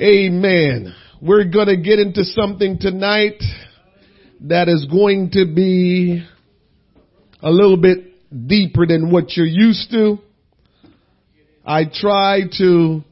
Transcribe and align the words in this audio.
Amen. 0.00 0.94
We're 1.20 1.50
going 1.50 1.66
to 1.66 1.76
get 1.76 1.98
into 1.98 2.22
something 2.22 2.78
tonight 2.78 3.42
that 4.42 4.68
is 4.68 4.86
going 4.88 5.30
to 5.32 5.44
be 5.44 6.24
a 7.42 7.50
little 7.50 7.76
bit 7.76 8.46
deeper 8.46 8.86
than 8.86 9.10
what 9.10 9.36
you're 9.36 9.44
used 9.44 9.90
to. 9.90 10.18
I 11.66 11.82
try 11.92 12.42
to 12.58 13.02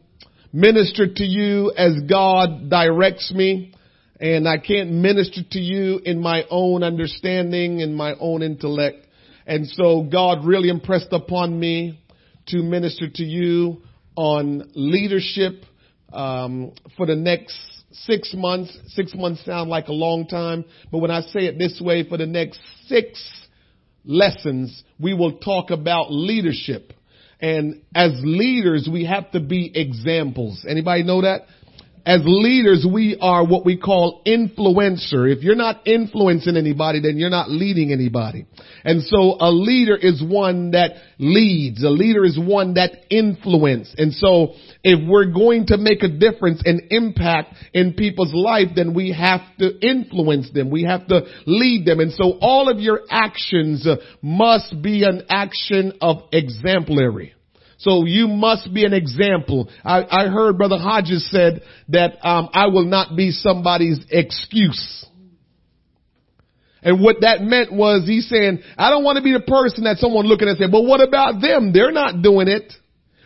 minister 0.52 1.12
to 1.12 1.24
you 1.24 1.72
as 1.76 2.02
God 2.08 2.70
directs 2.70 3.32
me 3.34 3.74
and 4.20 4.46
I 4.46 4.58
can't 4.58 4.92
minister 4.92 5.40
to 5.42 5.58
you 5.58 6.00
in 6.04 6.20
my 6.20 6.44
own 6.50 6.84
understanding 6.84 7.82
and 7.82 7.96
my 7.96 8.14
own 8.20 8.44
intellect. 8.44 9.08
And 9.44 9.66
so 9.66 10.04
God 10.04 10.44
really 10.44 10.68
impressed 10.68 11.10
upon 11.10 11.58
me 11.58 11.98
to 12.46 12.58
minister 12.58 13.08
to 13.12 13.24
you 13.24 13.82
on 14.14 14.70
leadership 14.76 15.64
um, 16.16 16.72
for 16.96 17.06
the 17.06 17.14
next 17.14 17.56
six 17.92 18.34
months. 18.34 18.76
Six 18.88 19.14
months 19.14 19.44
sound 19.44 19.70
like 19.70 19.88
a 19.88 19.92
long 19.92 20.26
time, 20.26 20.64
but 20.90 20.98
when 20.98 21.10
I 21.10 21.20
say 21.20 21.46
it 21.46 21.58
this 21.58 21.80
way, 21.80 22.08
for 22.08 22.16
the 22.16 22.26
next 22.26 22.60
six 22.86 23.22
lessons, 24.04 24.82
we 24.98 25.14
will 25.14 25.38
talk 25.38 25.70
about 25.70 26.06
leadership. 26.10 26.92
And 27.40 27.82
as 27.94 28.12
leaders, 28.24 28.88
we 28.90 29.04
have 29.04 29.30
to 29.32 29.40
be 29.40 29.70
examples. 29.74 30.64
Anybody 30.68 31.02
know 31.02 31.22
that? 31.22 31.42
As 32.06 32.20
leaders, 32.24 32.86
we 32.90 33.18
are 33.20 33.44
what 33.44 33.66
we 33.66 33.76
call 33.76 34.22
influencer. 34.24 35.28
If 35.30 35.42
you're 35.42 35.56
not 35.56 35.88
influencing 35.88 36.56
anybody, 36.56 37.00
then 37.00 37.18
you're 37.18 37.30
not 37.30 37.50
leading 37.50 37.90
anybody. 37.90 38.46
And 38.84 39.02
so 39.02 39.36
a 39.40 39.50
leader 39.50 39.96
is 39.96 40.22
one 40.24 40.70
that 40.70 40.92
leads. 41.18 41.82
A 41.82 41.90
leader 41.90 42.24
is 42.24 42.38
one 42.38 42.74
that 42.74 42.92
influence. 43.10 43.92
And 43.98 44.12
so 44.12 44.54
if 44.84 45.00
we're 45.08 45.32
going 45.32 45.66
to 45.66 45.78
make 45.78 46.04
a 46.04 46.08
difference 46.08 46.62
and 46.64 46.82
impact 46.90 47.54
in 47.74 47.94
people's 47.94 48.32
life, 48.32 48.68
then 48.76 48.94
we 48.94 49.12
have 49.12 49.40
to 49.58 49.76
influence 49.84 50.52
them. 50.52 50.70
We 50.70 50.84
have 50.84 51.08
to 51.08 51.22
lead 51.44 51.86
them. 51.86 51.98
And 51.98 52.12
so 52.12 52.38
all 52.40 52.68
of 52.68 52.78
your 52.78 53.00
actions 53.10 53.84
uh, 53.84 53.96
must 54.22 54.80
be 54.80 55.02
an 55.02 55.22
action 55.28 55.94
of 56.00 56.18
exemplary. 56.30 57.35
So 57.78 58.04
you 58.06 58.26
must 58.26 58.72
be 58.72 58.84
an 58.84 58.94
example. 58.94 59.68
I, 59.84 60.04
I 60.10 60.26
heard 60.28 60.56
Brother 60.56 60.78
Hodges 60.78 61.30
said 61.30 61.62
that 61.88 62.26
um, 62.26 62.48
I 62.52 62.66
will 62.68 62.86
not 62.86 63.16
be 63.16 63.30
somebody's 63.30 64.00
excuse. 64.10 65.04
And 66.82 67.02
what 67.02 67.16
that 67.20 67.42
meant 67.42 67.72
was 67.72 68.06
he's 68.06 68.28
saying, 68.28 68.60
I 68.78 68.90
don't 68.90 69.02
want 69.04 69.16
to 69.16 69.22
be 69.22 69.32
the 69.32 69.40
person 69.40 69.84
that 69.84 69.98
someone 69.98 70.26
looking 70.26 70.46
at 70.48 70.52
and 70.52 70.58
say, 70.58 70.70
but 70.70 70.82
what 70.82 71.00
about 71.00 71.40
them? 71.40 71.72
They're 71.72 71.92
not 71.92 72.22
doing 72.22 72.48
it. 72.48 72.72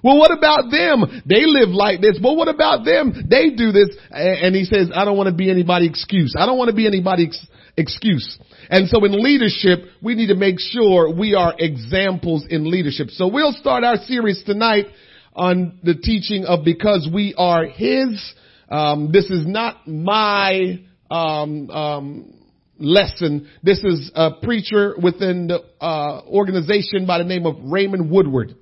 Well, 0.02 0.18
what 0.18 0.32
about 0.32 0.70
them? 0.70 1.22
They 1.26 1.44
live 1.44 1.68
like 1.68 2.00
this. 2.00 2.18
But 2.20 2.34
what 2.34 2.48
about 2.48 2.84
them? 2.84 3.12
They 3.28 3.50
do 3.50 3.70
this. 3.70 3.90
And 4.10 4.54
he 4.56 4.64
says, 4.64 4.90
I 4.94 5.04
don't 5.04 5.16
want 5.16 5.28
to 5.28 5.34
be 5.34 5.50
anybody's 5.50 5.90
excuse. 5.90 6.34
I 6.38 6.46
don't 6.46 6.56
want 6.56 6.70
to 6.70 6.74
be 6.74 6.86
anybody's 6.86 7.38
excuse. 7.80 8.38
And 8.68 8.88
so 8.88 9.04
in 9.04 9.12
leadership, 9.12 9.80
we 10.02 10.14
need 10.14 10.28
to 10.28 10.36
make 10.36 10.60
sure 10.60 11.12
we 11.12 11.34
are 11.34 11.54
examples 11.58 12.44
in 12.48 12.70
leadership. 12.70 13.08
So 13.10 13.26
we'll 13.26 13.52
start 13.52 13.82
our 13.82 13.96
series 13.96 14.42
tonight 14.44 14.86
on 15.34 15.80
the 15.82 15.94
teaching 15.94 16.44
of 16.44 16.64
because 16.64 17.08
we 17.12 17.34
are 17.36 17.64
His. 17.64 18.34
Um, 18.68 19.10
this 19.12 19.24
is 19.30 19.46
not 19.46 19.88
my 19.88 20.80
um, 21.10 21.70
um, 21.70 22.34
lesson. 22.78 23.48
This 23.62 23.82
is 23.82 24.12
a 24.14 24.32
preacher 24.42 24.94
within 25.02 25.48
the 25.48 25.60
uh, 25.80 26.22
organization 26.26 27.06
by 27.06 27.18
the 27.18 27.24
name 27.24 27.46
of 27.46 27.56
Raymond 27.64 28.10
Woodward. 28.10 28.54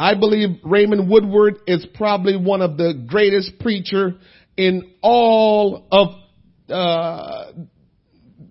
I 0.00 0.14
believe 0.14 0.58
Raymond 0.64 1.08
Woodward 1.08 1.58
is 1.66 1.86
probably 1.94 2.36
one 2.36 2.62
of 2.62 2.76
the 2.76 3.04
greatest 3.06 3.58
preacher 3.60 4.14
in 4.56 4.94
all 5.00 5.86
of 5.92 6.08
uh, 6.68 7.52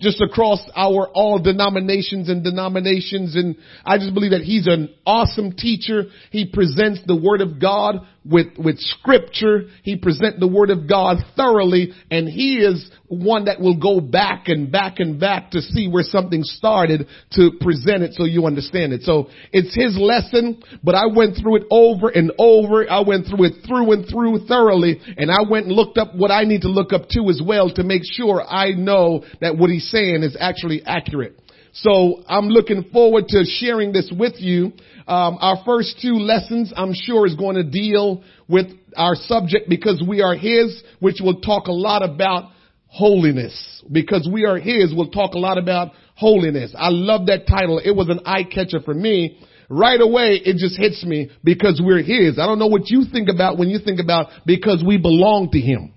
just 0.01 0.21
across 0.21 0.59
our 0.75 1.07
all 1.13 1.39
denominations 1.39 2.29
and 2.29 2.43
denominations. 2.43 3.35
And 3.35 3.55
I 3.85 3.97
just 3.97 4.13
believe 4.13 4.31
that 4.31 4.41
he's 4.41 4.67
an 4.67 4.93
awesome 5.05 5.53
teacher. 5.53 6.05
He 6.31 6.49
presents 6.51 7.01
the 7.05 7.15
word 7.15 7.41
of 7.41 7.61
God 7.61 8.01
with, 8.25 8.57
with 8.57 8.77
scripture. 8.79 9.63
He 9.83 9.97
presents 9.97 10.39
the 10.39 10.47
word 10.47 10.69
of 10.69 10.87
God 10.87 11.17
thoroughly 11.35 11.91
and 12.09 12.27
he 12.27 12.57
is 12.57 12.91
one 13.07 13.45
that 13.45 13.59
will 13.59 13.77
go 13.77 13.99
back 13.99 14.47
and 14.47 14.71
back 14.71 14.99
and 14.99 15.19
back 15.19 15.51
to 15.51 15.61
see 15.61 15.87
where 15.87 16.03
something 16.03 16.43
started 16.43 17.07
to 17.33 17.51
present 17.59 18.03
it 18.03 18.13
so 18.13 18.25
you 18.25 18.45
understand 18.45 18.93
it. 18.93 19.01
So 19.01 19.29
it's 19.51 19.75
his 19.75 19.97
lesson, 19.99 20.61
but 20.83 20.95
I 20.95 21.07
went 21.13 21.37
through 21.41 21.57
it 21.57 21.63
over 21.69 22.09
and 22.09 22.31
over. 22.37 22.89
I 22.89 23.01
went 23.01 23.27
through 23.27 23.45
it 23.45 23.53
through 23.67 23.91
and 23.91 24.07
through 24.07 24.45
thoroughly 24.47 24.99
and 25.17 25.31
I 25.31 25.49
went 25.49 25.67
and 25.67 25.75
looked 25.75 25.97
up 25.97 26.15
what 26.15 26.31
I 26.31 26.43
need 26.43 26.61
to 26.61 26.69
look 26.69 26.93
up 26.93 27.09
to 27.09 27.29
as 27.29 27.41
well 27.45 27.69
to 27.71 27.83
make 27.83 28.03
sure 28.03 28.41
I 28.41 28.71
know 28.71 29.23
that 29.41 29.57
what 29.57 29.69
he's 29.69 29.90
saying 29.91 30.23
is 30.23 30.35
actually 30.39 30.81
accurate. 30.85 31.37
So 31.73 32.23
I'm 32.27 32.47
looking 32.47 32.89
forward 32.91 33.27
to 33.29 33.43
sharing 33.45 33.93
this 33.93 34.11
with 34.17 34.33
you. 34.37 34.73
Um, 35.07 35.37
our 35.39 35.63
first 35.65 35.99
two 36.01 36.15
lessons, 36.15 36.73
I'm 36.75 36.93
sure, 36.93 37.25
is 37.25 37.35
going 37.35 37.55
to 37.55 37.63
deal 37.63 38.23
with 38.47 38.67
our 38.95 39.15
subject 39.15 39.69
because 39.69 40.03
we 40.05 40.21
are 40.21 40.35
His, 40.35 40.83
which 40.99 41.17
will 41.21 41.39
talk 41.39 41.67
a 41.67 41.71
lot 41.71 42.03
about 42.03 42.51
holiness. 42.87 43.83
Because 43.89 44.27
we 44.31 44.45
are 44.45 44.57
His, 44.57 44.93
we'll 44.93 45.11
talk 45.11 45.33
a 45.33 45.39
lot 45.39 45.57
about 45.57 45.93
holiness. 46.15 46.73
I 46.77 46.89
love 46.89 47.27
that 47.27 47.47
title. 47.47 47.79
It 47.83 47.95
was 47.95 48.09
an 48.09 48.19
eye 48.25 48.43
catcher 48.43 48.81
for 48.81 48.93
me. 48.93 49.39
Right 49.69 50.01
away, 50.01 50.41
it 50.43 50.57
just 50.57 50.77
hits 50.77 51.05
me 51.05 51.29
because 51.45 51.81
we're 51.81 52.03
His. 52.03 52.37
I 52.37 52.45
don't 52.45 52.59
know 52.59 52.67
what 52.67 52.89
you 52.89 53.05
think 53.09 53.29
about 53.29 53.57
when 53.57 53.69
you 53.69 53.79
think 53.79 54.01
about 54.01 54.27
because 54.45 54.83
we 54.85 54.97
belong 54.97 55.49
to 55.51 55.59
Him. 55.59 55.93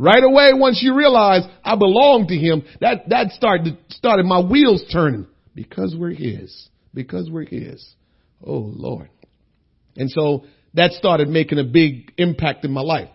Right 0.00 0.24
away, 0.24 0.52
once 0.54 0.80
you 0.82 0.94
realize 0.94 1.42
I 1.62 1.76
belong 1.76 2.28
to 2.28 2.34
him, 2.34 2.62
that, 2.80 3.10
that 3.10 3.32
started, 3.32 3.76
started 3.90 4.24
my 4.24 4.40
wheels 4.40 4.82
turning 4.90 5.26
because 5.54 5.94
we're 5.94 6.14
his, 6.14 6.70
because 6.94 7.28
we're 7.30 7.44
his. 7.44 7.86
Oh 8.42 8.72
Lord. 8.74 9.10
And 9.96 10.10
so 10.10 10.46
that 10.72 10.92
started 10.92 11.28
making 11.28 11.58
a 11.58 11.64
big 11.64 12.14
impact 12.16 12.64
in 12.64 12.70
my 12.70 12.80
life. 12.80 13.10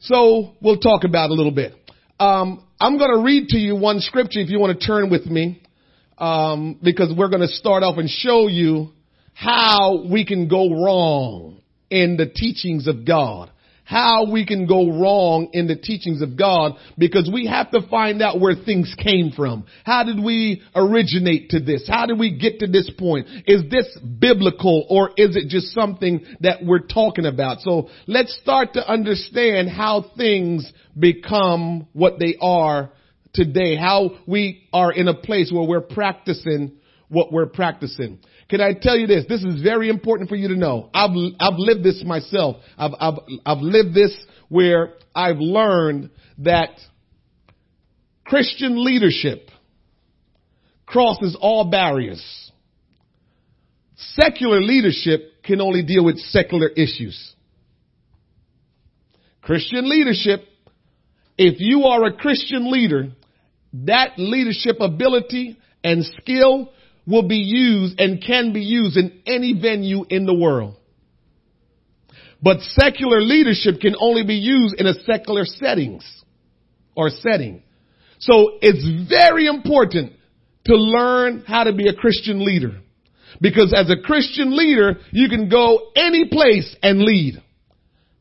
So 0.00 0.54
we'll 0.60 0.80
talk 0.80 1.04
about 1.04 1.30
a 1.30 1.34
little 1.34 1.52
bit. 1.52 1.74
Um, 2.18 2.66
I'm 2.80 2.98
going 2.98 3.12
to 3.12 3.22
read 3.22 3.46
to 3.50 3.56
you 3.56 3.76
one 3.76 4.00
scripture 4.00 4.40
if 4.40 4.50
you 4.50 4.58
want 4.58 4.80
to 4.80 4.84
turn 4.84 5.10
with 5.10 5.26
me, 5.26 5.62
um, 6.18 6.80
because 6.82 7.14
we're 7.16 7.28
going 7.28 7.42
to 7.42 7.54
start 7.54 7.84
off 7.84 7.96
and 7.96 8.10
show 8.10 8.48
you 8.48 8.88
how 9.34 10.04
we 10.10 10.26
can 10.26 10.48
go 10.48 10.82
wrong 10.82 11.60
in 11.90 12.16
the 12.16 12.26
teachings 12.26 12.88
of 12.88 13.06
God 13.06 13.52
how 13.88 14.30
we 14.30 14.44
can 14.44 14.66
go 14.66 15.00
wrong 15.00 15.48
in 15.54 15.66
the 15.66 15.74
teachings 15.74 16.20
of 16.20 16.36
God 16.36 16.72
because 16.98 17.30
we 17.32 17.46
have 17.46 17.70
to 17.70 17.80
find 17.88 18.20
out 18.20 18.38
where 18.38 18.54
things 18.54 18.94
came 19.02 19.32
from. 19.34 19.64
How 19.82 20.04
did 20.04 20.22
we 20.22 20.60
originate 20.74 21.48
to 21.50 21.60
this? 21.60 21.88
How 21.88 22.04
did 22.04 22.18
we 22.18 22.36
get 22.36 22.58
to 22.58 22.66
this 22.66 22.90
point? 22.98 23.28
Is 23.46 23.62
this 23.70 23.96
biblical 24.20 24.84
or 24.90 25.12
is 25.16 25.36
it 25.36 25.48
just 25.48 25.68
something 25.68 26.22
that 26.40 26.58
we're 26.62 26.86
talking 26.86 27.24
about? 27.24 27.60
So 27.60 27.88
let's 28.06 28.38
start 28.42 28.74
to 28.74 28.86
understand 28.86 29.70
how 29.70 30.04
things 30.18 30.70
become 30.98 31.88
what 31.94 32.18
they 32.18 32.36
are 32.42 32.90
today, 33.32 33.74
how 33.74 34.10
we 34.26 34.68
are 34.70 34.92
in 34.92 35.08
a 35.08 35.14
place 35.14 35.50
where 35.50 35.66
we're 35.66 35.80
practicing 35.80 36.72
what 37.08 37.32
we're 37.32 37.46
practicing. 37.46 38.18
Can 38.48 38.62
I 38.62 38.72
tell 38.72 38.96
you 38.96 39.06
this? 39.06 39.26
This 39.28 39.42
is 39.42 39.62
very 39.62 39.90
important 39.90 40.28
for 40.30 40.36
you 40.36 40.48
to 40.48 40.56
know. 40.56 40.88
I've, 40.94 41.10
I've 41.38 41.58
lived 41.58 41.84
this 41.84 42.02
myself. 42.04 42.56
I've, 42.78 42.92
I've, 42.98 43.14
I've 43.44 43.58
lived 43.58 43.94
this 43.94 44.16
where 44.48 44.94
I've 45.14 45.36
learned 45.38 46.10
that 46.38 46.70
Christian 48.24 48.82
leadership 48.84 49.50
crosses 50.86 51.36
all 51.38 51.70
barriers. 51.70 52.22
Secular 53.96 54.62
leadership 54.62 55.42
can 55.44 55.60
only 55.60 55.82
deal 55.82 56.04
with 56.04 56.18
secular 56.18 56.68
issues. 56.68 57.34
Christian 59.42 59.88
leadership, 59.88 60.44
if 61.36 61.56
you 61.58 61.84
are 61.84 62.04
a 62.04 62.12
Christian 62.14 62.70
leader, 62.70 63.08
that 63.72 64.12
leadership 64.18 64.76
ability 64.80 65.58
and 65.84 66.04
skill 66.20 66.70
will 67.08 67.26
be 67.26 67.36
used 67.36 67.98
and 67.98 68.22
can 68.22 68.52
be 68.52 68.60
used 68.60 68.96
in 68.96 69.22
any 69.26 69.58
venue 69.60 70.04
in 70.10 70.26
the 70.26 70.34
world. 70.34 70.76
But 72.42 72.60
secular 72.60 73.20
leadership 73.20 73.80
can 73.80 73.96
only 73.98 74.24
be 74.24 74.34
used 74.34 74.76
in 74.78 74.86
a 74.86 74.94
secular 75.04 75.44
settings 75.44 76.04
or 76.94 77.08
setting. 77.10 77.62
So 78.18 78.58
it's 78.60 79.08
very 79.08 79.46
important 79.46 80.12
to 80.66 80.74
learn 80.74 81.44
how 81.46 81.64
to 81.64 81.72
be 81.72 81.88
a 81.88 81.94
Christian 81.94 82.44
leader. 82.44 82.80
Because 83.40 83.72
as 83.74 83.90
a 83.90 84.00
Christian 84.04 84.56
leader, 84.56 84.98
you 85.10 85.28
can 85.28 85.48
go 85.48 85.90
any 85.96 86.28
place 86.28 86.76
and 86.82 87.00
lead. 87.00 87.42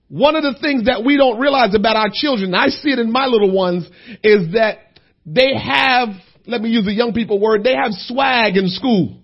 One 0.10 0.36
of 0.36 0.44
the 0.44 0.56
things 0.62 0.86
that 0.86 1.04
we 1.04 1.18
don't 1.18 1.39
realize 1.39 1.75
about 1.75 1.98
our 1.98 2.10
children, 2.13 2.54
I 2.56 2.68
see 2.68 2.92
it 2.92 3.00
in 3.00 3.12
my 3.12 3.25
little 3.25 3.51
ones, 3.51 3.86
is 4.24 4.54
that 4.54 5.00
they 5.25 5.54
have 5.54 6.10
let 6.47 6.61
me 6.61 6.69
use 6.69 6.88
a 6.88 6.94
young 6.94 7.13
people 7.13 7.39
word, 7.39 7.63
they 7.63 7.75
have 7.75 7.91
swag 7.91 8.57
in 8.57 8.67
school. 8.69 9.21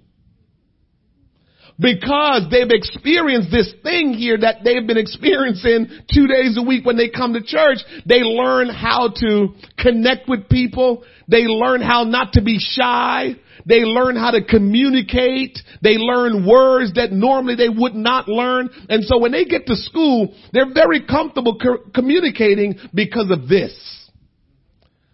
because 1.79 2.43
they've 2.51 2.69
experienced 2.69 3.51
this 3.51 3.73
thing 3.81 4.13
here 4.13 4.37
that 4.37 4.57
they've 4.63 4.85
been 4.85 4.97
experiencing 4.97 5.87
two 6.13 6.27
days 6.27 6.57
a 6.57 6.61
week 6.61 6.85
when 6.85 6.97
they 6.97 7.09
come 7.09 7.33
to 7.33 7.41
church. 7.41 7.79
They 8.05 8.19
learn 8.19 8.69
how 8.69 9.09
to 9.09 9.47
connect 9.77 10.29
with 10.29 10.49
people. 10.49 11.03
They 11.27 11.43
learn 11.43 11.81
how 11.81 12.03
not 12.03 12.33
to 12.33 12.41
be 12.41 12.59
shy. 12.59 13.35
They 13.65 13.79
learn 13.79 14.15
how 14.15 14.31
to 14.31 14.43
communicate. 14.43 15.57
They 15.81 15.97
learn 15.97 16.45
words 16.47 16.93
that 16.93 17.11
normally 17.11 17.55
they 17.55 17.69
would 17.69 17.95
not 17.95 18.27
learn. 18.27 18.69
And 18.89 19.03
so 19.03 19.17
when 19.17 19.31
they 19.31 19.45
get 19.45 19.65
to 19.67 19.75
school, 19.75 20.35
they're 20.51 20.73
very 20.73 21.05
comfortable 21.05 21.57
co- 21.57 21.89
communicating 21.93 22.75
because 22.93 23.31
of 23.31 23.47
this. 23.47 23.73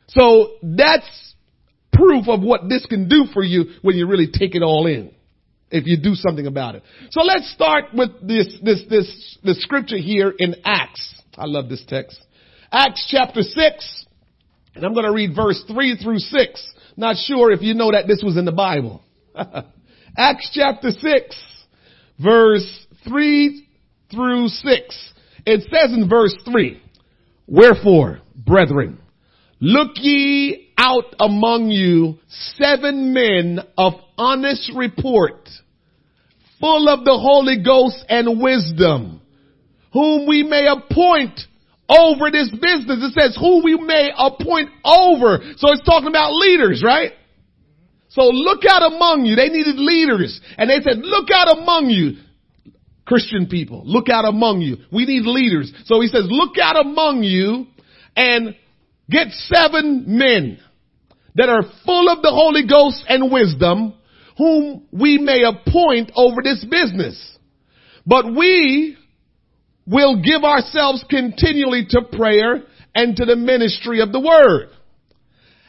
So 0.08 0.58
that's 0.64 1.29
proof 1.92 2.28
of 2.28 2.42
what 2.42 2.70
this 2.70 2.86
can 2.86 3.08
do 3.08 3.26
for 3.34 3.44
you 3.44 3.66
when 3.82 3.96
you 3.96 4.08
really 4.08 4.28
take 4.32 4.56
it 4.56 4.62
all 4.62 4.88
in. 4.88 5.12
If 5.72 5.86
you 5.86 5.98
do 5.98 6.16
something 6.16 6.48
about 6.48 6.76
it. 6.76 6.84
So 7.12 7.22
let's 7.22 7.52
start 7.52 7.86
with 7.94 8.28
this, 8.28 8.58
this, 8.64 8.82
this, 8.90 9.38
the 9.44 9.54
scripture 9.56 9.98
here 9.98 10.34
in 10.36 10.56
Acts. 10.66 11.22
I 11.38 11.46
love 11.46 11.70
this 11.70 11.84
text. 11.88 12.20
Acts 12.72 13.08
chapter 13.10 13.42
6, 13.42 14.06
and 14.76 14.84
I'm 14.84 14.94
going 14.94 15.06
to 15.06 15.12
read 15.12 15.36
verse 15.36 15.64
3 15.68 15.98
through 16.02 16.20
6. 16.20 16.74
Not 16.98 17.18
sure 17.18 17.52
if 17.52 17.62
you 17.62 17.76
know 17.76 17.92
that 17.92 18.08
this 18.08 18.22
was 18.24 18.36
in 18.36 18.46
the 18.46 18.52
Bible. 18.52 19.04
Acts 20.18 20.50
chapter 20.54 20.90
6, 20.92 21.36
verse 22.22 22.86
3 23.08 23.68
through 24.12 24.48
6. 24.48 25.14
It 25.46 25.62
says 25.72 25.94
in 25.94 26.10
verse 26.10 26.36
3, 26.52 26.82
Wherefore, 27.48 28.20
brethren, 28.36 29.00
look 29.60 29.92
ye 29.96 30.69
out 30.80 31.14
among 31.20 31.70
you 31.70 32.18
seven 32.56 33.14
men 33.14 33.60
of 33.78 33.94
honest 34.18 34.72
report, 34.76 35.50
full 36.60 36.88
of 36.88 37.04
the 37.04 37.18
Holy 37.18 37.62
Ghost 37.62 38.06
and 38.08 38.42
wisdom, 38.42 39.22
whom 39.92 40.26
we 40.26 40.44
may 40.44 40.68
appoint 40.68 41.38
over 41.90 42.32
this 42.32 42.50
business. 42.50 43.12
It 43.12 43.14
says 43.20 43.38
who 43.38 43.62
we 43.64 43.76
may 43.76 44.12
appoint 44.18 44.70
over. 44.86 45.40
So 45.58 45.74
it's 45.74 45.84
talking 45.84 46.08
about 46.08 46.34
leaders, 46.34 46.82
right? 46.86 47.12
So 48.10 48.22
look 48.22 48.64
out 48.68 48.94
among 48.94 49.26
you. 49.26 49.36
They 49.36 49.50
needed 49.50 49.76
leaders. 49.76 50.40
And 50.58 50.70
they 50.70 50.82
said, 50.82 51.00
look 51.00 51.28
out 51.34 51.58
among 51.58 51.90
you. 51.90 52.24
Christian 53.06 53.48
people, 53.48 53.82
look 53.86 54.08
out 54.08 54.24
among 54.26 54.62
you. 54.62 54.78
We 54.92 55.06
need 55.06 55.26
leaders. 55.26 55.74
So 55.86 56.00
he 56.00 56.08
says, 56.08 56.28
look 56.30 56.58
out 56.62 56.80
among 56.80 57.24
you 57.24 57.66
and 58.16 58.56
get 59.10 59.30
seven 59.32 60.06
men 60.08 60.60
that 61.36 61.50
are 61.50 61.64
full 61.86 62.10
of 62.10 62.22
the 62.22 62.32
Holy 62.32 62.68
Ghost 62.68 63.04
and 63.08 63.32
wisdom 63.32 63.94
whom 64.38 64.88
we 64.92 65.18
may 65.18 65.44
appoint 65.44 66.12
over 66.16 66.42
this 66.42 66.64
business. 66.64 67.38
But 68.06 68.26
we 68.34 68.98
will 69.86 70.22
give 70.22 70.44
ourselves 70.44 71.04
continually 71.10 71.86
to 71.90 72.02
prayer 72.12 72.64
and 72.96 73.16
to 73.18 73.26
the 73.26 73.36
ministry 73.36 74.02
of 74.02 74.12
the 74.12 74.20
word. 74.20 74.70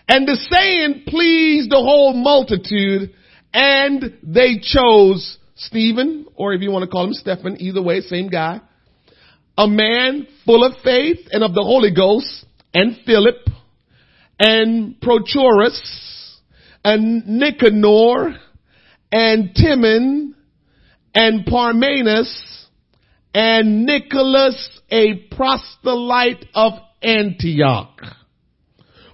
And 0.09 0.27
the 0.27 0.37
saying 0.37 1.05
pleased 1.07 1.71
the 1.71 1.77
whole 1.77 2.13
multitude 2.13 3.15
and 3.53 4.19
they 4.23 4.61
chose 4.63 5.39
Stephen, 5.57 6.27
or 6.37 6.55
if 6.55 6.63
you 6.63 6.71
want 6.71 6.85
to 6.85 6.91
call 6.91 7.07
him 7.07 7.13
Stephen, 7.13 7.61
either 7.61 7.83
way, 7.83 8.01
same 8.01 8.29
guy, 8.29 8.61
a 9.59 9.67
man 9.67 10.27
full 10.47 10.65
of 10.65 10.81
faith 10.83 11.19
and 11.33 11.43
of 11.43 11.55
the 11.55 11.63
Holy 11.63 11.93
Ghost, 11.95 12.47
and 12.73 12.97
Philip, 13.05 13.37
and 14.41 14.99
Prochorus, 15.01 15.79
and 16.83 17.27
Nicanor, 17.27 18.37
and 19.13 19.55
Timon, 19.55 20.35
and 21.15 21.45
Parmenas, 21.45 22.67
and 23.35 23.85
Nicholas, 23.85 24.81
a 24.91 25.29
proselyte 25.31 26.47
of 26.55 26.73
Antioch, 27.03 28.01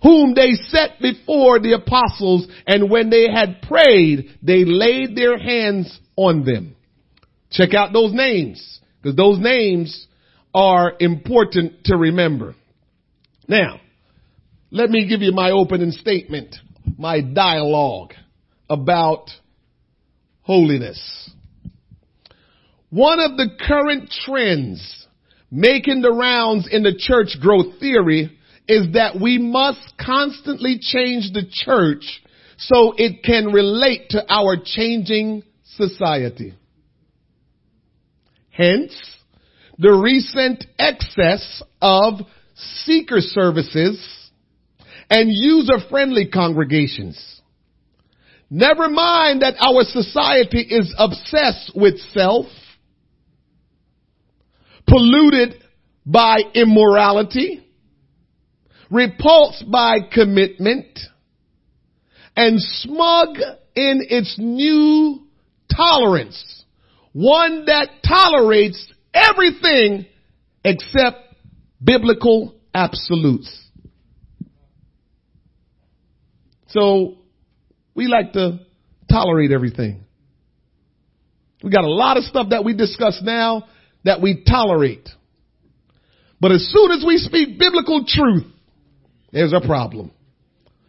whom 0.00 0.34
they 0.34 0.52
set 0.52 1.00
before 1.00 1.58
the 1.58 1.72
apostles, 1.72 2.46
and 2.66 2.88
when 2.88 3.10
they 3.10 3.28
had 3.28 3.62
prayed, 3.62 4.30
they 4.42 4.64
laid 4.64 5.16
their 5.16 5.36
hands 5.36 5.98
on 6.14 6.44
them. 6.44 6.76
Check 7.50 7.74
out 7.74 7.92
those 7.92 8.12
names, 8.12 8.80
because 9.02 9.16
those 9.16 9.40
names 9.40 10.06
are 10.54 10.94
important 11.00 11.84
to 11.86 11.96
remember. 11.96 12.54
Now, 13.48 13.80
let 14.76 14.90
me 14.90 15.08
give 15.08 15.22
you 15.22 15.32
my 15.32 15.52
opening 15.52 15.90
statement, 15.90 16.54
my 16.98 17.22
dialogue 17.22 18.12
about 18.68 19.30
holiness. 20.42 21.30
One 22.90 23.18
of 23.18 23.38
the 23.38 23.48
current 23.58 24.12
trends 24.26 25.06
making 25.50 26.02
the 26.02 26.12
rounds 26.12 26.68
in 26.70 26.82
the 26.82 26.94
church 26.94 27.38
growth 27.40 27.80
theory 27.80 28.38
is 28.68 28.92
that 28.92 29.18
we 29.18 29.38
must 29.38 29.94
constantly 29.98 30.78
change 30.78 31.32
the 31.32 31.46
church 31.50 32.22
so 32.58 32.92
it 32.98 33.22
can 33.24 33.46
relate 33.46 34.10
to 34.10 34.22
our 34.28 34.58
changing 34.62 35.42
society. 35.64 36.52
Hence, 38.50 38.92
the 39.78 39.92
recent 39.92 40.66
excess 40.78 41.62
of 41.80 42.20
seeker 42.84 43.20
services 43.20 44.25
and 45.10 45.28
user-friendly 45.30 46.28
congregations. 46.28 47.40
Never 48.50 48.88
mind 48.88 49.42
that 49.42 49.54
our 49.60 49.82
society 49.84 50.60
is 50.60 50.94
obsessed 50.98 51.72
with 51.74 51.98
self, 52.12 52.46
polluted 54.86 55.62
by 56.04 56.38
immorality, 56.54 57.66
repulsed 58.90 59.68
by 59.70 59.98
commitment, 60.12 60.98
and 62.36 62.60
smug 62.60 63.38
in 63.74 64.06
its 64.08 64.36
new 64.38 65.26
tolerance. 65.74 66.64
One 67.12 67.64
that 67.64 67.88
tolerates 68.06 68.92
everything 69.12 70.06
except 70.64 71.16
biblical 71.82 72.54
absolutes. 72.74 73.65
So 76.68 77.16
we 77.94 78.06
like 78.06 78.32
to 78.32 78.60
tolerate 79.10 79.52
everything. 79.52 80.04
We 81.62 81.70
got 81.70 81.84
a 81.84 81.90
lot 81.90 82.16
of 82.16 82.24
stuff 82.24 82.48
that 82.50 82.64
we 82.64 82.74
discuss 82.74 83.20
now 83.22 83.64
that 84.04 84.20
we 84.20 84.44
tolerate. 84.44 85.08
But 86.40 86.52
as 86.52 86.68
soon 86.70 86.90
as 86.92 87.04
we 87.06 87.18
speak 87.18 87.58
biblical 87.58 88.04
truth, 88.06 88.44
there's 89.32 89.52
a 89.52 89.66
problem. 89.66 90.12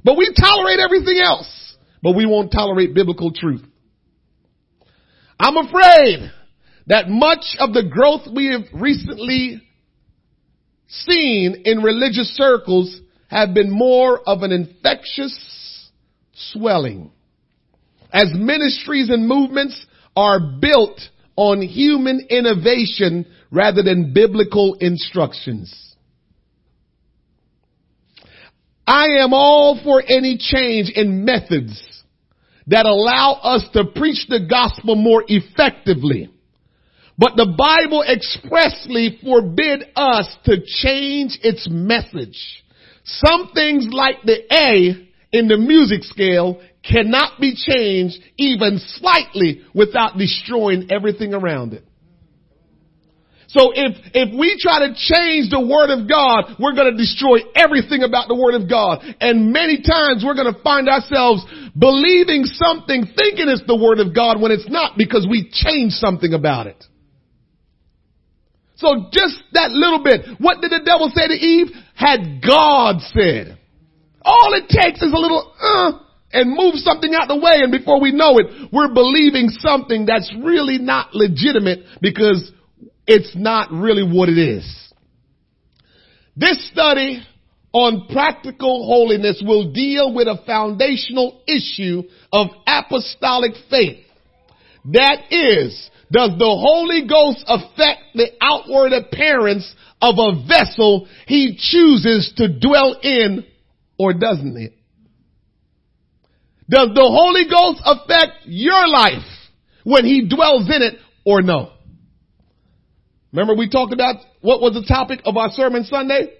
But 0.03 0.17
we 0.17 0.33
tolerate 0.39 0.79
everything 0.79 1.19
else, 1.23 1.77
but 2.01 2.15
we 2.15 2.25
won't 2.25 2.51
tolerate 2.51 2.93
biblical 2.93 3.31
truth. 3.31 3.63
I'm 5.39 5.57
afraid 5.57 6.31
that 6.87 7.09
much 7.09 7.55
of 7.59 7.73
the 7.73 7.83
growth 7.89 8.21
we 8.33 8.47
have 8.47 8.63
recently 8.73 9.61
seen 10.87 11.63
in 11.65 11.79
religious 11.79 12.35
circles 12.35 12.99
have 13.29 13.53
been 13.53 13.69
more 13.69 14.21
of 14.25 14.41
an 14.41 14.51
infectious 14.51 15.35
swelling. 16.37 17.11
As 18.11 18.31
ministries 18.33 19.09
and 19.09 19.27
movements 19.27 19.85
are 20.15 20.39
built 20.39 20.99
on 21.35 21.61
human 21.61 22.27
innovation 22.29 23.25
rather 23.51 23.83
than 23.83 24.13
biblical 24.13 24.75
instructions. 24.79 25.95
I 28.85 29.19
am 29.19 29.33
all 29.33 29.79
for 29.83 30.01
any 30.01 30.37
change 30.37 30.89
in 30.95 31.25
methods 31.25 31.81
that 32.67 32.85
allow 32.85 33.33
us 33.43 33.63
to 33.73 33.85
preach 33.95 34.25
the 34.29 34.45
gospel 34.49 34.95
more 34.95 35.23
effectively. 35.27 36.29
But 37.17 37.35
the 37.35 37.53
Bible 37.57 38.03
expressly 38.03 39.19
forbid 39.23 39.83
us 39.95 40.27
to 40.45 40.57
change 40.65 41.39
its 41.41 41.67
message. 41.69 42.63
Some 43.03 43.51
things 43.53 43.87
like 43.91 44.21
the 44.23 44.41
A 44.53 45.06
in 45.31 45.47
the 45.47 45.57
music 45.57 46.03
scale 46.03 46.61
cannot 46.83 47.39
be 47.39 47.55
changed 47.55 48.17
even 48.37 48.79
slightly 48.79 49.61
without 49.73 50.17
destroying 50.17 50.89
everything 50.91 51.33
around 51.33 51.73
it. 51.73 51.83
So 53.47 53.71
if, 53.73 53.95
if 54.13 54.37
we 54.37 54.59
try 54.59 54.87
to 54.87 54.93
change 54.93 55.49
the 55.49 55.63
word 55.63 55.87
of 55.89 56.07
God, 56.07 56.59
we're 56.59 56.75
going 56.75 56.91
to 56.91 56.99
destroy 56.99 57.39
everything 57.55 58.03
about 58.03 58.27
the 58.27 58.35
word 58.35 58.59
of 58.59 58.69
God. 58.69 58.99
And 59.21 59.53
many 59.53 59.79
times 59.81 60.23
we're 60.23 60.35
going 60.35 60.51
to 60.51 60.61
find 60.61 60.89
ourselves 60.89 61.47
believing 61.71 62.43
something, 62.43 63.07
thinking 63.07 63.47
it's 63.47 63.63
the 63.65 63.79
word 63.79 63.99
of 63.99 64.13
God 64.13 64.41
when 64.41 64.51
it's 64.51 64.67
not 64.67 64.97
because 64.97 65.25
we 65.29 65.47
changed 65.49 65.95
something 65.95 66.33
about 66.33 66.67
it. 66.67 66.83
So 68.75 69.09
just 69.11 69.39
that 69.53 69.71
little 69.71 70.03
bit. 70.03 70.37
What 70.39 70.61
did 70.61 70.69
the 70.69 70.83
devil 70.83 71.09
say 71.15 71.27
to 71.27 71.33
Eve? 71.33 71.67
Had 71.95 72.43
God 72.45 73.01
said. 73.15 73.56
All 74.27 74.51
it 74.53 74.67
takes 74.67 75.01
is 75.01 75.13
a 75.13 75.17
little, 75.17 75.53
uh, 75.57 75.91
and 76.33 76.49
move 76.49 76.75
something 76.75 77.15
out 77.15 77.29
the 77.29 77.37
way 77.37 77.61
and 77.63 77.71
before 77.71 78.01
we 78.01 78.11
know 78.11 78.37
it, 78.39 78.69
we're 78.73 78.93
believing 78.93 79.47
something 79.47 80.05
that's 80.05 80.29
really 80.43 80.77
not 80.77 81.15
legitimate 81.15 81.79
because 82.01 82.51
it's 83.07 83.33
not 83.37 83.71
really 83.71 84.03
what 84.03 84.27
it 84.27 84.37
is. 84.37 84.65
This 86.35 86.69
study 86.69 87.23
on 87.71 88.07
practical 88.11 88.85
holiness 88.85 89.41
will 89.45 89.71
deal 89.71 90.13
with 90.13 90.27
a 90.27 90.41
foundational 90.45 91.41
issue 91.47 92.03
of 92.33 92.47
apostolic 92.67 93.53
faith. 93.69 94.03
That 94.91 95.31
is, 95.31 95.89
does 96.11 96.31
the 96.37 96.45
Holy 96.45 97.07
Ghost 97.07 97.45
affect 97.47 98.01
the 98.15 98.31
outward 98.41 98.91
appearance 98.91 99.73
of 100.01 100.15
a 100.17 100.45
vessel 100.45 101.07
he 101.27 101.57
chooses 101.57 102.33
to 102.37 102.59
dwell 102.59 102.97
in 103.01 103.45
or 103.97 104.13
doesn't 104.13 104.57
it? 104.57 104.73
Does 106.69 106.89
the 106.93 107.01
Holy 107.01 107.45
Ghost 107.49 107.81
affect 107.85 108.45
your 108.45 108.87
life 108.87 109.25
when 109.83 110.05
he 110.05 110.27
dwells 110.27 110.67
in 110.67 110.81
it 110.81 110.95
or 111.25 111.41
no? 111.41 111.71
Remember 113.31 113.55
we 113.55 113.69
talked 113.69 113.93
about 113.93 114.17
what 114.41 114.61
was 114.61 114.73
the 114.73 114.85
topic 114.87 115.21
of 115.25 115.37
our 115.37 115.49
sermon 115.51 115.83
Sunday? 115.85 116.33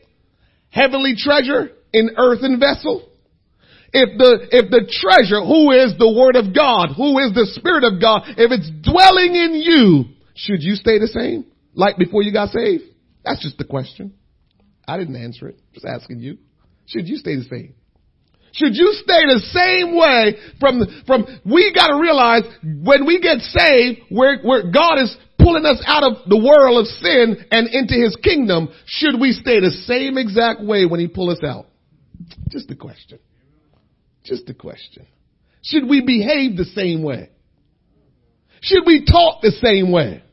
Heavenly 0.69 1.15
treasure 1.17 1.71
in 1.93 2.11
earthen 2.17 2.59
vessel. 2.59 3.07
If 3.93 4.17
the, 4.17 4.47
if 4.51 4.69
the 4.69 4.83
treasure, 4.83 5.39
who 5.39 5.71
is 5.71 5.97
the 5.97 6.11
word 6.11 6.35
of 6.35 6.53
God, 6.53 6.93
who 6.95 7.19
is 7.19 7.33
the 7.33 7.47
spirit 7.55 7.85
of 7.85 8.01
God, 8.01 8.23
if 8.37 8.51
it's 8.51 8.69
dwelling 8.83 9.33
in 9.33 9.55
you, 9.55 10.15
should 10.35 10.61
you 10.61 10.75
stay 10.75 10.99
the 10.99 11.07
same? 11.07 11.45
Like 11.73 11.97
before 11.97 12.21
you 12.21 12.33
got 12.33 12.49
saved? 12.49 12.83
That's 13.23 13.41
just 13.41 13.57
the 13.57 13.63
question. 13.63 14.13
I 14.87 14.97
didn't 14.97 15.15
answer 15.15 15.47
it. 15.47 15.59
Just 15.73 15.85
asking 15.85 16.19
you. 16.19 16.37
Should 16.88 17.08
you 17.08 17.17
stay 17.17 17.36
the 17.36 17.44
same? 17.44 17.74
Should 18.53 18.75
you 18.75 18.91
stay 19.03 19.22
the 19.27 19.41
same 19.53 19.96
way 19.96 20.36
from, 20.60 20.82
from, 21.06 21.27
we 21.46 21.72
gotta 21.75 22.00
realize 22.01 22.44
when 22.63 23.06
we 23.06 23.22
get 23.22 23.39
saved, 23.39 24.01
where, 24.10 24.39
where 24.41 24.72
God 24.72 24.98
is 25.00 25.15
pulling 25.38 25.65
us 25.65 25.82
out 25.86 26.03
of 26.03 26.27
the 26.27 26.38
world 26.38 26.82
of 26.82 26.88
sin 26.88 27.46
and 27.51 27.67
into 27.67 27.94
his 27.94 28.15
kingdom, 28.24 28.70
should 28.86 29.20
we 29.20 29.34
stay 29.34 29.60
the 29.60 29.72
same 29.86 30.17
exact 30.17 30.63
way 30.63 30.86
when 30.86 31.00
he 31.00 31.08
pull 31.08 31.29
us 31.29 31.44
out? 31.44 31.67
Just 32.50 32.72
a 32.72 32.75
question. 32.75 33.20
Just 34.24 34.50
a 34.50 34.53
question. 34.53 35.06
Should 35.62 35.88
we 35.88 36.01
behave 36.01 36.58
the 36.58 36.65
same 36.65 37.03
way? 37.03 37.29
Should 38.62 38.84
we 38.86 39.06
talk 39.06 39.41
the 39.41 39.51
same 39.51 39.91
way? 39.91 40.24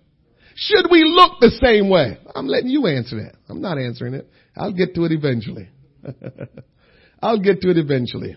Should 0.54 0.86
we 0.90 1.04
look 1.04 1.40
the 1.40 1.50
same 1.62 1.90
way? 1.90 2.18
I'm 2.34 2.46
letting 2.46 2.70
you 2.70 2.86
answer 2.86 3.16
that. 3.16 3.34
I'm 3.48 3.60
not 3.60 3.76
answering 3.76 4.14
it. 4.14 4.30
I'll 4.56 4.72
get 4.72 4.94
to 4.94 5.04
it 5.04 5.12
eventually. 5.12 5.68
I'll 7.22 7.40
get 7.40 7.60
to 7.62 7.70
it 7.70 7.78
eventually. 7.78 8.36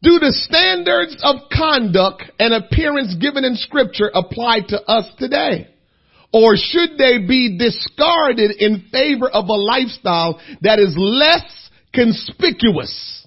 Do 0.00 0.18
the 0.20 0.32
standards 0.32 1.16
of 1.22 1.50
conduct 1.52 2.22
and 2.38 2.54
appearance 2.54 3.16
given 3.20 3.44
in 3.44 3.56
scripture 3.56 4.10
apply 4.14 4.60
to 4.68 4.80
us 4.82 5.06
today? 5.18 5.68
Or 6.32 6.56
should 6.56 6.98
they 6.98 7.18
be 7.18 7.58
discarded 7.58 8.52
in 8.58 8.86
favor 8.92 9.28
of 9.28 9.48
a 9.48 9.52
lifestyle 9.52 10.40
that 10.60 10.78
is 10.78 10.94
less 10.96 11.70
conspicuous 11.92 13.26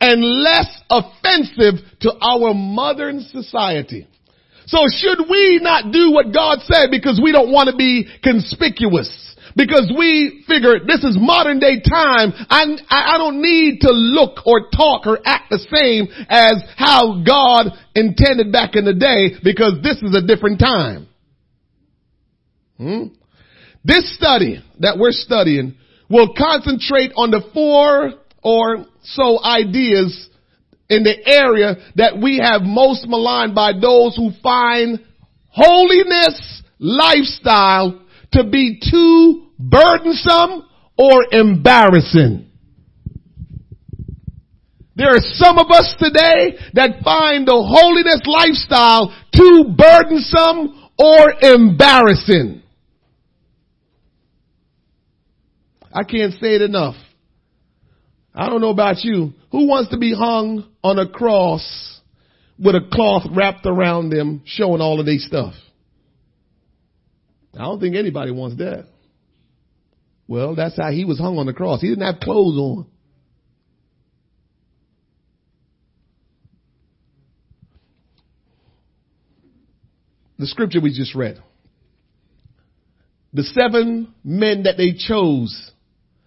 and 0.00 0.22
less 0.22 0.82
offensive 0.90 1.74
to 2.00 2.12
our 2.20 2.52
modern 2.52 3.20
society? 3.20 4.06
So 4.66 4.84
should 4.94 5.20
we 5.30 5.60
not 5.62 5.90
do 5.90 6.12
what 6.12 6.34
God 6.34 6.58
said 6.62 6.90
because 6.90 7.20
we 7.22 7.32
don't 7.32 7.50
want 7.50 7.70
to 7.70 7.76
be 7.76 8.06
conspicuous? 8.22 9.08
Because 9.58 9.92
we 9.98 10.44
figure 10.46 10.78
this 10.86 11.02
is 11.02 11.16
modern 11.18 11.58
day 11.58 11.80
time. 11.80 12.32
I, 12.48 12.64
I 12.88 13.18
don't 13.18 13.42
need 13.42 13.80
to 13.80 13.90
look 13.90 14.46
or 14.46 14.70
talk 14.70 15.04
or 15.04 15.18
act 15.24 15.50
the 15.50 15.58
same 15.58 16.06
as 16.28 16.62
how 16.76 17.24
God 17.26 17.72
intended 17.96 18.52
back 18.52 18.76
in 18.76 18.84
the 18.84 18.94
day 18.94 19.36
because 19.42 19.82
this 19.82 19.96
is 19.96 20.14
a 20.14 20.24
different 20.24 20.60
time. 20.60 21.08
Hmm? 22.76 23.06
This 23.84 24.14
study 24.14 24.62
that 24.78 24.96
we're 24.96 25.10
studying 25.10 25.74
will 26.08 26.34
concentrate 26.38 27.10
on 27.16 27.32
the 27.32 27.42
four 27.52 28.12
or 28.44 28.86
so 29.02 29.42
ideas 29.42 30.30
in 30.88 31.02
the 31.02 31.16
area 31.26 31.74
that 31.96 32.16
we 32.22 32.38
have 32.38 32.62
most 32.62 33.08
maligned 33.08 33.56
by 33.56 33.72
those 33.72 34.14
who 34.14 34.30
find 34.40 35.00
holiness 35.48 36.62
lifestyle 36.78 38.00
to 38.32 38.44
be 38.44 38.80
too 38.90 39.47
burdensome 39.58 40.68
or 40.96 41.24
embarrassing. 41.32 42.46
There 44.96 45.14
are 45.14 45.20
some 45.20 45.58
of 45.58 45.70
us 45.70 45.94
today 45.98 46.58
that 46.74 47.02
find 47.04 47.46
the 47.46 47.52
holiness 47.52 48.22
lifestyle 48.26 49.14
too 49.34 49.74
burdensome 49.76 50.90
or 50.98 51.32
embarrassing. 51.40 52.62
I 55.92 56.02
can't 56.02 56.32
say 56.34 56.56
it 56.56 56.62
enough. 56.62 56.96
I 58.34 58.48
don't 58.48 58.60
know 58.60 58.70
about 58.70 59.04
you. 59.04 59.32
Who 59.52 59.68
wants 59.68 59.90
to 59.90 59.98
be 59.98 60.14
hung 60.14 60.68
on 60.82 60.98
a 60.98 61.08
cross 61.08 62.00
with 62.58 62.74
a 62.74 62.88
cloth 62.92 63.24
wrapped 63.30 63.66
around 63.66 64.10
them 64.10 64.42
showing 64.44 64.80
all 64.80 65.00
of 65.00 65.06
their 65.06 65.18
stuff? 65.18 65.54
I 67.54 67.62
don't 67.62 67.80
think 67.80 67.96
anybody 67.96 68.30
wants 68.30 68.56
that. 68.58 68.86
Well, 70.28 70.54
that's 70.54 70.76
how 70.76 70.90
he 70.90 71.06
was 71.06 71.18
hung 71.18 71.38
on 71.38 71.46
the 71.46 71.54
cross. 71.54 71.80
He 71.80 71.88
didn't 71.88 72.04
have 72.04 72.20
clothes 72.20 72.58
on. 72.58 72.86
The 80.38 80.46
scripture 80.46 80.80
we 80.80 80.92
just 80.92 81.14
read. 81.14 81.42
The 83.32 83.42
seven 83.42 84.14
men 84.22 84.64
that 84.64 84.76
they 84.76 84.92
chose 84.92 85.72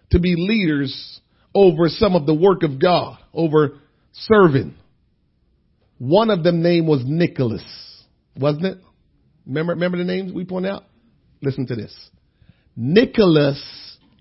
to 0.10 0.20
be 0.20 0.36
leaders 0.36 1.22
over 1.54 1.88
some 1.88 2.16
of 2.16 2.26
the 2.26 2.34
work 2.34 2.64
of 2.64 2.80
God, 2.80 3.18
over 3.34 3.80
serving. 4.14 4.76
One 6.00 6.30
of 6.30 6.44
them 6.44 6.62
name 6.62 6.88
was 6.88 7.04
Nicholas, 7.06 7.64
wasn't 8.36 8.66
it? 8.66 8.78
Remember, 9.46 9.74
remember 9.74 9.98
the 10.00 10.04
names 10.04 10.34
we 10.34 10.46
point 10.46 10.66
out? 10.66 10.84
Listen 11.42 11.68
to 11.68 11.76
this. 11.76 11.96
Nicholas, 12.76 13.62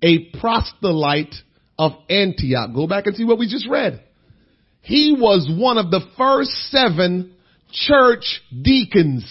a 0.03 0.31
proselyte 0.39 1.35
of 1.79 1.93
Antioch. 2.09 2.75
Go 2.75 2.87
back 2.87 3.07
and 3.07 3.17
see 3.17 3.25
what 3.25 3.39
we 3.39 3.49
just 3.49 3.69
read. 3.69 4.03
He 4.83 5.17
was 5.19 5.51
one 5.51 5.79
of 5.79 5.91
the 5.91 6.01
first 6.17 6.51
seven 6.71 7.35
church 7.73 8.43
deacons. 8.63 9.25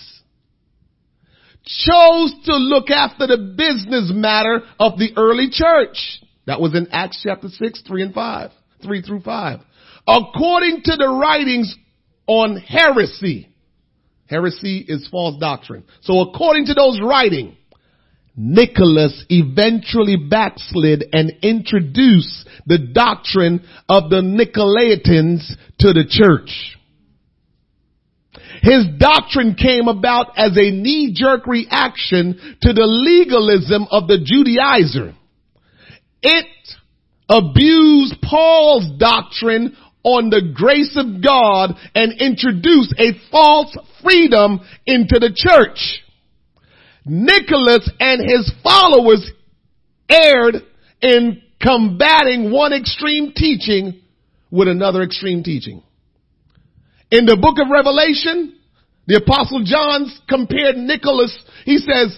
Chose 1.63 2.33
to 2.45 2.55
look 2.55 2.89
after 2.89 3.27
the 3.27 3.53
business 3.55 4.11
matter 4.13 4.61
of 4.79 4.97
the 4.97 5.11
early 5.17 5.49
church. 5.51 6.21
That 6.47 6.61
was 6.61 6.73
in 6.75 6.88
Acts 6.91 7.19
chapter 7.23 7.47
6, 7.47 7.83
3 7.88 8.01
and 8.01 8.13
5. 8.13 8.51
3 8.81 9.01
through 9.01 9.21
5. 9.21 9.59
According 10.07 10.81
to 10.85 10.95
the 10.95 11.09
writings 11.09 11.75
on 12.25 12.57
heresy. 12.57 13.49
Heresy 14.27 14.85
is 14.88 15.07
false 15.09 15.39
doctrine. 15.39 15.83
So 16.01 16.21
according 16.21 16.67
to 16.67 16.73
those 16.73 16.99
writings, 17.01 17.55
Nicholas 18.41 19.25
eventually 19.27 20.15
backslid 20.15 21.03
and 21.12 21.29
introduced 21.41 22.48
the 22.65 22.77
doctrine 22.77 23.62
of 23.89 24.10
the 24.10 24.22
Nicolaitans 24.22 25.46
to 25.79 25.91
the 25.91 26.05
church. 26.08 26.77
His 28.62 28.86
doctrine 28.98 29.55
came 29.55 29.89
about 29.89 30.38
as 30.38 30.58
a 30.58 30.72
knee-jerk 30.72 31.48
reaction 31.48 32.58
to 32.62 32.72
the 32.72 32.86
legalism 32.86 33.86
of 33.91 34.08
the 34.08 34.19
Judaizer. 34.19 35.13
It 36.22 36.48
abused 37.27 38.22
Paul's 38.22 38.88
doctrine 38.98 39.75
on 40.03 40.29
the 40.29 40.53
grace 40.53 40.96
of 40.96 41.22
God 41.22 41.75
and 41.93 42.22
introduced 42.22 42.96
a 42.98 43.19
false 43.29 43.77
freedom 44.01 44.62
into 44.86 45.19
the 45.19 45.34
church. 45.36 46.03
Nicholas 47.10 47.89
and 48.00 48.22
his 48.22 48.51
followers 48.63 49.30
erred 50.10 50.58
in 51.01 51.42
combating 51.62 52.51
one 52.51 52.72
extreme 52.72 53.34
teaching 53.36 54.01
with 54.51 54.68
another 54.68 55.01
extreme 55.01 55.44
teaching. 55.44 55.82
In 57.12 57.25
the 57.25 57.36
book 57.36 57.58
of 57.60 57.72
Revelation, 57.72 58.56
the 59.08 59.18
apostle 59.18 59.63
John 59.63 60.06
compared 60.30 60.78
Nicholas, 60.78 61.36
he 61.66 61.78
says, 61.78 62.18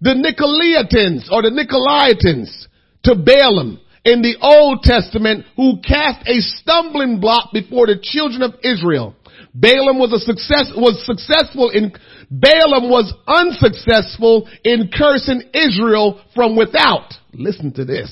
the 0.00 0.16
Nicolaitans 0.16 1.30
or 1.30 1.42
the 1.42 1.52
Nicolaitans 1.52 2.66
to 3.04 3.14
Balaam 3.14 3.78
in 4.04 4.22
the 4.22 4.36
Old 4.40 4.82
Testament 4.82 5.44
who 5.56 5.80
cast 5.86 6.26
a 6.26 6.40
stumbling 6.40 7.20
block 7.20 7.50
before 7.52 7.86
the 7.86 8.00
children 8.02 8.42
of 8.42 8.54
Israel. 8.64 9.14
Balaam 9.54 9.98
was 9.98 10.12
a 10.12 10.18
success, 10.18 10.72
was 10.74 11.04
successful 11.04 11.70
in, 11.70 11.92
Balaam 12.32 12.88
was 12.88 13.12
unsuccessful 13.26 14.48
in 14.64 14.90
cursing 14.96 15.42
Israel 15.52 16.18
from 16.34 16.56
without. 16.56 17.12
Listen 17.34 17.72
to 17.74 17.84
this. 17.84 18.10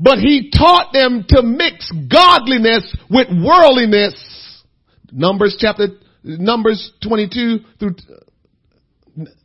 But 0.00 0.18
he 0.18 0.50
taught 0.50 0.92
them 0.92 1.24
to 1.28 1.42
mix 1.42 1.88
godliness 2.10 2.96
with 3.08 3.28
worldliness. 3.30 4.64
Numbers 5.12 5.56
chapter, 5.60 5.86
Numbers 6.24 6.90
22 7.06 7.60
through, 7.78 7.94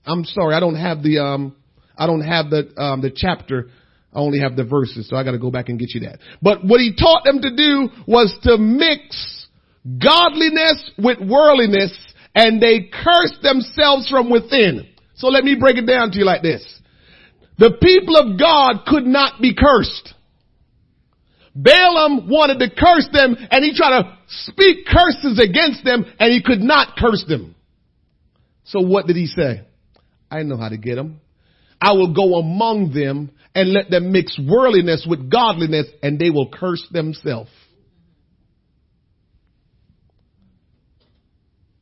I'm 0.04 0.26
sorry, 0.26 0.56
I 0.56 0.60
don't 0.60 0.76
have 0.76 1.04
the, 1.04 1.20
um, 1.20 1.56
I 1.96 2.08
don't 2.08 2.22
have 2.22 2.50
the, 2.50 2.74
um, 2.82 3.02
the 3.02 3.12
chapter. 3.16 3.70
I 4.12 4.18
only 4.18 4.40
have 4.40 4.56
the 4.56 4.64
verses, 4.64 5.08
so 5.08 5.16
I 5.16 5.24
gotta 5.24 5.38
go 5.38 5.52
back 5.52 5.70
and 5.70 5.78
get 5.78 5.94
you 5.94 6.00
that. 6.02 6.18
But 6.42 6.66
what 6.66 6.80
he 6.80 6.96
taught 6.96 7.26
them 7.26 7.42
to 7.42 7.56
do 7.56 7.90
was 8.08 8.36
to 8.44 8.58
mix 8.58 9.48
godliness 9.86 10.90
with 10.98 11.20
worldliness 11.20 11.94
and 12.38 12.62
they 12.62 12.92
cursed 12.94 13.42
themselves 13.42 14.08
from 14.08 14.30
within. 14.30 14.88
So 15.16 15.30
let 15.30 15.44
me 15.44 15.56
break 15.60 15.78
it 15.78 15.88
down 15.88 16.12
to 16.12 16.20
you 16.20 16.24
like 16.24 16.44
this. 16.44 16.64
The 17.58 17.76
people 17.82 18.16
of 18.16 18.40
God 18.40 18.86
could 18.86 19.08
not 19.08 19.42
be 19.42 19.56
cursed. 19.56 20.14
Balaam 21.56 22.30
wanted 22.30 22.60
to 22.60 22.70
curse 22.70 23.10
them 23.12 23.36
and 23.50 23.66
he 23.66 23.76
tried 23.76 24.04
to 24.04 24.18
speak 24.28 24.86
curses 24.86 25.42
against 25.44 25.84
them 25.84 26.06
and 26.20 26.32
he 26.32 26.44
could 26.44 26.60
not 26.60 26.96
curse 26.96 27.26
them. 27.28 27.56
So 28.66 28.82
what 28.82 29.08
did 29.08 29.16
he 29.16 29.26
say? 29.26 29.64
I 30.30 30.44
know 30.44 30.58
how 30.58 30.70
to 30.70 30.78
get 30.78 30.94
them. 30.94 31.20
I 31.82 31.94
will 31.94 32.14
go 32.14 32.36
among 32.36 32.94
them 32.94 33.32
and 33.56 33.74
let 33.74 33.90
them 33.90 34.12
mix 34.12 34.40
worldliness 34.40 35.08
with 35.10 35.32
godliness 35.32 35.88
and 36.04 36.20
they 36.20 36.30
will 36.30 36.52
curse 36.52 36.86
themselves. 36.92 37.50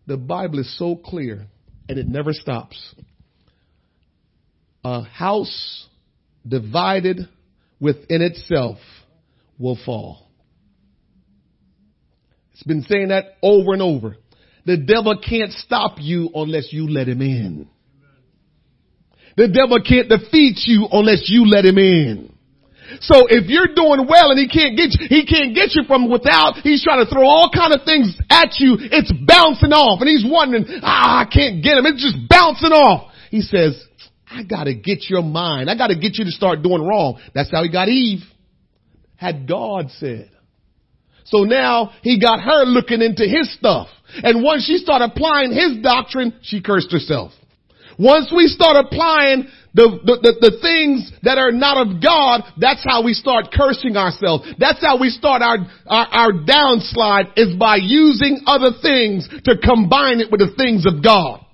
The 0.07 0.17
Bible 0.17 0.59
is 0.59 0.77
so 0.77 0.95
clear 0.95 1.47
and 1.89 1.97
it 1.97 2.07
never 2.07 2.33
stops. 2.33 2.95
A 4.83 5.01
house 5.01 5.87
divided 6.47 7.27
within 7.79 8.21
itself 8.21 8.77
will 9.57 9.77
fall. 9.85 10.27
It's 12.53 12.63
been 12.63 12.83
saying 12.83 13.09
that 13.09 13.37
over 13.41 13.73
and 13.73 13.81
over. 13.81 14.17
The 14.65 14.77
devil 14.77 15.17
can't 15.17 15.51
stop 15.51 15.97
you 15.99 16.29
unless 16.33 16.71
you 16.71 16.89
let 16.89 17.07
him 17.07 17.21
in. 17.21 17.67
The 19.37 19.47
devil 19.47 19.79
can't 19.85 20.07
defeat 20.07 20.61
you 20.65 20.87
unless 20.91 21.25
you 21.27 21.45
let 21.45 21.65
him 21.65 21.77
in. 21.77 22.34
So 23.01 23.27
if 23.29 23.47
you're 23.47 23.73
doing 23.73 24.07
well 24.07 24.31
and 24.31 24.39
he 24.39 24.47
can't 24.47 24.77
get 24.77 24.93
you, 24.93 25.07
he 25.09 25.25
can't 25.25 25.55
get 25.55 25.73
you 25.73 25.83
from 25.87 26.09
without, 26.09 26.61
he's 26.63 26.83
trying 26.83 27.03
to 27.03 27.09
throw 27.09 27.25
all 27.25 27.49
kind 27.53 27.73
of 27.73 27.81
things 27.85 28.15
at 28.29 28.59
you, 28.59 28.77
it's 28.79 29.11
bouncing 29.25 29.73
off 29.73 30.01
and 30.01 30.09
he's 30.09 30.25
wondering, 30.25 30.65
ah, 30.83 31.21
I 31.21 31.25
can't 31.25 31.63
get 31.63 31.77
him. 31.77 31.85
It's 31.85 32.01
just 32.01 32.17
bouncing 32.29 32.71
off. 32.71 33.11
He 33.29 33.41
says, 33.41 33.81
I 34.29 34.43
gotta 34.43 34.73
get 34.73 35.09
your 35.09 35.23
mind. 35.23 35.69
I 35.69 35.77
gotta 35.77 35.95
get 35.95 36.17
you 36.17 36.25
to 36.25 36.31
start 36.31 36.61
doing 36.61 36.81
wrong. 36.81 37.19
That's 37.33 37.51
how 37.51 37.63
he 37.63 37.71
got 37.71 37.89
Eve. 37.89 38.21
Had 39.15 39.47
God 39.47 39.89
said. 39.97 40.31
So 41.25 41.39
now 41.43 41.91
he 42.01 42.19
got 42.19 42.39
her 42.39 42.65
looking 42.65 43.01
into 43.01 43.23
his 43.23 43.51
stuff. 43.55 43.87
And 44.13 44.43
once 44.43 44.65
she 44.65 44.77
started 44.77 45.11
applying 45.15 45.51
his 45.51 45.77
doctrine, 45.81 46.37
she 46.43 46.61
cursed 46.61 46.91
herself. 46.91 47.31
Once 47.97 48.31
we 48.35 48.47
start 48.47 48.77
applying 48.77 49.47
the, 49.73 49.99
the, 50.05 50.15
the, 50.23 50.49
the, 50.49 50.57
things 50.61 51.11
that 51.23 51.37
are 51.37 51.51
not 51.51 51.75
of 51.75 52.01
God, 52.01 52.43
that's 52.57 52.83
how 52.83 53.03
we 53.03 53.13
start 53.13 53.51
cursing 53.53 53.97
ourselves. 53.97 54.47
That's 54.57 54.79
how 54.81 54.99
we 54.99 55.09
start 55.09 55.41
our, 55.41 55.57
our, 55.85 56.07
our 56.07 56.31
downslide 56.31 57.35
is 57.35 57.55
by 57.57 57.77
using 57.77 58.41
other 58.47 58.71
things 58.81 59.27
to 59.43 59.57
combine 59.57 60.21
it 60.21 60.31
with 60.31 60.39
the 60.39 60.55
things 60.55 60.85
of 60.85 61.03
God. 61.03 61.44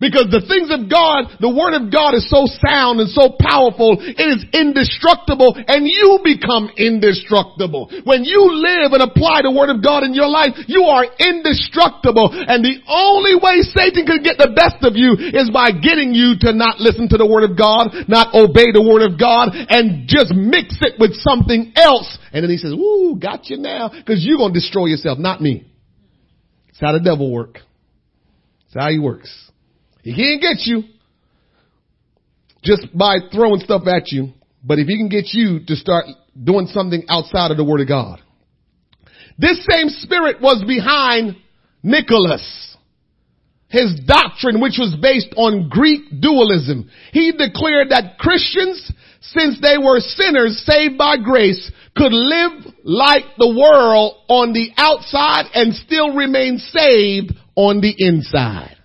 Because 0.00 0.28
the 0.28 0.44
things 0.44 0.68
of 0.68 0.92
God, 0.92 1.40
the 1.40 1.52
Word 1.52 1.72
of 1.72 1.88
God 1.88 2.12
is 2.12 2.28
so 2.28 2.44
sound 2.60 3.00
and 3.00 3.08
so 3.08 3.32
powerful, 3.40 3.96
it 4.00 4.28
is 4.28 4.44
indestructible 4.52 5.56
and 5.56 5.88
you 5.88 6.20
become 6.20 6.68
indestructible. 6.76 7.88
When 8.04 8.24
you 8.24 8.52
live 8.60 8.92
and 8.92 9.00
apply 9.00 9.42
the 9.42 9.54
Word 9.54 9.72
of 9.72 9.80
God 9.80 10.04
in 10.04 10.12
your 10.12 10.28
life, 10.28 10.52
you 10.68 10.84
are 10.84 11.04
indestructible 11.04 12.28
and 12.32 12.60
the 12.60 12.84
only 12.88 13.40
way 13.40 13.64
Satan 13.64 14.04
can 14.04 14.20
get 14.20 14.36
the 14.36 14.52
best 14.52 14.84
of 14.84 15.00
you 15.00 15.16
is 15.16 15.48
by 15.48 15.72
getting 15.72 16.12
you 16.12 16.36
to 16.44 16.52
not 16.52 16.76
listen 16.80 17.08
to 17.10 17.18
the 17.18 17.28
Word 17.28 17.48
of 17.48 17.56
God, 17.56 17.92
not 18.08 18.36
obey 18.36 18.72
the 18.76 18.84
Word 18.84 19.00
of 19.00 19.16
God 19.16 19.56
and 19.56 20.04
just 20.08 20.36
mix 20.36 20.76
it 20.84 21.00
with 21.00 21.16
something 21.24 21.72
else. 21.76 22.08
And 22.32 22.44
then 22.44 22.50
he 22.50 22.60
says, 22.60 22.76
woo, 22.76 23.16
got 23.16 23.48
you 23.48 23.56
now 23.56 23.88
because 23.88 24.20
you're 24.20 24.36
to 24.36 24.52
destroy 24.52 24.86
yourself, 24.86 25.18
not 25.18 25.40
me. 25.40 25.64
It's 26.68 26.80
how 26.80 26.92
the 26.92 27.00
devil 27.00 27.32
works. 27.32 27.62
It's 28.66 28.74
how 28.74 28.90
he 28.90 28.98
works. 28.98 29.45
He 30.06 30.14
can't 30.14 30.40
get 30.40 30.66
you 30.66 30.84
just 32.62 32.86
by 32.96 33.16
throwing 33.32 33.58
stuff 33.58 33.82
at 33.88 34.12
you, 34.12 34.32
but 34.62 34.78
if 34.78 34.86
he 34.86 34.96
can 34.96 35.08
get 35.08 35.32
you 35.32 35.64
to 35.66 35.74
start 35.74 36.04
doing 36.40 36.68
something 36.68 37.04
outside 37.08 37.50
of 37.50 37.56
the 37.56 37.64
Word 37.64 37.80
of 37.80 37.88
God. 37.88 38.20
This 39.36 39.66
same 39.68 39.88
spirit 39.88 40.40
was 40.40 40.62
behind 40.64 41.36
Nicholas. 41.82 42.76
His 43.66 43.98
doctrine, 44.06 44.60
which 44.60 44.78
was 44.78 44.96
based 45.02 45.34
on 45.36 45.68
Greek 45.68 46.02
dualism. 46.20 46.88
He 47.10 47.32
declared 47.32 47.90
that 47.90 48.16
Christians, 48.16 48.92
since 49.20 49.60
they 49.60 49.76
were 49.76 49.98
sinners 49.98 50.62
saved 50.64 50.96
by 50.96 51.16
grace, 51.16 51.72
could 51.96 52.12
live 52.12 52.64
like 52.84 53.24
the 53.38 53.48
world 53.48 54.18
on 54.28 54.52
the 54.52 54.70
outside 54.76 55.46
and 55.52 55.74
still 55.74 56.14
remain 56.14 56.58
saved 56.58 57.32
on 57.56 57.80
the 57.80 57.92
inside. 57.98 58.75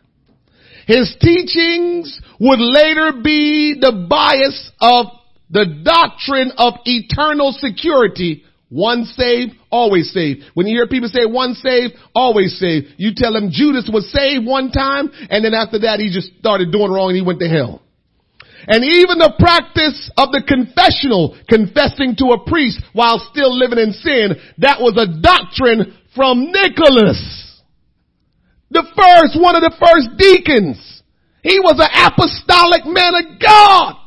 His 0.91 1.15
teachings 1.21 2.19
would 2.37 2.59
later 2.59 3.21
be 3.23 3.79
the 3.79 4.05
bias 4.09 4.71
of 4.81 5.05
the 5.49 5.79
doctrine 5.85 6.51
of 6.57 6.73
eternal 6.83 7.53
security. 7.53 8.43
One 8.67 9.05
saved, 9.05 9.53
always 9.69 10.11
saved. 10.11 10.43
When 10.53 10.67
you 10.67 10.75
hear 10.75 10.87
people 10.87 11.07
say 11.07 11.25
one 11.25 11.53
saved, 11.53 11.93
always 12.13 12.59
saved, 12.59 12.87
you 12.97 13.11
tell 13.15 13.31
them 13.31 13.51
Judas 13.51 13.89
was 13.91 14.11
saved 14.11 14.45
one 14.45 14.71
time 14.71 15.09
and 15.29 15.45
then 15.45 15.53
after 15.53 15.79
that 15.79 16.01
he 16.01 16.11
just 16.11 16.37
started 16.39 16.73
doing 16.73 16.91
wrong 16.91 17.11
and 17.11 17.15
he 17.15 17.23
went 17.23 17.39
to 17.39 17.47
hell. 17.47 17.81
And 18.67 18.83
even 18.83 19.17
the 19.17 19.31
practice 19.39 20.11
of 20.17 20.33
the 20.33 20.43
confessional, 20.43 21.39
confessing 21.47 22.17
to 22.17 22.35
a 22.35 22.43
priest 22.43 22.83
while 22.91 23.19
still 23.31 23.57
living 23.57 23.79
in 23.79 23.93
sin, 23.93 24.35
that 24.57 24.81
was 24.81 24.99
a 24.99 25.07
doctrine 25.21 25.95
from 26.13 26.51
Nicholas. 26.51 27.50
The 28.71 28.87
first, 28.95 29.35
one 29.35 29.55
of 29.55 29.61
the 29.61 29.75
first 29.75 30.17
deacons. 30.17 31.03
He 31.43 31.59
was 31.59 31.75
an 31.77 31.91
apostolic 31.91 32.85
man 32.85 33.13
of 33.15 33.39
God. 33.39 33.97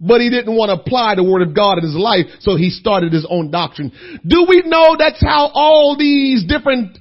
But 0.00 0.22
he 0.22 0.30
didn't 0.30 0.56
want 0.56 0.70
to 0.70 0.80
apply 0.80 1.16
the 1.16 1.24
word 1.24 1.42
of 1.42 1.54
God 1.54 1.76
in 1.76 1.84
his 1.84 1.94
life, 1.94 2.24
so 2.40 2.56
he 2.56 2.70
started 2.70 3.12
his 3.12 3.26
own 3.28 3.50
doctrine. 3.50 3.92
Do 4.26 4.46
we 4.48 4.62
know 4.64 4.96
that's 4.96 5.20
how 5.20 5.50
all 5.52 5.96
these 5.98 6.46
different 6.46 6.96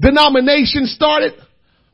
denominations 0.00 0.92
started? 0.92 1.32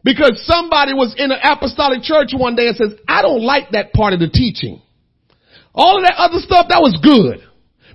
Because 0.02 0.42
somebody 0.46 0.94
was 0.94 1.14
in 1.18 1.30
an 1.30 1.38
apostolic 1.42 2.02
church 2.02 2.30
one 2.34 2.56
day 2.56 2.68
and 2.68 2.76
says, 2.76 2.94
I 3.06 3.22
don't 3.22 3.42
like 3.42 3.70
that 3.70 3.92
part 3.92 4.14
of 4.14 4.20
the 4.20 4.28
teaching. 4.28 4.82
All 5.74 5.98
of 5.98 6.04
that 6.04 6.14
other 6.16 6.38
stuff, 6.38 6.66
that 6.70 6.80
was 6.80 6.98
good. 7.02 7.46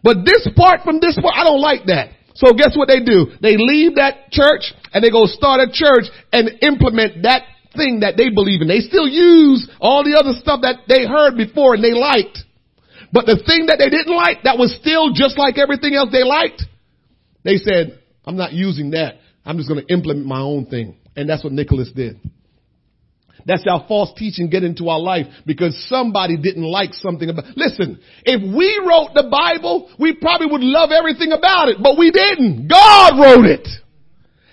But 0.03 0.23
this 0.23 0.47
part 0.55 0.81
from 0.83 0.99
this 0.99 1.17
part, 1.21 1.35
I 1.35 1.43
don't 1.43 1.61
like 1.61 1.85
that. 1.87 2.11
So 2.41 2.53
guess 2.53 2.73
what 2.75 2.87
they 2.89 3.05
do? 3.05 3.37
They 3.39 3.55
leave 3.55 3.95
that 3.95 4.31
church 4.31 4.73
and 4.93 5.03
they 5.03 5.11
go 5.11 5.25
start 5.25 5.61
a 5.61 5.69
church 5.71 6.09
and 6.33 6.49
implement 6.61 7.21
that 7.21 7.45
thing 7.77 8.01
that 8.01 8.17
they 8.17 8.33
believe 8.33 8.61
in. 8.61 8.67
They 8.67 8.81
still 8.81 9.07
use 9.07 9.69
all 9.79 10.03
the 10.03 10.17
other 10.17 10.33
stuff 10.41 10.61
that 10.65 10.89
they 10.89 11.05
heard 11.05 11.37
before 11.37 11.75
and 11.75 11.83
they 11.83 11.93
liked. 11.93 12.39
But 13.13 13.25
the 13.27 13.37
thing 13.45 13.67
that 13.67 13.77
they 13.77 13.89
didn't 13.89 14.15
like 14.15 14.43
that 14.43 14.57
was 14.57 14.75
still 14.81 15.13
just 15.13 15.37
like 15.37 15.57
everything 15.59 15.93
else 15.93 16.09
they 16.11 16.23
liked, 16.23 16.63
they 17.43 17.57
said, 17.57 18.01
I'm 18.25 18.37
not 18.37 18.53
using 18.53 18.91
that. 18.91 19.19
I'm 19.45 19.57
just 19.57 19.69
going 19.69 19.85
to 19.85 19.93
implement 19.93 20.25
my 20.25 20.41
own 20.41 20.65
thing. 20.65 20.97
And 21.15 21.29
that's 21.29 21.43
what 21.43 21.53
Nicholas 21.53 21.91
did. 21.93 22.19
That's 23.45 23.63
how 23.65 23.85
false 23.87 24.11
teaching 24.15 24.49
get 24.49 24.63
into 24.63 24.89
our 24.89 24.99
life 24.99 25.27
because 25.45 25.75
somebody 25.89 26.37
didn't 26.37 26.63
like 26.63 26.93
something 26.93 27.29
about, 27.29 27.45
listen, 27.55 27.99
if 28.23 28.41
we 28.41 28.81
wrote 28.85 29.13
the 29.13 29.29
Bible, 29.29 29.89
we 29.99 30.13
probably 30.13 30.47
would 30.47 30.61
love 30.61 30.91
everything 30.91 31.31
about 31.31 31.69
it, 31.69 31.77
but 31.81 31.97
we 31.97 32.11
didn't. 32.11 32.67
God 32.67 33.19
wrote 33.19 33.45
it. 33.45 33.67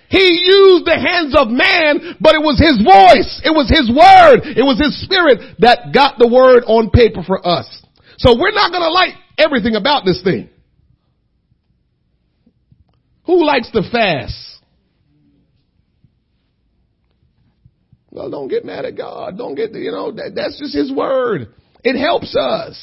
He 0.09 0.25
used 0.25 0.87
the 0.87 0.97
hands 0.97 1.35
of 1.37 1.49
man, 1.49 2.17
but 2.21 2.35
it 2.35 2.41
was 2.41 2.57
his 2.57 2.81
voice. 2.81 3.43
It 3.45 3.53
was 3.53 3.69
his 3.69 3.93
word. 3.93 4.41
It 4.57 4.65
was 4.65 4.81
his 4.81 4.97
spirit 5.05 5.57
that 5.61 5.93
got 5.93 6.17
the 6.19 6.29
word 6.29 6.65
on 6.65 6.89
paper 6.91 7.23
for 7.27 7.47
us. 7.47 7.69
So 8.17 8.35
we're 8.39 8.57
not 8.57 8.73
going 8.73 8.83
to 8.83 8.91
like 8.91 9.15
everything 9.37 9.77
about 9.77 10.05
this 10.07 10.23
thing. 10.23 10.49
Who 13.27 13.45
likes 13.45 13.71
to 13.73 13.83
fast? 13.93 14.58
Well, 18.19 18.31
don't 18.31 18.49
get 18.49 18.65
mad 18.65 18.85
at 18.85 18.97
God. 18.97 19.39
Don't 19.39 19.55
get, 19.55 19.73
you 19.75 19.93
know, 19.93 20.11
that, 20.11 20.33
that's 20.35 20.59
just 20.59 20.75
His 20.75 20.91
word. 20.91 21.55
It 21.85 21.97
helps 21.97 22.35
us. 22.35 22.75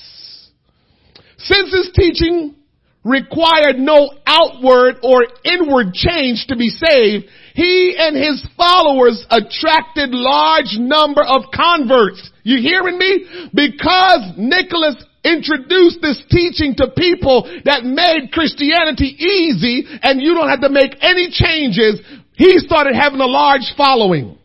Since 1.35 1.75
His 1.75 1.91
teaching 1.93 2.55
required 3.03 3.75
no 3.75 4.11
outward 4.25 4.95
or 5.03 5.27
inward 5.43 5.91
change 5.91 6.45
to 6.47 6.55
be 6.55 6.69
saved, 6.69 7.25
He 7.53 7.95
and 7.99 8.15
His 8.15 8.47
followers 8.55 9.25
attracted 9.29 10.11
large 10.11 10.77
number 10.79 11.21
of 11.21 11.51
converts. 11.53 12.31
You 12.43 12.61
hearing 12.61 12.97
me? 12.97 13.49
Because 13.53 14.35
Nicholas 14.37 14.95
introduced 15.25 15.99
this 16.01 16.23
teaching 16.29 16.75
to 16.77 16.93
people 16.95 17.43
that 17.65 17.83
made 17.83 18.31
Christianity 18.31 19.07
easy 19.19 19.83
and 20.01 20.21
you 20.21 20.33
don't 20.33 20.47
have 20.47 20.61
to 20.61 20.69
make 20.69 20.95
any 21.01 21.27
changes, 21.29 21.99
he 22.35 22.57
started 22.59 22.95
having 22.95 23.19
a 23.19 23.27
large 23.27 23.73
following. 23.75 24.37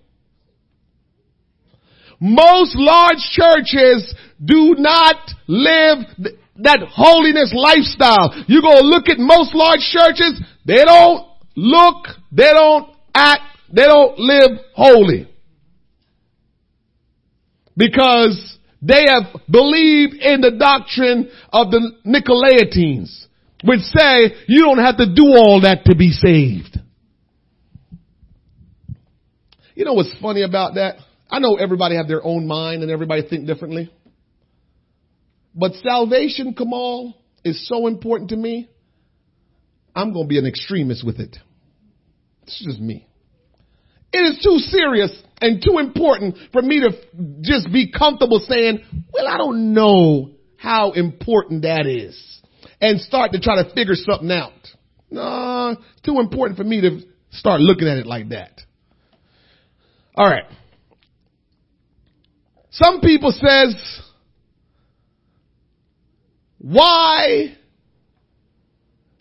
Most 2.20 2.76
large 2.76 3.18
churches 3.30 4.14
do 4.44 4.74
not 4.76 5.16
live 5.46 5.98
that 6.56 6.80
holiness 6.92 7.52
lifestyle. 7.54 8.44
You 8.46 8.60
go 8.60 8.80
look 8.82 9.08
at 9.08 9.18
most 9.18 9.54
large 9.54 9.80
churches, 9.80 10.40
they 10.66 10.84
don't 10.84 11.26
look, 11.56 12.06
they 12.30 12.50
don't 12.52 12.94
act, 13.14 13.42
they 13.72 13.84
don't 13.84 14.18
live 14.18 14.50
holy. 14.74 15.28
Because 17.74 18.58
they 18.82 19.06
have 19.08 19.40
believed 19.50 20.14
in 20.14 20.42
the 20.42 20.52
doctrine 20.58 21.30
of 21.50 21.70
the 21.70 21.92
Nicolaitans, 22.06 23.26
which 23.64 23.80
say 23.80 24.34
you 24.46 24.62
don't 24.62 24.84
have 24.84 24.98
to 24.98 25.06
do 25.06 25.24
all 25.24 25.62
that 25.62 25.84
to 25.86 25.94
be 25.94 26.10
saved. 26.10 26.78
You 29.74 29.86
know 29.86 29.94
what's 29.94 30.14
funny 30.20 30.42
about 30.42 30.74
that? 30.74 30.96
I 31.30 31.38
know 31.38 31.56
everybody 31.56 31.96
have 31.96 32.08
their 32.08 32.24
own 32.24 32.46
mind 32.46 32.82
and 32.82 32.90
everybody 32.90 33.22
think 33.28 33.46
differently. 33.46 33.92
But 35.54 35.74
salvation, 35.74 36.54
Kamal, 36.54 37.14
is 37.44 37.68
so 37.68 37.86
important 37.86 38.30
to 38.30 38.36
me. 38.36 38.68
I'm 39.94 40.12
going 40.12 40.26
to 40.26 40.28
be 40.28 40.38
an 40.38 40.46
extremist 40.46 41.04
with 41.04 41.20
it. 41.20 41.36
It's 42.42 42.64
just 42.64 42.80
me. 42.80 43.06
It 44.12 44.18
is 44.18 44.42
too 44.42 44.58
serious 44.58 45.16
and 45.40 45.62
too 45.62 45.78
important 45.78 46.36
for 46.52 46.62
me 46.62 46.80
to 46.80 46.90
just 47.42 47.72
be 47.72 47.92
comfortable 47.92 48.40
saying, 48.40 48.80
well, 49.12 49.26
I 49.26 49.38
don't 49.38 49.72
know 49.72 50.32
how 50.56 50.92
important 50.92 51.62
that 51.62 51.86
is 51.86 52.40
and 52.80 53.00
start 53.00 53.32
to 53.32 53.40
try 53.40 53.62
to 53.62 53.72
figure 53.72 53.94
something 53.94 54.30
out. 54.30 54.52
No, 55.10 55.76
it's 55.78 56.02
too 56.02 56.18
important 56.18 56.58
for 56.58 56.64
me 56.64 56.80
to 56.80 57.00
start 57.30 57.60
looking 57.60 57.88
at 57.88 57.98
it 57.98 58.06
like 58.06 58.30
that. 58.30 58.60
All 60.14 60.26
right. 60.26 60.44
Some 62.70 63.00
people 63.00 63.32
says, 63.32 64.00
why 66.58 67.56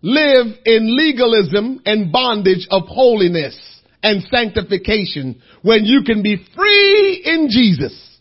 live 0.02 0.48
in 0.66 0.98
legalism 0.98 1.82
and 1.86 2.12
bondage 2.12 2.68
of 2.70 2.84
holiness 2.88 3.58
and 4.04 4.24
sanctification 4.32 5.42
when 5.62 5.84
you 5.86 6.04
can 6.06 6.22
be 6.22 6.46
free 6.56 7.24
in 7.26 7.48
Jesus? 7.50 8.20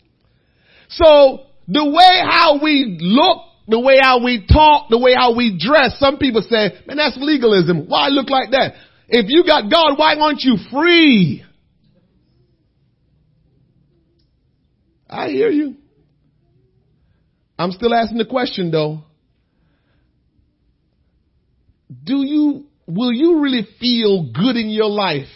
So 0.89 1.41
the 1.67 1.85
way 1.85 2.21
how 2.23 2.63
we 2.63 2.97
look, 3.01 3.39
the 3.69 3.79
way 3.79 3.99
how 4.01 4.25
we 4.25 4.47
talk, 4.47 4.89
the 4.89 4.99
way 4.99 5.13
how 5.15 5.37
we 5.37 5.59
dress, 5.59 5.99
some 5.99 6.17
people 6.17 6.43
say, 6.43 6.71
man, 6.87 6.97
that's 6.97 7.19
legalism. 7.21 7.87
Why 7.87 8.09
look 8.09 8.31
like 8.31 8.51
that? 8.53 8.73
If 9.09 9.27
you 9.29 9.45
got 9.45 9.71
God, 9.71 9.99
why 9.99 10.17
aren't 10.17 10.41
you 10.41 10.57
free? 10.73 11.45
I 15.09 15.29
hear 15.29 15.51
you. 15.51 15.77
I'm 17.59 17.73
still 17.73 17.93
asking 17.95 18.19
the 18.19 18.27
question 18.27 18.71
though. 18.71 19.03
Do 22.05 22.25
you, 22.25 22.67
will 22.87 23.13
you 23.13 23.41
really 23.41 23.67
feel 23.81 24.31
good 24.33 24.57
in 24.57 24.69
your 24.69 24.91
life 24.91 25.27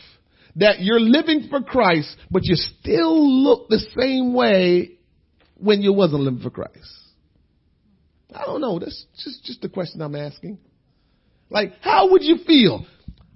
that 0.56 0.80
you're 0.80 1.00
living 1.00 1.48
for 1.48 1.62
Christ, 1.62 2.14
but 2.30 2.44
you 2.44 2.54
still 2.56 3.42
look 3.42 3.68
the 3.68 3.80
same 3.98 4.34
way 4.34 4.92
when 5.56 5.80
you 5.80 5.92
wasn't 5.92 6.22
living 6.22 6.40
for 6.40 6.50
Christ? 6.50 6.92
I 8.34 8.44
don't 8.44 8.60
know. 8.60 8.78
That's 8.78 9.06
just, 9.24 9.44
just 9.44 9.60
the 9.62 9.68
question 9.68 10.00
I'm 10.02 10.14
asking. 10.14 10.58
Like, 11.50 11.72
how 11.80 12.10
would 12.10 12.22
you 12.22 12.38
feel? 12.46 12.84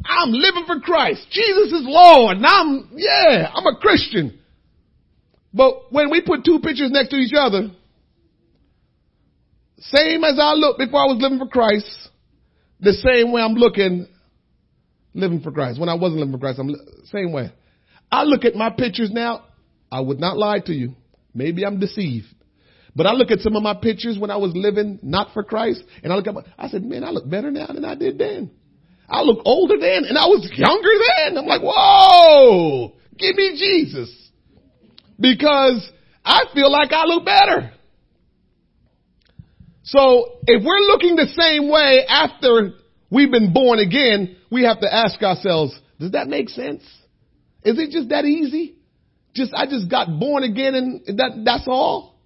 I'm 0.04 0.30
living 0.30 0.64
for 0.66 0.80
Christ. 0.80 1.26
Jesus 1.30 1.72
is 1.72 1.82
Lord. 1.84 2.36
And 2.38 2.46
I'm, 2.46 2.90
yeah, 2.94 3.50
I'm 3.52 3.66
a 3.66 3.78
Christian. 3.78 4.35
But 5.56 5.90
when 5.90 6.10
we 6.10 6.20
put 6.20 6.44
two 6.44 6.60
pictures 6.62 6.90
next 6.90 7.08
to 7.10 7.16
each 7.16 7.32
other, 7.34 7.70
same 9.78 10.22
as 10.22 10.38
I 10.38 10.52
looked 10.52 10.78
before 10.78 11.00
I 11.00 11.06
was 11.06 11.16
living 11.18 11.38
for 11.38 11.48
Christ, 11.48 12.10
the 12.78 12.92
same 12.92 13.32
way 13.32 13.40
I'm 13.40 13.54
looking 13.54 14.06
living 15.14 15.40
for 15.40 15.50
Christ. 15.50 15.80
When 15.80 15.88
I 15.88 15.94
wasn't 15.94 16.20
living 16.20 16.34
for 16.34 16.38
Christ, 16.38 16.58
I'm 16.58 16.74
same 17.06 17.32
way. 17.32 17.50
I 18.12 18.24
look 18.24 18.44
at 18.44 18.54
my 18.54 18.68
pictures 18.68 19.10
now. 19.10 19.44
I 19.90 20.00
would 20.00 20.20
not 20.20 20.36
lie 20.36 20.58
to 20.66 20.74
you. 20.74 20.94
Maybe 21.32 21.64
I'm 21.64 21.80
deceived. 21.80 22.26
But 22.94 23.06
I 23.06 23.12
look 23.12 23.30
at 23.30 23.40
some 23.40 23.56
of 23.56 23.62
my 23.62 23.74
pictures 23.74 24.18
when 24.18 24.30
I 24.30 24.36
was 24.36 24.52
living 24.54 24.98
not 25.02 25.32
for 25.32 25.42
Christ, 25.42 25.82
and 26.02 26.12
I 26.12 26.16
look 26.16 26.26
at 26.26 26.34
my, 26.34 26.42
I 26.58 26.68
said, 26.68 26.84
man, 26.84 27.02
I 27.02 27.10
look 27.10 27.28
better 27.28 27.50
now 27.50 27.66
than 27.66 27.84
I 27.84 27.94
did 27.94 28.18
then. 28.18 28.50
I 29.08 29.22
look 29.22 29.40
older 29.46 29.78
then, 29.78 30.04
and 30.04 30.18
I 30.18 30.26
was 30.26 30.50
younger 30.54 31.32
then. 31.32 31.38
I'm 31.38 31.46
like, 31.46 31.62
whoa, 31.62 32.92
give 33.16 33.36
me 33.36 33.56
Jesus 33.56 34.25
because 35.18 35.90
I 36.24 36.44
feel 36.54 36.70
like 36.70 36.92
I 36.92 37.04
look 37.04 37.24
better. 37.24 37.72
So 39.84 40.38
if 40.46 40.64
we're 40.64 40.80
looking 40.80 41.14
the 41.14 41.28
same 41.28 41.70
way 41.70 42.04
after 42.08 42.72
we've 43.10 43.30
been 43.30 43.52
born 43.52 43.78
again, 43.78 44.36
we 44.50 44.64
have 44.64 44.80
to 44.80 44.92
ask 44.92 45.22
ourselves, 45.22 45.78
does 46.00 46.12
that 46.12 46.26
make 46.28 46.48
sense? 46.48 46.82
Is 47.62 47.78
it 47.78 47.90
just 47.90 48.08
that 48.08 48.24
easy? 48.24 48.74
Just, 49.34 49.52
I 49.54 49.66
just 49.66 49.90
got 49.90 50.08
born 50.18 50.42
again 50.42 50.74
and 50.74 51.18
that, 51.18 51.42
that's 51.44 51.68
all? 51.68 52.16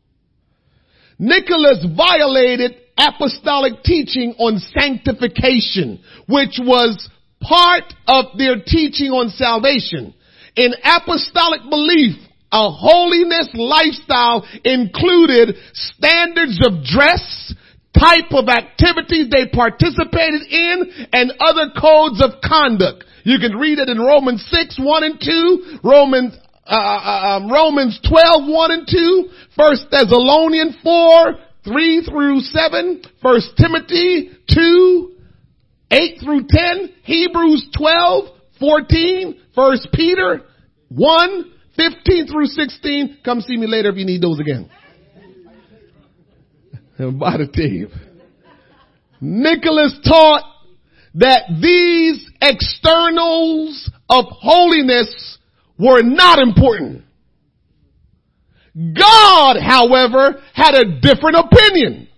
Nicholas 1.19 1.85
violated 1.97 2.77
apostolic 2.97 3.83
teaching 3.83 4.35
on 4.39 4.59
sanctification, 4.59 6.01
which 6.27 6.59
was 6.59 7.09
part 7.43 7.93
of 8.07 8.39
their 8.39 8.57
teaching 8.65 9.11
on 9.11 9.29
salvation. 9.29 10.15
In 10.57 10.73
apostolic 10.83 11.61
belief, 11.69 12.17
a 12.53 12.71
holiness 12.71 13.49
lifestyle 13.55 14.47
included 14.65 15.57
standards 15.73 16.59
of 16.67 16.83
dress, 16.85 17.55
type 17.99 18.31
of 18.31 18.49
activities 18.49 19.31
they 19.31 19.47
participated 19.53 20.43
in, 20.51 21.09
and 21.13 21.33
other 21.41 21.71
codes 21.79 22.23
of 22.23 22.41
conduct. 22.43 23.05
You 23.25 23.39
can 23.39 23.57
read 23.57 23.79
it 23.79 23.89
in 23.89 23.99
Romans 23.99 24.45
6, 24.51 24.79
1 24.81 25.05
and 25.05 25.21
2, 25.21 25.79
Romans 25.85 26.37
uh, 26.67 26.77
uh, 26.77 27.37
um, 27.37 27.51
Romans 27.51 27.99
12, 28.09 28.49
1 28.49 28.71
and 28.71 28.87
2, 28.87 29.29
1 29.57 29.77
Thessalonians 29.91 30.77
4, 30.85 31.35
3 31.65 32.07
through 32.09 32.41
7, 32.41 33.03
1 33.21 33.41
Timothy 33.59 34.31
2, 34.55 35.17
8 35.91 36.21
through 36.23 36.47
10, 36.49 36.91
Hebrews 37.03 37.71
12, 37.77 38.25
14, 38.61 39.41
1 39.53 39.79
Peter 39.93 40.43
1, 40.91 41.53
15 41.81 42.27
through 42.27 42.47
16. 42.47 43.19
Come 43.25 43.41
see 43.41 43.57
me 43.57 43.67
later 43.67 43.89
if 43.91 43.97
you 43.97 44.05
need 44.05 44.21
those 44.21 44.39
again. 44.39 44.69
By 47.19 47.39
the 47.39 47.47
tape. 47.47 47.91
Nicholas 49.21 49.99
taught 50.05 50.45
that 51.15 51.43
these 51.61 52.31
externals 52.41 53.91
of 54.09 54.27
holiness 54.29 55.39
were 55.79 56.03
not 56.03 56.39
important. 56.39 57.05
God, 58.77 59.57
however, 59.61 60.43
had 60.55 60.75
a 60.75 61.01
different 61.01 61.37
opinion. 61.37 62.09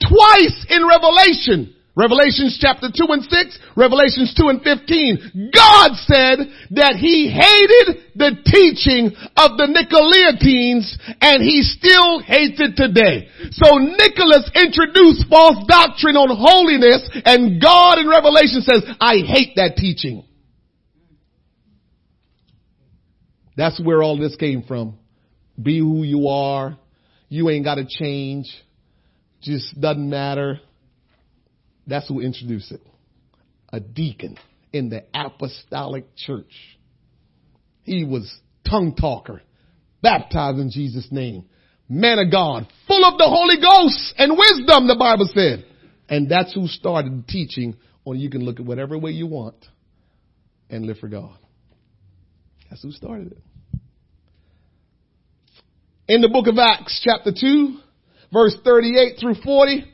Twice 0.00 0.66
in 0.70 0.86
Revelation, 0.86 1.75
Revelations 1.96 2.58
chapter 2.60 2.88
2 2.92 3.06
and 3.08 3.24
6, 3.24 3.58
Revelations 3.74 4.34
2 4.36 4.48
and 4.48 4.60
15. 4.60 5.48
God 5.48 5.96
said 6.04 6.44
that 6.76 7.00
he 7.00 7.32
hated 7.32 8.12
the 8.14 8.36
teaching 8.44 9.16
of 9.32 9.56
the 9.56 9.64
Nicolaitans 9.64 10.92
and 11.24 11.42
he 11.42 11.62
still 11.62 12.20
hates 12.20 12.60
it 12.60 12.76
today. 12.76 13.32
So 13.50 13.80
Nicholas 13.80 14.44
introduced 14.52 15.24
false 15.30 15.64
doctrine 15.66 16.20
on 16.20 16.28
holiness 16.36 17.08
and 17.24 17.62
God 17.62 17.98
in 17.98 18.08
Revelation 18.08 18.60
says, 18.60 18.84
I 19.00 19.24
hate 19.24 19.56
that 19.56 19.76
teaching. 19.76 20.22
That's 23.56 23.80
where 23.80 24.02
all 24.02 24.18
this 24.18 24.36
came 24.36 24.64
from. 24.64 24.98
Be 25.60 25.78
who 25.78 26.02
you 26.02 26.28
are. 26.28 26.76
You 27.30 27.48
ain't 27.48 27.64
got 27.64 27.76
to 27.76 27.86
change. 27.88 28.46
Just 29.40 29.80
doesn't 29.80 30.10
matter. 30.10 30.60
That's 31.86 32.08
who 32.08 32.20
introduced 32.20 32.72
it. 32.72 32.80
A 33.72 33.80
deacon 33.80 34.36
in 34.72 34.88
the 34.88 35.04
apostolic 35.14 36.14
church. 36.16 36.52
He 37.82 38.04
was 38.04 38.32
tongue 38.68 38.94
talker, 38.94 39.42
baptized 40.02 40.58
in 40.58 40.70
Jesus' 40.70 41.08
name, 41.10 41.44
man 41.88 42.18
of 42.18 42.30
God, 42.32 42.66
full 42.86 43.04
of 43.04 43.16
the 43.18 43.28
Holy 43.28 43.56
Ghost 43.60 44.14
and 44.18 44.32
wisdom, 44.32 44.88
the 44.88 44.96
Bible 44.98 45.28
said. 45.32 45.64
And 46.08 46.28
that's 46.28 46.54
who 46.54 46.66
started 46.66 47.26
teaching 47.28 47.76
on 48.04 48.18
you 48.18 48.30
can 48.30 48.44
look 48.44 48.60
at 48.60 48.66
whatever 48.66 48.98
way 48.98 49.10
you 49.12 49.26
want 49.26 49.56
and 50.70 50.86
live 50.86 50.98
for 50.98 51.08
God. 51.08 51.36
That's 52.70 52.82
who 52.82 52.92
started 52.92 53.32
it. 53.32 53.80
In 56.08 56.20
the 56.20 56.28
book 56.28 56.46
of 56.46 56.56
Acts, 56.58 57.00
chapter 57.04 57.32
2, 57.38 57.78
verse 58.32 58.56
38 58.64 59.18
through 59.20 59.34
40. 59.42 59.92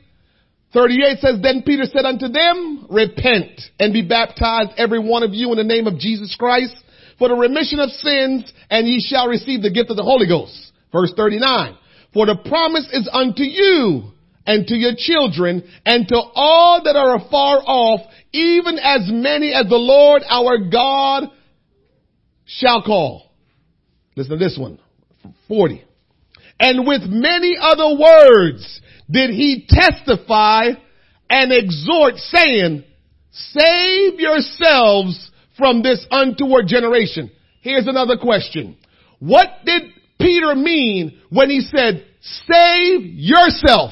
38 0.73 1.19
says, 1.19 1.41
Then 1.41 1.63
Peter 1.65 1.85
said 1.85 2.05
unto 2.05 2.27
them, 2.27 2.87
Repent 2.89 3.61
and 3.79 3.93
be 3.93 4.01
baptized 4.07 4.71
every 4.77 4.99
one 4.99 5.23
of 5.23 5.33
you 5.33 5.51
in 5.51 5.57
the 5.57 5.63
name 5.63 5.87
of 5.87 5.99
Jesus 5.99 6.35
Christ 6.37 6.75
for 7.19 7.29
the 7.29 7.35
remission 7.35 7.79
of 7.79 7.89
sins 7.89 8.51
and 8.69 8.87
ye 8.87 8.99
shall 8.99 9.27
receive 9.27 9.61
the 9.61 9.71
gift 9.71 9.89
of 9.91 9.97
the 9.97 10.03
Holy 10.03 10.27
Ghost. 10.27 10.71
Verse 10.91 11.13
39. 11.15 11.77
For 12.13 12.25
the 12.25 12.37
promise 12.45 12.87
is 12.91 13.09
unto 13.11 13.43
you 13.43 14.11
and 14.45 14.67
to 14.67 14.75
your 14.75 14.93
children 14.97 15.63
and 15.85 16.07
to 16.07 16.15
all 16.35 16.81
that 16.83 16.95
are 16.95 17.15
afar 17.15 17.59
off, 17.65 18.01
even 18.31 18.77
as 18.79 19.09
many 19.11 19.53
as 19.53 19.67
the 19.67 19.75
Lord 19.75 20.23
our 20.29 20.69
God 20.69 21.29
shall 22.45 22.81
call. 22.83 23.31
Listen 24.15 24.37
to 24.37 24.43
this 24.43 24.57
one. 24.59 24.79
40. 25.47 25.83
And 26.59 26.85
with 26.85 27.01
many 27.03 27.57
other 27.59 27.97
words 27.99 28.81
did 29.09 29.29
he 29.31 29.65
testify 29.67 30.69
and 31.29 31.51
exhort 31.51 32.15
saying, 32.17 32.83
save 33.31 34.19
yourselves 34.19 35.31
from 35.57 35.81
this 35.83 36.05
untoward 36.11 36.67
generation. 36.67 37.31
Here's 37.61 37.87
another 37.87 38.17
question. 38.17 38.77
What 39.19 39.47
did 39.65 39.83
Peter 40.19 40.55
mean 40.55 41.19
when 41.29 41.49
he 41.49 41.61
said, 41.61 42.05
save 42.21 43.01
yourself? 43.03 43.91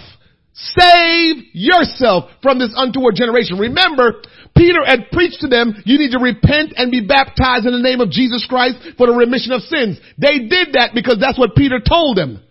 Save 0.54 1.38
yourself 1.54 2.30
from 2.42 2.60
this 2.60 2.72
untoward 2.76 3.16
generation. 3.16 3.58
Remember, 3.58 4.22
Peter 4.56 4.86
had 4.86 5.10
preached 5.12 5.40
to 5.40 5.48
them, 5.48 5.82
you 5.86 5.98
need 5.98 6.12
to 6.12 6.20
repent 6.20 6.74
and 6.76 6.92
be 6.92 7.08
baptized 7.08 7.66
in 7.66 7.72
the 7.72 7.82
name 7.82 8.02
of 8.02 8.12
Jesus 8.12 8.46
Christ 8.48 8.78
for 8.98 9.08
the 9.08 9.14
remission 9.14 9.54
of 9.54 9.62
sins. 9.62 10.00
They 10.18 10.40
did 10.40 10.74
that 10.74 10.92
because 10.94 11.18
that's 11.20 11.40
what 11.40 11.56
Peter 11.56 11.80
told 11.80 12.18
them. 12.18 12.44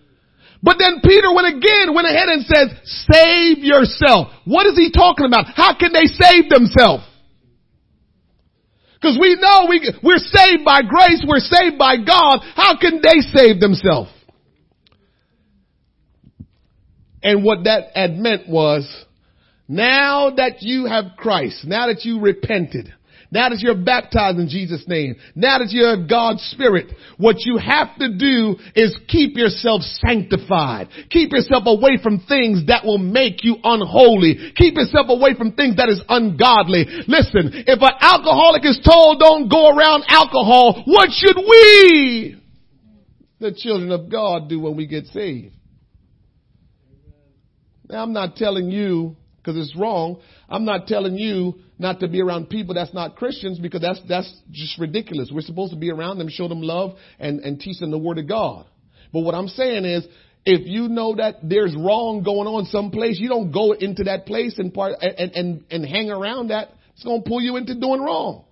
But 0.62 0.77
then 0.79 1.01
Peter 1.03 1.33
went 1.33 1.57
again, 1.57 1.94
went 1.94 2.07
ahead 2.07 2.29
and 2.29 2.44
says, 2.44 2.68
save 3.11 3.64
yourself. 3.64 4.29
What 4.44 4.66
is 4.66 4.77
he 4.77 4.92
talking 4.92 5.27
about? 5.27 5.46
How 5.55 5.77
can 5.79 5.92
they 5.92 6.05
save 6.05 6.51
themselves? 6.51 7.05
Because 9.01 9.16
we 9.18 9.37
know 9.40 9.66
we, 9.70 9.90
we're 10.03 10.18
saved 10.18 10.64
by 10.64 10.83
grace, 10.83 11.25
we're 11.27 11.38
saved 11.38 11.79
by 11.79 11.96
God. 11.96 12.40
How 12.55 12.77
can 12.79 13.01
they 13.03 13.20
save 13.33 13.59
themselves? 13.59 14.11
And 17.23 17.42
what 17.42 17.64
that 17.64 17.92
had 17.94 18.16
meant 18.16 18.49
was, 18.49 18.87
now 19.66 20.31
that 20.31 20.57
you 20.61 20.87
have 20.87 21.16
Christ, 21.16 21.64
now 21.66 21.87
that 21.87 22.05
you 22.05 22.20
repented, 22.20 22.92
now 23.31 23.49
that 23.49 23.61
you're 23.61 23.79
baptized 23.79 24.38
in 24.38 24.49
Jesus 24.49 24.83
name, 24.88 25.14
now 25.37 25.59
that 25.59 25.71
you 25.71 25.87
have 25.87 26.11
God's 26.11 26.43
Spirit, 26.51 26.90
what 27.16 27.37
you 27.47 27.59
have 27.59 27.95
to 27.99 28.11
do 28.19 28.57
is 28.75 28.99
keep 29.07 29.37
yourself 29.37 29.83
sanctified. 30.03 30.88
Keep 31.11 31.31
yourself 31.31 31.62
away 31.66 31.99
from 32.03 32.27
things 32.27 32.66
that 32.66 32.85
will 32.85 32.99
make 32.99 33.45
you 33.45 33.57
unholy. 33.62 34.53
Keep 34.57 34.75
yourself 34.75 35.07
away 35.09 35.35
from 35.38 35.53
things 35.53 35.77
that 35.77 35.88
is 35.88 36.03
ungodly. 36.09 36.85
Listen, 37.07 37.55
if 37.55 37.79
an 37.79 37.97
alcoholic 38.01 38.64
is 38.64 38.81
told 38.83 39.21
don't 39.21 39.49
go 39.49 39.71
around 39.71 40.05
alcohol, 40.09 40.83
what 40.87 41.11
should 41.14 41.37
we, 41.38 42.37
the 43.38 43.55
children 43.57 43.93
of 43.93 44.11
God, 44.11 44.49
do 44.49 44.59
when 44.59 44.77
we 44.77 44.88
get 44.88 45.07
saved? 45.07 45.55
Now 47.88 48.03
I'm 48.03 48.12
not 48.12 48.35
telling 48.35 48.71
you 48.71 49.16
because 49.42 49.61
it's 49.61 49.76
wrong. 49.76 50.20
I'm 50.48 50.64
not 50.64 50.87
telling 50.87 51.16
you 51.16 51.55
not 51.79 52.00
to 52.00 52.09
be 52.09 52.20
around 52.20 52.50
people 52.50 52.74
that's 52.74 52.92
not 52.92 53.16
Christians 53.16 53.59
because 53.59 53.81
that's 53.81 54.00
that's 54.09 54.33
just 54.50 54.79
ridiculous. 54.79 55.31
We're 55.33 55.40
supposed 55.40 55.72
to 55.72 55.79
be 55.79 55.90
around 55.90 56.18
them, 56.18 56.29
show 56.29 56.48
them 56.48 56.62
love, 56.62 56.96
and 57.18 57.40
and 57.40 57.59
teach 57.59 57.79
them 57.79 57.90
the 57.90 57.98
Word 57.98 58.18
of 58.18 58.29
God. 58.29 58.66
But 59.12 59.20
what 59.20 59.35
I'm 59.35 59.48
saying 59.48 59.85
is, 59.85 60.07
if 60.44 60.66
you 60.66 60.88
know 60.88 61.16
that 61.16 61.37
there's 61.42 61.74
wrong 61.74 62.22
going 62.22 62.46
on 62.46 62.66
someplace, 62.66 63.18
you 63.18 63.29
don't 63.29 63.50
go 63.50 63.72
into 63.72 64.05
that 64.05 64.26
place 64.26 64.59
and 64.59 64.72
part 64.72 64.94
and 65.00 65.33
and, 65.33 65.64
and 65.70 65.87
hang 65.87 66.11
around 66.11 66.48
that. 66.48 66.68
It's 66.94 67.05
going 67.05 67.22
to 67.22 67.29
pull 67.29 67.40
you 67.40 67.57
into 67.57 67.74
doing 67.74 68.03
wrong, 68.03 68.44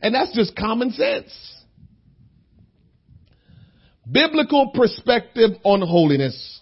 and 0.00 0.14
that's 0.14 0.32
just 0.34 0.56
common 0.56 0.92
sense. 0.92 1.32
Biblical 4.10 4.70
perspective 4.72 5.50
on 5.64 5.80
holiness. 5.80 6.57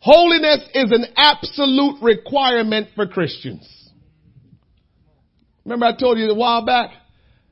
Holiness 0.00 0.60
is 0.74 0.90
an 0.92 1.06
absolute 1.16 2.02
requirement 2.02 2.88
for 2.94 3.06
Christians. 3.06 3.68
Remember 5.64 5.86
I 5.86 5.94
told 5.94 6.18
you 6.18 6.30
a 6.30 6.34
while 6.34 6.64
back, 6.64 6.90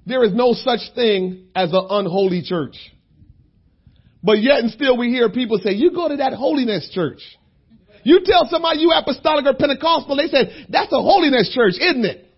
there 0.06 0.24
is 0.24 0.32
no 0.34 0.54
such 0.54 0.80
thing 0.94 1.48
as 1.54 1.70
an 1.72 1.86
unholy 1.90 2.42
church. 2.42 2.76
But 4.22 4.42
yet 4.42 4.60
and 4.60 4.70
still 4.70 4.96
we 4.96 5.10
hear 5.10 5.28
people 5.28 5.58
say, 5.62 5.72
you 5.72 5.92
go 5.92 6.08
to 6.08 6.16
that 6.16 6.32
holiness 6.32 6.90
church. 6.92 7.20
You 8.02 8.22
tell 8.24 8.48
somebody 8.48 8.80
you 8.80 8.90
apostolic 8.90 9.44
or 9.44 9.54
Pentecostal, 9.54 10.16
they 10.16 10.28
say, 10.28 10.66
that's 10.70 10.92
a 10.92 11.02
holiness 11.02 11.52
church, 11.54 11.74
isn't 11.78 12.04
it? 12.04 12.34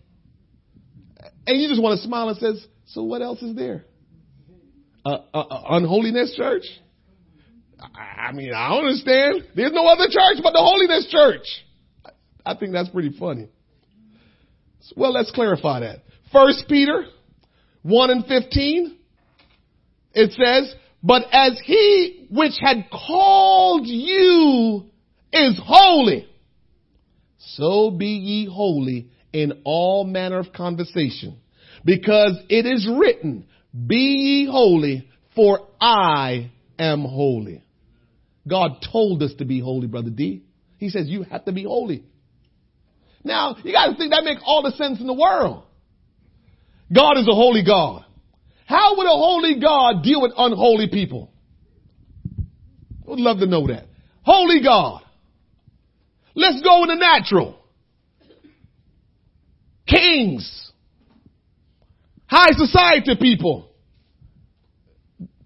And 1.47 1.61
you 1.61 1.69
just 1.69 1.81
want 1.81 2.01
to 2.01 2.07
smile 2.07 2.29
and 2.29 2.39
says, 2.39 2.67
so 2.87 3.05
what 3.05 3.23
else 3.23 3.41
is 3.43 3.55
there? 3.55 3.85
Uh, 5.05 5.19
unholiness 5.33 6.35
church? 6.37 6.65
I 7.81 8.33
mean, 8.33 8.53
I 8.55 8.77
understand. 8.77 9.45
There's 9.55 9.73
no 9.73 9.87
other 9.87 10.07
church 10.09 10.43
but 10.43 10.53
the 10.53 10.59
Holiness 10.59 11.07
Church. 11.11 11.47
I 12.45 12.55
think 12.55 12.73
that's 12.73 12.89
pretty 12.89 13.17
funny. 13.19 13.49
Well, 14.97 15.13
let's 15.13 15.31
clarify 15.31 15.81
that. 15.81 16.03
First 16.33 16.65
Peter 16.69 17.07
1 17.83 18.11
and 18.11 18.27
15, 18.27 18.97
it 20.13 20.33
says, 20.33 20.75
but 21.03 21.23
as 21.33 21.61
he 21.65 22.27
which 22.31 22.55
had 22.61 22.91
called 22.91 23.87
you 23.87 24.87
is 25.33 25.61
holy, 25.65 26.29
so 27.39 27.91
be 27.91 28.07
ye 28.07 28.47
holy 28.47 29.09
in 29.33 29.63
all 29.65 30.05
manner 30.05 30.39
of 30.39 30.53
conversation, 30.53 31.39
because 31.85 32.37
it 32.49 32.67
is 32.67 32.89
written, 32.91 33.47
be 33.87 33.97
ye 33.97 34.47
holy, 34.51 35.09
for 35.35 35.69
I 35.81 36.51
am 36.79 37.03
holy. 37.03 37.63
God 38.49 38.85
told 38.93 39.23
us 39.23 39.33
to 39.39 39.45
be 39.45 39.61
holy, 39.61 39.87
Brother 39.87 40.11
D. 40.11 40.43
He 40.79 40.89
says 40.89 41.09
you 41.09 41.23
have 41.25 41.45
to 41.45 41.53
be 41.53 41.65
holy. 41.65 42.05
Now, 43.23 43.57
you 43.63 43.73
gotta 43.73 43.97
think 43.97 44.13
that 44.13 44.25
makes 44.25 44.43
all 44.45 44.63
the 44.63 44.73
sense 44.73 45.01
in 45.01 45.07
the 45.07 45.15
world. 45.15 45.65
God 46.93 47.19
is 47.19 47.29
a 47.29 47.35
holy 47.35 47.65
God. 47.65 48.05
How 48.67 48.97
would 48.97 49.07
a 49.07 49.11
holy 49.11 49.61
God 49.61 50.03
deal 50.03 50.23
with 50.23 50.33
unholy 50.37 50.89
people? 50.89 51.31
I 53.07 53.11
would 53.11 53.21
love 53.21 53.39
to 53.41 53.47
know 53.47 53.67
that. 53.67 53.87
Holy 54.23 54.63
God. 54.63 55.03
Let's 56.35 56.63
go 56.63 56.83
in 56.85 56.89
the 56.89 56.95
natural. 56.95 57.59
Kings. 59.87 60.71
High 62.27 62.53
society 62.53 63.17
people. 63.21 63.73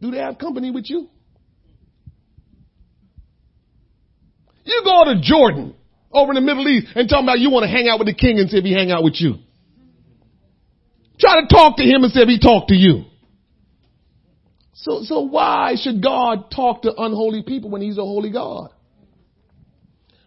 Do 0.00 0.10
they 0.10 0.18
have 0.18 0.38
company 0.38 0.70
with 0.70 0.84
you? 0.90 1.08
You 4.64 4.82
go 4.84 5.04
to 5.04 5.20
Jordan 5.22 5.74
over 6.12 6.32
in 6.32 6.36
the 6.36 6.40
Middle 6.40 6.66
East 6.68 6.88
and 6.94 7.08
talk 7.08 7.22
about 7.22 7.38
you 7.38 7.50
want 7.50 7.64
to 7.64 7.70
hang 7.70 7.88
out 7.88 7.98
with 7.98 8.08
the 8.08 8.14
king 8.14 8.38
and 8.38 8.48
see 8.48 8.58
if 8.58 8.64
he 8.64 8.72
hang 8.72 8.90
out 8.90 9.02
with 9.02 9.20
you. 9.20 9.36
Try 11.18 11.40
to 11.40 11.46
talk 11.46 11.76
to 11.76 11.84
him 11.84 12.02
and 12.02 12.12
see 12.12 12.20
if 12.20 12.28
he 12.28 12.38
talk 12.38 12.68
to 12.68 12.74
you. 12.74 13.04
So, 14.74 15.02
so 15.02 15.20
why 15.20 15.74
should 15.76 16.02
God 16.02 16.50
talk 16.50 16.82
to 16.82 16.92
unholy 16.94 17.42
people 17.42 17.70
when 17.70 17.82
he's 17.82 17.98
a 17.98 18.02
holy 18.02 18.32
God? 18.32 18.70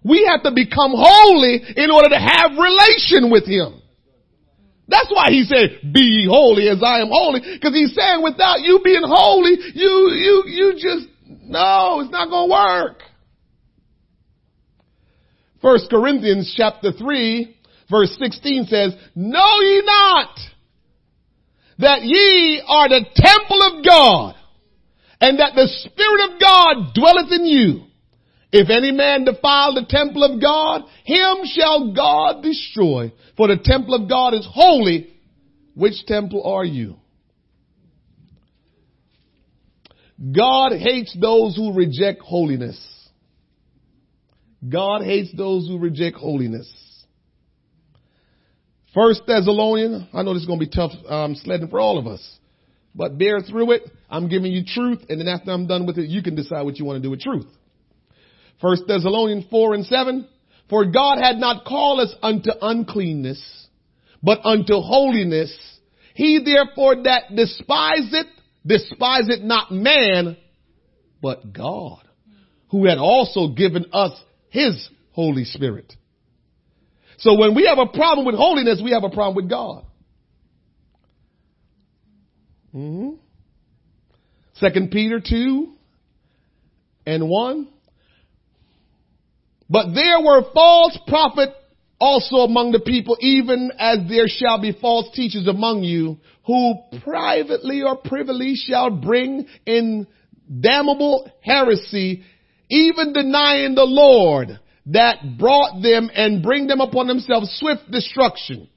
We 0.03 0.25
have 0.31 0.43
to 0.43 0.51
become 0.51 0.93
holy 0.95 1.61
in 1.75 1.91
order 1.91 2.09
to 2.09 2.19
have 2.19 2.51
relation 2.51 3.29
with 3.29 3.45
him. 3.45 3.81
That's 4.87 5.11
why 5.11 5.31
he 5.31 5.43
said, 5.43 5.93
be 5.93 6.25
holy 6.29 6.69
as 6.69 6.81
I 6.81 7.01
am 7.01 7.09
holy. 7.11 7.41
Cause 7.59 7.73
he's 7.73 7.93
saying 7.93 8.23
without 8.23 8.61
you 8.61 8.79
being 8.83 9.03
holy, 9.03 9.57
you, 9.75 10.11
you, 10.15 10.43
you 10.47 10.73
just, 10.75 11.07
no, 11.27 11.99
it's 11.99 12.11
not 12.11 12.29
gonna 12.29 12.49
work. 12.49 13.03
First 15.67 15.89
Corinthians 15.89 16.53
chapter 16.55 16.93
3 16.93 17.57
verse 17.91 18.15
16 18.21 18.67
says, 18.67 18.95
Know 19.15 19.59
ye 19.59 19.81
not 19.85 20.39
that 21.79 22.03
ye 22.03 22.63
are 22.65 22.87
the 22.87 23.05
temple 23.13 23.61
of 23.63 23.85
God 23.85 24.35
and 25.19 25.39
that 25.39 25.55
the 25.55 25.67
Spirit 25.67 26.31
of 26.31 26.39
God 26.39 26.93
dwelleth 26.95 27.33
in 27.33 27.45
you. 27.45 27.83
If 28.53 28.69
any 28.69 28.93
man 28.93 29.25
defile 29.25 29.73
the 29.73 29.85
temple 29.89 30.23
of 30.23 30.41
God, 30.41 30.83
him 31.03 31.39
shall 31.43 31.91
God 31.93 32.43
destroy. 32.43 33.11
For 33.35 33.49
the 33.49 33.59
temple 33.61 33.93
of 33.93 34.07
God 34.07 34.35
is 34.35 34.47
holy. 34.49 35.13
Which 35.75 36.05
temple 36.05 36.43
are 36.45 36.63
you? 36.63 36.95
God 40.33 40.71
hates 40.79 41.13
those 41.19 41.57
who 41.57 41.73
reject 41.73 42.21
holiness. 42.21 42.79
God 44.67 45.03
hates 45.03 45.31
those 45.35 45.67
who 45.67 45.77
reject 45.77 46.17
holiness. 46.17 46.71
First 48.93 49.21
Thessalonians, 49.27 50.05
I 50.13 50.23
know 50.23 50.33
this 50.33 50.41
is 50.41 50.47
going 50.47 50.59
to 50.59 50.65
be 50.65 50.71
tough 50.71 50.91
um, 51.07 51.35
sledding 51.35 51.67
for 51.67 51.79
all 51.79 51.99
of 51.99 52.07
us, 52.07 52.39
but 52.95 53.17
bear 53.17 53.41
through 53.41 53.73
it. 53.73 53.83
I'm 54.09 54.27
giving 54.27 54.51
you 54.51 54.63
truth, 54.65 55.05
and 55.09 55.19
then 55.19 55.27
after 55.27 55.51
I'm 55.51 55.67
done 55.67 55.85
with 55.85 55.97
it, 55.97 56.09
you 56.09 56.23
can 56.23 56.35
decide 56.35 56.63
what 56.63 56.79
you 56.79 56.85
want 56.85 56.97
to 56.97 57.03
do 57.03 57.11
with 57.11 57.21
truth. 57.21 57.45
First 58.61 58.83
Thessalonians 58.87 59.45
4 59.51 59.73
and 59.75 59.85
7. 59.85 60.27
For 60.69 60.85
God 60.85 61.19
had 61.19 61.37
not 61.37 61.65
called 61.65 62.01
us 62.01 62.13
unto 62.21 62.49
uncleanness, 62.61 63.67
but 64.21 64.39
unto 64.43 64.81
holiness. 64.81 65.55
He 66.13 66.41
therefore 66.43 67.03
that 67.03 67.35
despiseth, 67.35 68.27
despiseth 68.65 69.41
not 69.41 69.71
man, 69.71 70.35
but 71.21 71.53
God, 71.53 72.03
who 72.69 72.85
had 72.85 72.97
also 72.97 73.49
given 73.49 73.85
us 73.93 74.11
his 74.49 74.89
Holy 75.11 75.43
Spirit. 75.45 75.93
So 77.19 77.37
when 77.37 77.55
we 77.55 77.65
have 77.65 77.79
a 77.79 77.87
problem 77.87 78.25
with 78.25 78.35
holiness, 78.35 78.81
we 78.83 78.91
have 78.91 79.03
a 79.03 79.09
problem 79.09 79.35
with 79.35 79.49
God. 79.49 79.85
Mm-hmm. 82.75 83.15
Second 84.55 84.91
Peter 84.91 85.19
2 85.19 85.73
and 87.05 87.27
1. 87.27 87.67
But 89.69 89.93
there 89.93 90.19
were 90.21 90.43
false 90.53 90.97
prophets 91.07 91.53
also 91.99 92.37
among 92.37 92.71
the 92.71 92.79
people, 92.79 93.17
even 93.19 93.71
as 93.77 93.99
there 94.07 94.27
shall 94.27 94.61
be 94.61 94.71
false 94.79 95.09
teachers 95.13 95.47
among 95.47 95.83
you, 95.83 96.17
who 96.45 96.75
privately 97.03 97.81
or 97.81 97.97
privily 97.97 98.53
shall 98.55 98.91
bring 98.91 99.47
in 99.65 100.07
damnable 100.61 101.29
heresy, 101.41 102.23
even 102.69 103.13
denying 103.13 103.75
the 103.75 103.85
Lord 103.85 104.59
that 104.87 105.37
brought 105.37 105.81
them 105.81 106.09
and 106.13 106.41
bring 106.41 106.67
them 106.67 106.81
upon 106.81 107.07
themselves 107.07 107.57
swift 107.59 107.89
destruction. 107.91 108.69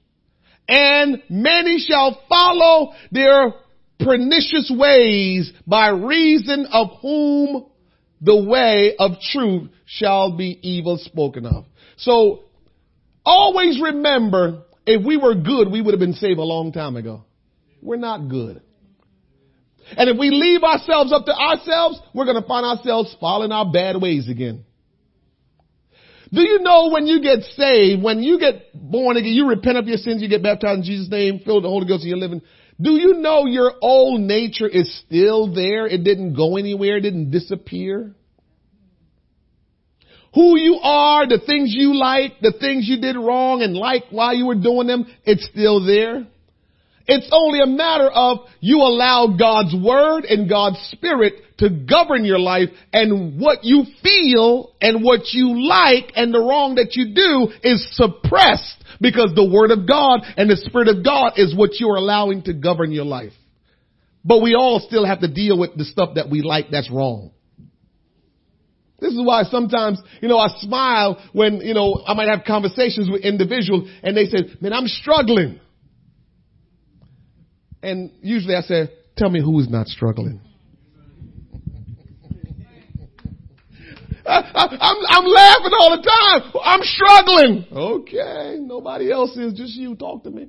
And 0.67 1.21
many 1.29 1.79
shall 1.79 2.21
follow 2.29 2.93
their 3.11 3.53
pernicious 3.99 4.71
ways 4.75 5.51
by 5.65 5.89
reason 5.89 6.67
of 6.71 6.99
whom 7.01 7.65
the 8.21 8.43
way 8.43 8.95
of 8.97 9.11
truth 9.31 9.69
shall 9.85 10.37
be 10.37 10.59
evil 10.61 10.97
spoken 10.97 11.45
of. 11.45 11.65
So 11.97 12.43
always 13.25 13.79
remember 13.81 14.63
if 14.85 15.05
we 15.05 15.17
were 15.17 15.35
good, 15.35 15.71
we 15.71 15.81
would 15.81 15.93
have 15.93 15.99
been 15.99 16.13
saved 16.13 16.39
a 16.39 16.43
long 16.43 16.71
time 16.71 16.95
ago. 16.95 17.23
We're 17.81 17.97
not 17.97 18.29
good. 18.29 18.61
And 19.97 20.09
if 20.09 20.17
we 20.17 20.29
leave 20.29 20.63
ourselves 20.63 21.11
up 21.11 21.25
to 21.25 21.33
ourselves, 21.33 21.99
we're 22.13 22.25
going 22.25 22.41
to 22.41 22.47
find 22.47 22.65
ourselves 22.65 23.15
following 23.19 23.51
our 23.51 23.71
bad 23.71 24.01
ways 24.01 24.29
again. 24.29 24.65
Do 26.33 26.41
you 26.41 26.59
know 26.59 26.89
when 26.91 27.07
you 27.07 27.21
get 27.21 27.43
saved, 27.55 28.01
when 28.01 28.23
you 28.23 28.39
get 28.39 28.71
born 28.73 29.17
again, 29.17 29.33
you 29.33 29.49
repent 29.49 29.77
of 29.77 29.87
your 29.87 29.97
sins, 29.97 30.21
you 30.21 30.29
get 30.29 30.41
baptized 30.41 30.79
in 30.79 30.83
Jesus' 30.85 31.09
name, 31.09 31.41
fill 31.43 31.61
the 31.61 31.67
Holy 31.67 31.85
Ghost, 31.85 32.03
and 32.03 32.09
you're 32.09 32.17
living. 32.17 32.41
Do 32.79 32.91
you 32.91 33.15
know 33.15 33.45
your 33.45 33.73
old 33.81 34.21
nature 34.21 34.67
is 34.67 35.01
still 35.05 35.53
there? 35.53 35.85
It 35.87 36.03
didn't 36.03 36.35
go 36.35 36.55
anywhere. 36.55 36.97
It 36.97 37.01
didn't 37.01 37.31
disappear. 37.31 38.15
Who 40.33 40.57
you 40.57 40.79
are, 40.81 41.27
the 41.27 41.41
things 41.45 41.73
you 41.75 41.93
like, 41.95 42.39
the 42.41 42.53
things 42.57 42.87
you 42.87 43.01
did 43.01 43.17
wrong 43.17 43.61
and 43.61 43.75
like 43.75 44.05
while 44.09 44.33
you 44.33 44.45
were 44.45 44.55
doing 44.55 44.87
them, 44.87 45.05
it's 45.25 45.45
still 45.47 45.85
there. 45.85 46.25
It's 47.07 47.29
only 47.31 47.61
a 47.61 47.65
matter 47.65 48.09
of 48.09 48.39
you 48.59 48.77
allow 48.77 49.35
God's 49.37 49.75
word 49.75 50.25
and 50.25 50.49
God's 50.49 50.77
spirit 50.91 51.33
to 51.57 51.69
govern 51.69 52.25
your 52.25 52.39
life 52.39 52.69
and 52.93 53.39
what 53.39 53.59
you 53.63 53.83
feel 54.03 54.73
and 54.81 55.03
what 55.03 55.31
you 55.31 55.67
like 55.67 56.11
and 56.15 56.33
the 56.33 56.39
wrong 56.39 56.75
that 56.75 56.95
you 56.95 57.13
do 57.13 57.53
is 57.63 57.87
suppressed 57.95 58.83
because 58.99 59.31
the 59.35 59.49
word 59.49 59.71
of 59.71 59.87
God 59.87 60.21
and 60.37 60.49
the 60.49 60.57
spirit 60.57 60.87
of 60.87 61.03
God 61.03 61.33
is 61.37 61.55
what 61.55 61.79
you're 61.79 61.95
allowing 61.95 62.43
to 62.43 62.53
govern 62.53 62.91
your 62.91 63.05
life. 63.05 63.33
But 64.23 64.41
we 64.41 64.55
all 64.55 64.79
still 64.79 65.05
have 65.05 65.21
to 65.21 65.27
deal 65.27 65.57
with 65.57 65.75
the 65.75 65.85
stuff 65.85 66.15
that 66.15 66.29
we 66.29 66.41
like 66.41 66.67
that's 66.71 66.91
wrong. 66.91 67.31
This 68.99 69.13
is 69.13 69.21
why 69.23 69.43
sometimes, 69.43 69.99
you 70.21 70.27
know, 70.27 70.37
I 70.37 70.47
smile 70.59 71.19
when, 71.33 71.61
you 71.61 71.73
know, 71.73 72.03
I 72.05 72.13
might 72.13 72.29
have 72.29 72.45
conversations 72.45 73.09
with 73.09 73.23
individuals 73.23 73.89
and 74.03 74.15
they 74.15 74.25
say, 74.25 74.37
man, 74.61 74.73
I'm 74.73 74.85
struggling. 74.85 75.59
And 77.83 78.11
usually 78.21 78.55
I 78.55 78.61
say, 78.61 78.89
tell 79.17 79.29
me 79.29 79.41
who's 79.41 79.69
not 79.69 79.87
struggling. 79.87 80.41
I, 84.25 84.37
am 84.79 84.97
I'm 85.09 85.25
laughing 85.25 85.71
all 85.79 85.97
the 85.97 86.03
time. 86.03 86.61
I'm 86.63 86.83
struggling. 86.83 87.65
Okay. 87.71 88.57
Nobody 88.59 89.11
else 89.11 89.35
is. 89.35 89.53
Just 89.53 89.75
you. 89.75 89.95
Talk 89.95 90.23
to 90.23 90.31
me. 90.31 90.47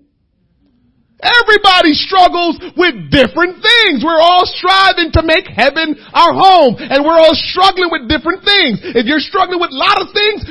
Everybody 1.22 1.94
struggles 1.94 2.58
with 2.74 3.10
different 3.14 3.62
things. 3.62 4.02
We're 4.02 4.18
all 4.18 4.42
striving 4.42 5.14
to 5.14 5.22
make 5.22 5.46
heaven 5.46 5.94
our 6.12 6.34
home 6.34 6.74
and 6.82 7.06
we're 7.06 7.14
all 7.14 7.38
struggling 7.46 7.94
with 7.94 8.10
different 8.10 8.42
things. 8.42 8.82
If 8.82 9.06
you're 9.06 9.22
struggling 9.22 9.62
with 9.62 9.70
a 9.70 9.78
lot 9.78 10.02
of 10.02 10.10
things, 10.10 10.42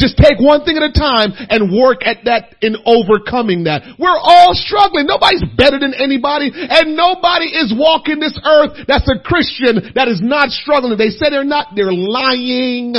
just 0.00 0.16
take 0.16 0.40
one 0.40 0.64
thing 0.64 0.80
at 0.80 0.82
a 0.82 0.90
time 0.90 1.36
and 1.36 1.68
work 1.68 2.00
at 2.02 2.24
that 2.24 2.56
in 2.64 2.74
overcoming 2.88 3.68
that. 3.68 3.84
We're 4.00 4.16
all 4.16 4.56
struggling. 4.56 5.06
Nobody's 5.06 5.44
better 5.54 5.78
than 5.78 5.92
anybody 5.92 6.50
and 6.50 6.96
nobody 6.96 7.52
is 7.52 7.70
walking 7.76 8.18
this 8.18 8.34
earth 8.40 8.88
that's 8.88 9.06
a 9.06 9.20
Christian 9.20 9.92
that 9.94 10.08
is 10.08 10.24
not 10.24 10.50
struggling. 10.50 10.96
They 10.96 11.12
say 11.12 11.28
they're 11.30 11.44
not, 11.44 11.76
they're 11.76 11.92
lying 11.92 12.96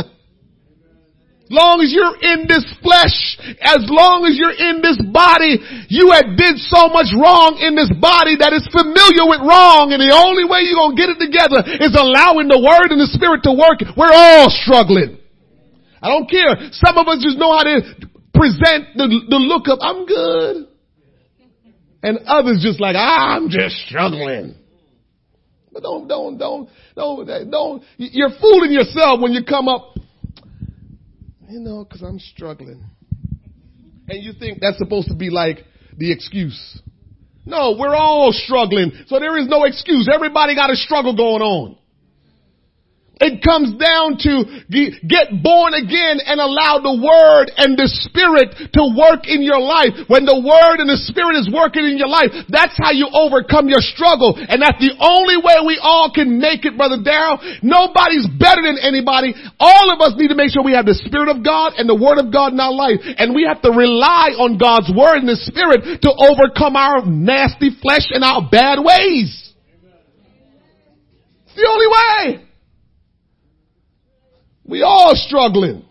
long 1.52 1.84
as 1.84 1.92
you're 1.92 2.16
in 2.16 2.48
this 2.48 2.64
flesh, 2.80 3.36
as 3.60 3.84
long 3.92 4.24
as 4.24 4.40
you're 4.40 4.56
in 4.56 4.80
this 4.80 4.96
body, 5.12 5.60
you 5.92 6.16
had 6.16 6.40
did 6.40 6.56
so 6.72 6.88
much 6.88 7.12
wrong 7.12 7.60
in 7.60 7.76
this 7.76 7.92
body 8.00 8.40
that 8.40 8.56
is 8.56 8.64
familiar 8.72 9.28
with 9.28 9.44
wrong 9.44 9.92
and 9.92 10.00
the 10.00 10.16
only 10.16 10.48
way 10.48 10.64
you're 10.64 10.80
gonna 10.80 10.96
get 10.96 11.12
it 11.12 11.20
together 11.20 11.60
is 11.84 11.92
allowing 11.94 12.48
the 12.48 12.58
word 12.58 12.96
and 12.96 13.04
the 13.04 13.12
spirit 13.12 13.44
to 13.44 13.52
work. 13.52 13.84
We're 14.00 14.16
all 14.16 14.48
struggling. 14.48 15.21
I 16.02 16.10
don't 16.10 16.30
care. 16.30 16.70
Some 16.72 16.98
of 16.98 17.08
us 17.08 17.22
just 17.22 17.38
know 17.38 17.56
how 17.56 17.64
to 17.64 17.82
present 18.34 18.98
the, 18.98 19.08
the 19.30 19.38
look 19.38 19.68
of, 19.68 19.80
I'm 19.82 20.06
good. 20.06 20.68
And 22.04 22.20
others 22.26 22.62
just 22.64 22.82
like, 22.82 22.96
I'm 22.98 23.50
just 23.50 23.76
struggling. 23.88 24.56
But 25.72 25.84
don't, 25.84 26.08
don't, 26.08 26.38
don't, 26.38 26.70
don't, 26.96 27.52
don't, 27.52 27.84
you're 27.98 28.32
fooling 28.42 28.72
yourself 28.72 29.22
when 29.22 29.32
you 29.32 29.44
come 29.44 29.68
up 29.68 29.96
you 31.52 31.60
know, 31.60 31.84
because 31.84 32.02
I'm 32.02 32.20
struggling. 32.20 32.84
And 34.08 34.24
you 34.24 34.34
think 34.34 34.60
that's 34.62 34.78
supposed 34.78 35.10
to 35.10 35.16
be 35.16 35.30
like 35.30 35.66
the 35.98 36.12
excuse. 36.12 36.82
No, 37.46 37.76
we're 37.78 37.96
all 37.96 38.32
struggling. 38.32 38.92
So 39.08 39.20
there 39.20 39.38
is 39.38 39.48
no 39.48 39.66
excuse. 39.66 40.10
Everybody 40.14 40.56
got 40.56 40.70
a 40.70 40.76
struggle 40.76 41.16
going 41.16 41.42
on. 41.42 41.78
It 43.22 43.46
comes 43.46 43.78
down 43.78 44.18
to 44.26 44.66
get 45.06 45.30
born 45.46 45.78
again 45.78 46.18
and 46.26 46.42
allow 46.42 46.82
the 46.82 46.98
word 46.98 47.54
and 47.54 47.78
the 47.78 47.86
spirit 47.86 48.50
to 48.74 48.82
work 48.98 49.30
in 49.30 49.46
your 49.46 49.62
life. 49.62 49.94
When 50.10 50.26
the 50.26 50.42
word 50.42 50.82
and 50.82 50.90
the 50.90 50.98
spirit 51.06 51.38
is 51.38 51.46
working 51.46 51.86
in 51.86 52.02
your 52.02 52.10
life, 52.10 52.34
that's 52.50 52.74
how 52.82 52.90
you 52.90 53.06
overcome 53.14 53.70
your 53.70 53.86
struggle. 53.94 54.34
And 54.34 54.58
that's 54.58 54.82
the 54.82 54.98
only 54.98 55.38
way 55.38 55.62
we 55.62 55.78
all 55.78 56.10
can 56.10 56.42
make 56.42 56.66
it, 56.66 56.74
brother 56.74 56.98
Darrell. 56.98 57.38
Nobody's 57.62 58.26
better 58.42 58.66
than 58.66 58.82
anybody. 58.82 59.38
All 59.62 59.94
of 59.94 60.02
us 60.02 60.18
need 60.18 60.34
to 60.34 60.38
make 60.38 60.50
sure 60.50 60.66
we 60.66 60.74
have 60.74 60.90
the 60.90 60.98
spirit 60.98 61.30
of 61.30 61.46
God 61.46 61.78
and 61.78 61.86
the 61.86 61.94
word 61.94 62.18
of 62.18 62.34
God 62.34 62.58
in 62.58 62.60
our 62.60 62.74
life. 62.74 63.06
And 63.06 63.38
we 63.38 63.46
have 63.46 63.62
to 63.62 63.70
rely 63.70 64.34
on 64.34 64.58
God's 64.58 64.90
word 64.90 65.22
and 65.22 65.30
the 65.30 65.38
spirit 65.38 66.02
to 66.02 66.10
overcome 66.10 66.74
our 66.74 67.06
nasty 67.06 67.70
flesh 67.70 68.10
and 68.10 68.26
our 68.26 68.50
bad 68.50 68.82
ways. 68.82 69.54
It's 71.46 71.62
the 71.62 71.70
only 71.70 71.86
way. 71.86 72.50
We 74.72 74.84
all 74.84 75.12
struggling. 75.16 75.84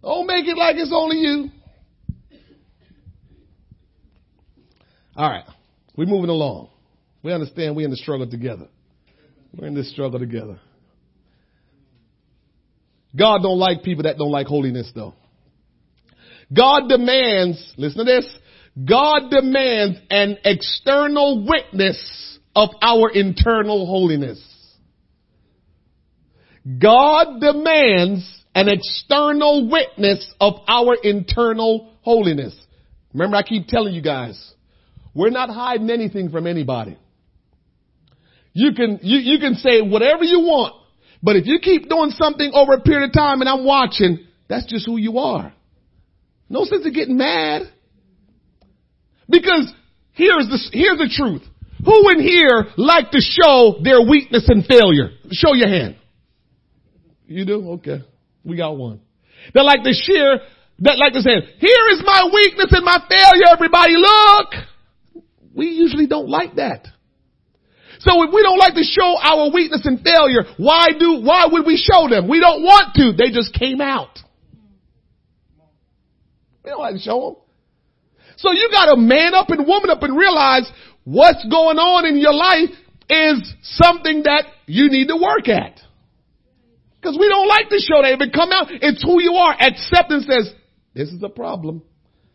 Don't 0.00 0.28
make 0.28 0.46
it 0.46 0.56
like 0.56 0.76
it's 0.76 0.92
only 0.94 1.16
you. 1.16 1.50
All 5.16 5.28
right. 5.28 5.42
We're 5.96 6.06
moving 6.06 6.30
along. 6.30 6.68
We 7.24 7.32
understand 7.32 7.74
we're 7.74 7.86
in 7.86 7.90
the 7.90 7.96
struggle 7.96 8.30
together. 8.30 8.68
We're 9.52 9.66
in 9.66 9.74
this 9.74 9.90
struggle 9.90 10.20
together. 10.20 10.60
God 13.16 13.42
don't 13.42 13.58
like 13.58 13.82
people 13.82 14.04
that 14.04 14.18
don't 14.18 14.30
like 14.30 14.46
holiness 14.46 14.92
though. 14.94 15.14
God 16.56 16.88
demands, 16.88 17.74
listen 17.76 17.98
to 17.98 18.04
this, 18.04 18.38
God 18.88 19.30
demands 19.32 19.98
an 20.10 20.38
external 20.44 21.44
witness 21.44 22.38
of 22.54 22.68
our 22.80 23.10
internal 23.10 23.84
holiness. 23.84 24.40
God 26.66 27.40
demands 27.40 28.44
an 28.54 28.68
external 28.68 29.70
witness 29.70 30.34
of 30.40 30.54
our 30.66 30.96
internal 31.02 31.92
holiness. 32.02 32.56
Remember 33.12 33.36
I 33.36 33.42
keep 33.42 33.68
telling 33.68 33.94
you 33.94 34.02
guys, 34.02 34.52
we're 35.14 35.30
not 35.30 35.48
hiding 35.48 35.90
anything 35.90 36.30
from 36.30 36.46
anybody. 36.46 36.98
You 38.52 38.72
can, 38.72 38.98
you, 39.02 39.18
you 39.18 39.38
can 39.38 39.54
say 39.54 39.82
whatever 39.82 40.24
you 40.24 40.40
want, 40.40 40.74
but 41.22 41.36
if 41.36 41.46
you 41.46 41.58
keep 41.60 41.88
doing 41.88 42.10
something 42.10 42.50
over 42.54 42.72
a 42.72 42.80
period 42.80 43.08
of 43.08 43.12
time 43.12 43.40
and 43.40 43.48
I'm 43.48 43.64
watching, 43.64 44.26
that's 44.48 44.66
just 44.66 44.86
who 44.86 44.96
you 44.96 45.18
are. 45.18 45.52
No 46.48 46.64
sense 46.64 46.86
of 46.86 46.94
getting 46.94 47.16
mad. 47.16 47.62
Because 49.28 49.72
here's 50.12 50.46
the, 50.48 50.58
here's 50.72 50.98
the 50.98 51.12
truth. 51.14 51.42
Who 51.84 52.10
in 52.10 52.20
here 52.20 52.66
like 52.76 53.10
to 53.10 53.20
show 53.20 53.76
their 53.82 54.00
weakness 54.00 54.48
and 54.48 54.64
failure? 54.64 55.10
Show 55.30 55.54
your 55.54 55.68
hand. 55.68 55.96
You 57.26 57.44
do? 57.44 57.70
Okay. 57.72 58.02
We 58.44 58.56
got 58.56 58.76
one. 58.76 59.00
They 59.52 59.60
like 59.60 59.82
to 59.82 59.92
share, 59.92 60.40
that 60.80 60.98
like 60.98 61.12
to 61.12 61.22
say, 61.22 61.40
here 61.58 61.84
is 61.92 62.02
my 62.04 62.30
weakness 62.32 62.68
and 62.70 62.84
my 62.84 62.98
failure, 63.08 63.46
everybody 63.50 63.94
look. 63.96 65.24
We 65.54 65.68
usually 65.68 66.06
don't 66.06 66.28
like 66.28 66.56
that. 66.56 66.86
So 67.98 68.22
if 68.22 68.30
we 68.32 68.42
don't 68.42 68.58
like 68.58 68.74
to 68.74 68.84
show 68.84 69.16
our 69.20 69.50
weakness 69.50 69.82
and 69.84 70.00
failure, 70.00 70.44
why 70.58 70.88
do, 70.98 71.22
why 71.22 71.46
would 71.50 71.66
we 71.66 71.76
show 71.76 72.08
them? 72.08 72.28
We 72.28 72.40
don't 72.40 72.62
want 72.62 72.94
to. 72.96 73.12
They 73.12 73.32
just 73.32 73.54
came 73.54 73.80
out. 73.80 74.18
We 76.62 76.70
don't 76.70 76.80
like 76.80 76.94
to 76.94 77.00
show 77.00 77.20
them. 77.20 77.36
So 78.36 78.52
you 78.52 78.68
gotta 78.70 78.96
man 78.96 79.34
up 79.34 79.48
and 79.48 79.66
woman 79.66 79.88
up 79.88 80.02
and 80.02 80.16
realize 80.16 80.70
what's 81.04 81.44
going 81.48 81.78
on 81.78 82.04
in 82.04 82.18
your 82.18 82.34
life 82.34 82.68
is 83.08 83.54
something 83.62 84.24
that 84.24 84.44
you 84.66 84.90
need 84.90 85.08
to 85.08 85.16
work 85.16 85.48
at. 85.48 85.80
Cause 87.06 87.16
we 87.20 87.28
don't 87.28 87.46
like 87.46 87.68
to 87.68 87.78
show 87.78 88.02
that. 88.02 88.14
If 88.14 88.20
it 88.20 88.32
come 88.32 88.50
out, 88.50 88.66
it's 88.68 89.00
who 89.00 89.22
you 89.22 89.34
are. 89.34 89.54
Acceptance 89.60 90.26
says, 90.28 90.52
this 90.92 91.10
is 91.10 91.22
a 91.22 91.28
problem. 91.28 91.82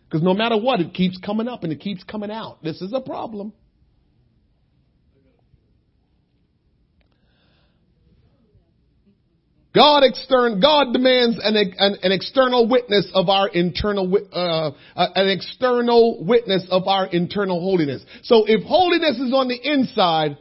Cause 0.09 0.22
no 0.22 0.34
matter 0.34 0.55
what, 0.55 0.80
it 0.80 0.93
keeps 0.93 1.17
coming 1.17 1.49
up 1.49 1.65
and 1.65 1.74
it 1.74 1.82
keeps 1.82 2.05
coming 2.05 2.32
out. 2.32 2.63
This 2.63 2.82
is 2.82 2.93
a 2.93 3.01
problem. 3.01 3.51
God 9.76 10.03
extern, 10.05 10.61
God 10.61 10.93
demands 10.93 11.38
an, 11.43 11.57
an, 11.57 11.97
an, 12.01 12.11
external 12.13 12.69
witness 12.69 13.11
of 13.13 13.28
our 13.28 13.49
internal, 13.49 14.17
uh, 14.32 14.72
uh, 14.95 15.07
an 15.15 15.28
external 15.28 16.24
witness 16.24 16.65
of 16.72 16.88
our 16.88 17.07
internal 17.07 17.59
holiness. 17.59 18.03
So 18.24 18.45
if 18.47 18.63
holiness 18.63 19.17
is 19.17 19.34
on 19.34 19.49
the 19.49 19.59
inside, 19.61 20.38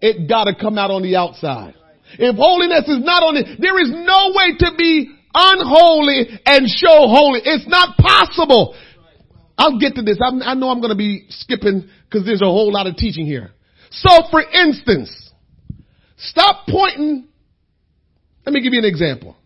it 0.00 0.28
gotta 0.28 0.54
come 0.54 0.78
out 0.78 0.92
on 0.92 1.02
the 1.02 1.16
outside. 1.16 1.74
If 2.18 2.36
holiness 2.36 2.88
is 2.88 3.04
not 3.04 3.22
on 3.22 3.36
it, 3.36 3.60
there 3.60 3.78
is 3.82 3.90
no 3.90 4.32
way 4.34 4.56
to 4.58 4.76
be 4.76 5.14
unholy 5.34 6.40
and 6.46 6.68
show 6.68 7.08
holy. 7.08 7.40
It's 7.44 7.66
not 7.68 7.96
possible. 7.96 8.76
I'll 9.56 9.78
get 9.78 9.94
to 9.96 10.02
this. 10.02 10.18
I'm, 10.22 10.42
i 10.42 10.54
know 10.54 10.70
I'm 10.70 10.80
going 10.80 10.92
to 10.92 10.98
be 10.98 11.26
skipping 11.28 11.88
because 12.04 12.26
there's 12.26 12.42
a 12.42 12.46
whole 12.46 12.72
lot 12.72 12.86
of 12.86 12.96
teaching 12.96 13.26
here. 13.26 13.50
So 13.90 14.10
for 14.30 14.42
instance, 14.42 15.30
stop 16.16 16.66
pointing 16.68 17.28
let 18.44 18.52
me 18.52 18.60
give 18.60 18.72
you 18.72 18.78
an 18.78 18.84
example. 18.84 19.36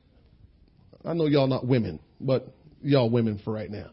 I 1.05 1.15
know 1.15 1.27
y'all 1.27 1.47
not 1.47 1.67
women, 1.67 2.01
but 2.21 2.49
y'all 2.83 3.09
women 3.09 3.41
for 3.45 3.53
right 3.53 3.71
now. 3.71 3.91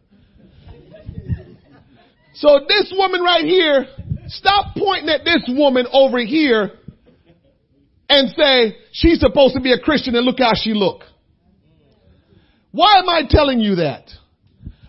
So 2.34 2.59
this 2.67 2.91
woman 2.95 3.21
right 3.21 3.45
here, 3.45 3.86
stop 4.28 4.76
pointing 4.76 5.09
at 5.09 5.23
this 5.23 5.43
woman 5.47 5.86
over 5.93 6.19
here 6.19 6.71
and 8.10 8.30
say 8.38 8.78
she's 8.91 9.20
supposed 9.20 9.56
to 9.56 9.62
be 9.62 9.72
a 9.72 9.80
Christian 9.80 10.16
and 10.16 10.26
look 10.26 10.39
how 10.39 10.53
she 10.53 10.74
look. 10.74 11.03
Why 12.72 12.99
am 12.99 13.10
I 13.10 13.24
telling 13.28 13.60
you 13.60 13.76
that? 13.76 14.12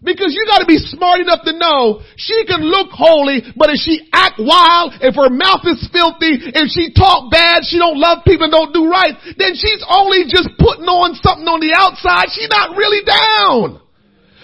Because 0.03 0.35
you 0.35 0.47
gotta 0.47 0.67
be 0.67 0.79
smart 0.79 1.19
enough 1.19 1.43
to 1.45 1.53
know 1.59 2.01
she 2.17 2.45
can 2.47 2.62
look 2.62 2.91
holy, 2.93 3.43
but 3.57 3.71
if 3.71 3.81
she 3.83 4.07
act 4.12 4.39
wild, 4.39 4.95
if 5.01 5.17
her 5.17 5.31
mouth 5.31 5.67
is 5.67 5.83
filthy, 5.91 6.47
if 6.55 6.71
she 6.71 6.95
talk 6.95 7.31
bad, 7.31 7.67
she 7.67 7.79
don't 7.79 7.99
love 7.99 8.23
people 8.27 8.51
don't 8.51 8.73
do 8.73 8.87
right, 8.87 9.19
then 9.39 9.55
she's 9.59 9.83
only 9.89 10.25
just 10.29 10.51
putting 10.59 10.87
on 10.87 11.19
something 11.19 11.49
on 11.49 11.59
the 11.59 11.75
outside. 11.75 12.31
She's 12.31 12.51
not 12.51 12.77
really 12.77 13.03
down. 13.03 13.81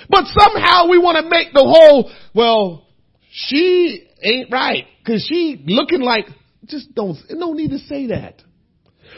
But 0.09 0.27
somehow 0.35 0.89
we 0.89 0.99
want 0.99 1.23
to 1.23 1.31
make 1.31 1.53
the 1.53 1.63
whole, 1.63 2.11
well, 2.35 2.89
she 3.31 4.09
ain't 4.21 4.51
right. 4.51 4.85
Cause 5.07 5.25
she 5.29 5.63
looking 5.67 6.01
like, 6.01 6.27
just 6.67 6.95
don't, 6.95 7.17
no 7.31 7.53
need 7.53 7.71
to 7.71 7.79
say 7.79 8.09
that. 8.09 8.43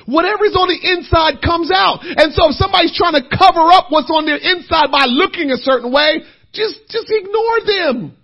Whatever's 0.06 0.52
on 0.56 0.68
the 0.68 0.80
inside 0.80 1.40
comes 1.40 1.72
out. 1.72 2.04
And 2.04 2.32
so 2.36 2.52
if 2.52 2.60
somebody's 2.60 2.92
trying 2.92 3.16
to 3.16 3.24
cover 3.24 3.72
up 3.72 3.88
what's 3.88 4.12
on 4.12 4.28
their 4.28 4.40
inside 4.40 4.92
by 4.92 5.08
looking 5.08 5.50
a 5.50 5.58
certain 5.60 5.92
way, 5.92 6.20
just, 6.52 6.84
just 6.88 7.08
ignore 7.08 7.58
them. 7.64 8.16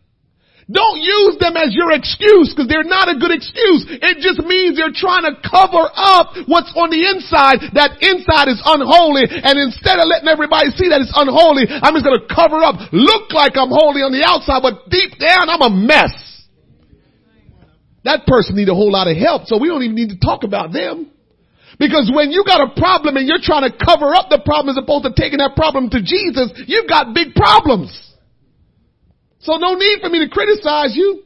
Don't 0.70 1.02
use 1.02 1.34
them 1.42 1.58
as 1.58 1.74
your 1.74 1.90
excuse 1.90 2.54
because 2.54 2.70
they're 2.70 2.86
not 2.86 3.10
a 3.10 3.18
good 3.18 3.34
excuse. 3.34 3.90
It 3.90 4.22
just 4.22 4.38
means 4.46 4.78
they're 4.78 4.94
trying 4.94 5.26
to 5.26 5.34
cover 5.42 5.82
up 5.82 6.38
what's 6.46 6.70
on 6.78 6.94
the 6.94 7.10
inside. 7.10 7.74
That 7.74 7.98
inside 7.98 8.46
is 8.46 8.62
unholy. 8.62 9.26
And 9.26 9.58
instead 9.58 9.98
of 9.98 10.06
letting 10.06 10.30
everybody 10.30 10.70
see 10.78 10.86
that 10.94 11.02
it's 11.02 11.10
unholy, 11.10 11.66
I'm 11.66 11.90
just 11.98 12.06
going 12.06 12.22
to 12.22 12.28
cover 12.30 12.62
up, 12.62 12.78
look 12.94 13.34
like 13.34 13.58
I'm 13.58 13.74
holy 13.74 14.06
on 14.06 14.14
the 14.14 14.22
outside, 14.22 14.62
but 14.62 14.86
deep 14.86 15.18
down 15.18 15.50
I'm 15.50 15.58
a 15.58 15.74
mess. 15.74 16.14
That 18.06 18.22
person 18.30 18.54
need 18.54 18.70
a 18.70 18.74
whole 18.74 18.94
lot 18.94 19.10
of 19.10 19.18
help. 19.18 19.50
So 19.50 19.58
we 19.58 19.66
don't 19.66 19.82
even 19.82 19.98
need 19.98 20.14
to 20.14 20.22
talk 20.22 20.46
about 20.46 20.70
them. 20.70 21.10
Because 21.80 22.12
when 22.12 22.30
you 22.30 22.44
got 22.44 22.60
a 22.60 22.76
problem 22.76 23.16
and 23.16 23.26
you're 23.26 23.40
trying 23.40 23.64
to 23.64 23.72
cover 23.72 24.12
up 24.12 24.28
the 24.28 24.44
problem 24.44 24.76
as 24.76 24.76
opposed 24.76 25.08
to 25.08 25.16
taking 25.16 25.40
that 25.40 25.56
problem 25.56 25.88
to 25.88 26.04
Jesus, 26.04 26.52
you've 26.68 26.86
got 26.86 27.16
big 27.16 27.32
problems. 27.32 27.88
So 29.40 29.56
no 29.56 29.72
need 29.80 30.04
for 30.04 30.12
me 30.12 30.20
to 30.20 30.28
criticize 30.28 30.92
you. 30.92 31.24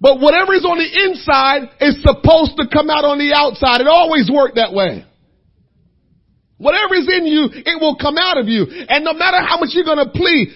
But 0.00 0.18
whatever 0.18 0.58
is 0.58 0.66
on 0.66 0.82
the 0.82 0.90
inside 0.90 1.70
is 1.78 2.02
supposed 2.02 2.58
to 2.58 2.66
come 2.66 2.90
out 2.90 3.06
on 3.06 3.22
the 3.22 3.30
outside. 3.30 3.80
It 3.80 3.86
always 3.86 4.26
worked 4.26 4.56
that 4.56 4.74
way. 4.74 5.06
Whatever 6.58 6.98
is 6.98 7.06
in 7.06 7.26
you, 7.26 7.46
it 7.54 7.80
will 7.80 7.94
come 7.94 8.18
out 8.18 8.38
of 8.38 8.48
you. 8.50 8.66
And 8.66 9.04
no 9.04 9.14
matter 9.14 9.38
how 9.38 9.58
much 9.58 9.70
you're 9.70 9.86
gonna 9.86 10.10
plead, 10.10 10.50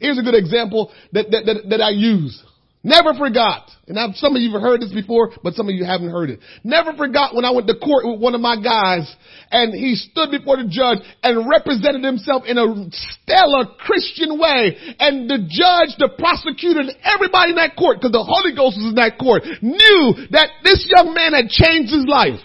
here's 0.00 0.18
a 0.18 0.22
good 0.22 0.34
example 0.34 0.90
that, 1.12 1.30
that, 1.30 1.46
that, 1.46 1.56
that 1.70 1.80
I 1.80 1.90
use. 1.90 2.42
Never 2.82 3.14
forgot. 3.14 3.70
And 3.92 4.00
I've, 4.00 4.16
some 4.16 4.32
of 4.32 4.40
you 4.40 4.48
have 4.56 4.64
heard 4.64 4.80
this 4.80 4.88
before, 4.88 5.36
but 5.44 5.52
some 5.52 5.68
of 5.68 5.76
you 5.76 5.84
haven't 5.84 6.08
heard 6.08 6.32
it. 6.32 6.40
Never 6.64 6.96
forgot 6.96 7.36
when 7.36 7.44
I 7.44 7.52
went 7.52 7.68
to 7.68 7.76
court 7.76 8.08
with 8.08 8.24
one 8.24 8.32
of 8.32 8.40
my 8.40 8.56
guys 8.56 9.04
and 9.52 9.76
he 9.76 10.00
stood 10.00 10.32
before 10.32 10.56
the 10.56 10.64
judge 10.64 11.04
and 11.20 11.44
represented 11.44 12.00
himself 12.00 12.48
in 12.48 12.56
a 12.56 12.88
stellar 12.88 13.68
Christian 13.84 14.40
way. 14.40 14.96
And 14.96 15.28
the 15.28 15.44
judge, 15.44 15.92
the 16.00 16.08
prosecutor, 16.16 16.88
and 16.88 16.96
everybody 17.04 17.52
in 17.52 17.60
that 17.60 17.76
court, 17.76 18.00
because 18.00 18.16
the 18.16 18.24
Holy 18.24 18.56
Ghost 18.56 18.80
was 18.80 18.96
in 18.96 18.96
that 18.96 19.20
court, 19.20 19.44
knew 19.60 20.04
that 20.32 20.64
this 20.64 20.88
young 20.88 21.12
man 21.12 21.36
had 21.36 21.52
changed 21.52 21.92
his 21.92 22.08
life. 22.08 22.40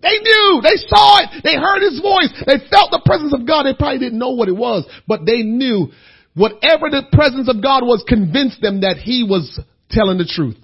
They 0.00 0.24
knew, 0.24 0.64
they 0.64 0.80
saw 0.88 1.20
it, 1.20 1.44
they 1.44 1.54
heard 1.54 1.84
his 1.84 2.00
voice, 2.00 2.32
they 2.48 2.64
felt 2.72 2.96
the 2.96 3.04
presence 3.04 3.36
of 3.36 3.44
God. 3.44 3.68
They 3.68 3.76
probably 3.76 4.00
didn't 4.00 4.18
know 4.18 4.32
what 4.32 4.48
it 4.48 4.56
was, 4.56 4.88
but 5.06 5.28
they 5.28 5.44
knew 5.44 5.92
Whatever 6.34 6.88
the 6.88 7.04
presence 7.12 7.48
of 7.48 7.62
God 7.62 7.84
was 7.84 8.04
convinced 8.08 8.62
them 8.62 8.80
that 8.80 8.96
he 8.96 9.22
was 9.22 9.60
telling 9.90 10.16
the 10.16 10.24
truth. 10.24 10.56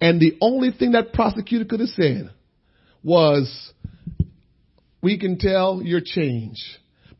And 0.00 0.20
the 0.20 0.36
only 0.40 0.70
thing 0.70 0.92
that 0.92 1.12
prosecutor 1.12 1.64
could 1.64 1.80
have 1.80 1.88
said 1.90 2.30
was, 3.02 3.72
we 5.02 5.18
can 5.18 5.38
tell 5.38 5.80
you're 5.82 6.02
changed, 6.04 6.64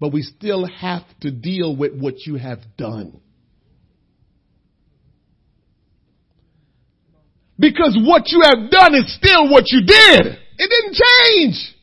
but 0.01 0.12
we 0.12 0.22
still 0.22 0.66
have 0.66 1.03
to 1.20 1.31
deal 1.31 1.74
with 1.74 1.99
what 1.99 2.27
you 2.27 2.37
have 2.37 2.59
done. 2.77 3.20
Because 7.59 7.97
what 7.99 8.24
you 8.27 8.43
have 8.43 8.70
done 8.70 8.95
is 8.95 9.14
still 9.16 9.51
what 9.51 9.64
you 9.68 9.81
did. 9.81 10.27
It 10.59 10.68
didn't 10.68 10.95
change. 10.95 11.74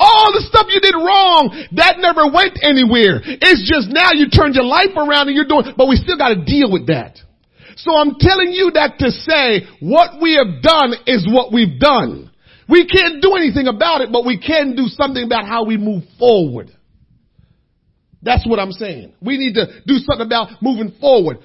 All 0.00 0.32
the 0.32 0.42
stuff 0.48 0.66
you 0.70 0.80
did 0.80 0.94
wrong, 0.94 1.50
that 1.72 1.98
never 1.98 2.30
went 2.30 2.58
anywhere. 2.62 3.20
It's 3.22 3.68
just 3.68 3.90
now 3.90 4.10
you 4.14 4.30
turned 4.30 4.54
your 4.54 4.64
life 4.64 4.94
around 4.96 5.28
and 5.28 5.36
you're 5.36 5.46
doing, 5.46 5.74
but 5.76 5.88
we 5.88 5.96
still 5.96 6.16
gotta 6.16 6.44
deal 6.44 6.70
with 6.70 6.86
that. 6.86 7.18
So 7.78 7.94
I'm 7.94 8.16
telling 8.18 8.50
you 8.50 8.72
that 8.74 8.98
to 8.98 9.10
say 9.10 9.66
what 9.80 10.20
we 10.20 10.34
have 10.34 10.62
done 10.62 10.94
is 11.06 11.26
what 11.30 11.52
we've 11.52 11.78
done. 11.78 12.30
We 12.68 12.86
can't 12.86 13.22
do 13.22 13.34
anything 13.34 13.66
about 13.68 14.02
it, 14.02 14.10
but 14.12 14.26
we 14.26 14.38
can 14.38 14.74
do 14.76 14.88
something 14.88 15.22
about 15.22 15.46
how 15.46 15.64
we 15.64 15.76
move 15.76 16.02
forward. 16.18 16.70
That's 18.20 18.46
what 18.46 18.58
I'm 18.58 18.72
saying. 18.72 19.14
We 19.22 19.38
need 19.38 19.54
to 19.54 19.66
do 19.86 19.98
something 19.98 20.26
about 20.26 20.60
moving 20.60 20.92
forward 21.00 21.38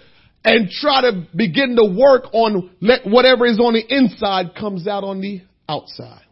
and 0.43 0.69
try 0.69 1.01
to 1.01 1.27
begin 1.35 1.75
to 1.75 1.85
work 1.85 2.33
on 2.33 2.71
let 2.81 3.05
whatever 3.05 3.45
is 3.45 3.59
on 3.59 3.73
the 3.73 3.85
inside 3.87 4.55
comes 4.55 4.87
out 4.87 5.03
on 5.03 5.21
the 5.21 5.41
outside. 5.69 6.25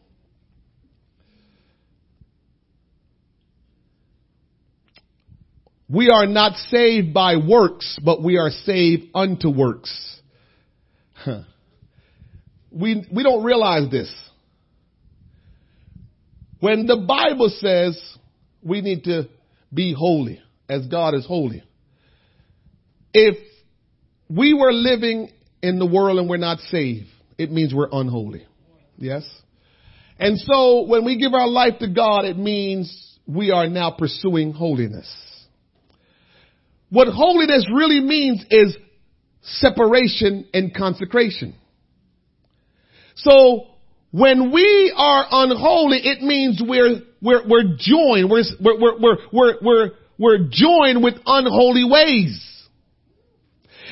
We 5.92 6.10
are 6.10 6.26
not 6.26 6.56
saved 6.70 7.14
by 7.14 7.36
works, 7.36 8.00
but 8.04 8.24
we 8.24 8.38
are 8.38 8.50
saved 8.50 9.08
unto 9.14 9.50
works. 9.50 10.22
Huh. 11.14 11.42
We, 12.72 13.06
we 13.14 13.24
don't 13.24 13.44
realize 13.44 13.92
this. 13.92 14.10
When 16.62 16.86
the 16.86 16.96
Bible 16.96 17.50
says 17.50 18.02
we 18.64 18.82
need 18.82 19.04
to 19.06 19.28
be 19.74 19.94
holy 19.98 20.42
as 20.70 20.88
God 20.88 21.14
is 21.14 21.26
holy, 21.26 21.64
if 23.14 23.36
we 24.30 24.54
were 24.54 24.72
living 24.72 25.30
in 25.62 25.78
the 25.78 25.86
world 25.86 26.20
and 26.20 26.30
we're 26.30 26.38
not 26.38 26.60
saved, 26.60 27.08
it 27.38 27.52
means 27.52 27.74
we're 27.74 27.90
unholy. 27.92 28.46
Yes? 28.98 29.28
And 30.18 30.40
so 30.40 30.84
when 30.84 31.04
we 31.04 31.18
give 31.18 31.34
our 31.34 31.48
life 31.48 31.80
to 31.80 31.90
God, 31.90 32.24
it 32.24 32.38
means 32.38 33.18
we 33.28 33.52
are 33.52 33.68
now 33.68 33.92
pursuing 33.92 34.54
holiness. 34.54 35.12
What 36.92 37.08
holiness 37.08 37.66
really 37.74 38.02
means 38.02 38.46
is 38.50 38.76
separation 39.42 40.48
and 40.54 40.76
consecration. 40.76 41.56
So 43.16 43.68
when 44.12 44.52
we 44.52 44.94
are 44.96 45.26
unholy, 45.32 46.00
it 46.04 46.22
means 46.22 46.62
we're, 46.64 47.02
we're, 47.22 47.48
we're 47.48 47.78
joined, 47.78 48.30
we're, 48.30 48.44
we're, 48.60 49.00
we're, 49.00 49.18
we're, 49.32 49.54
we're, 49.62 49.92
we're 50.20 50.50
joined 50.52 51.02
with 51.02 51.16
unholy 51.26 51.86
ways. 51.90 52.48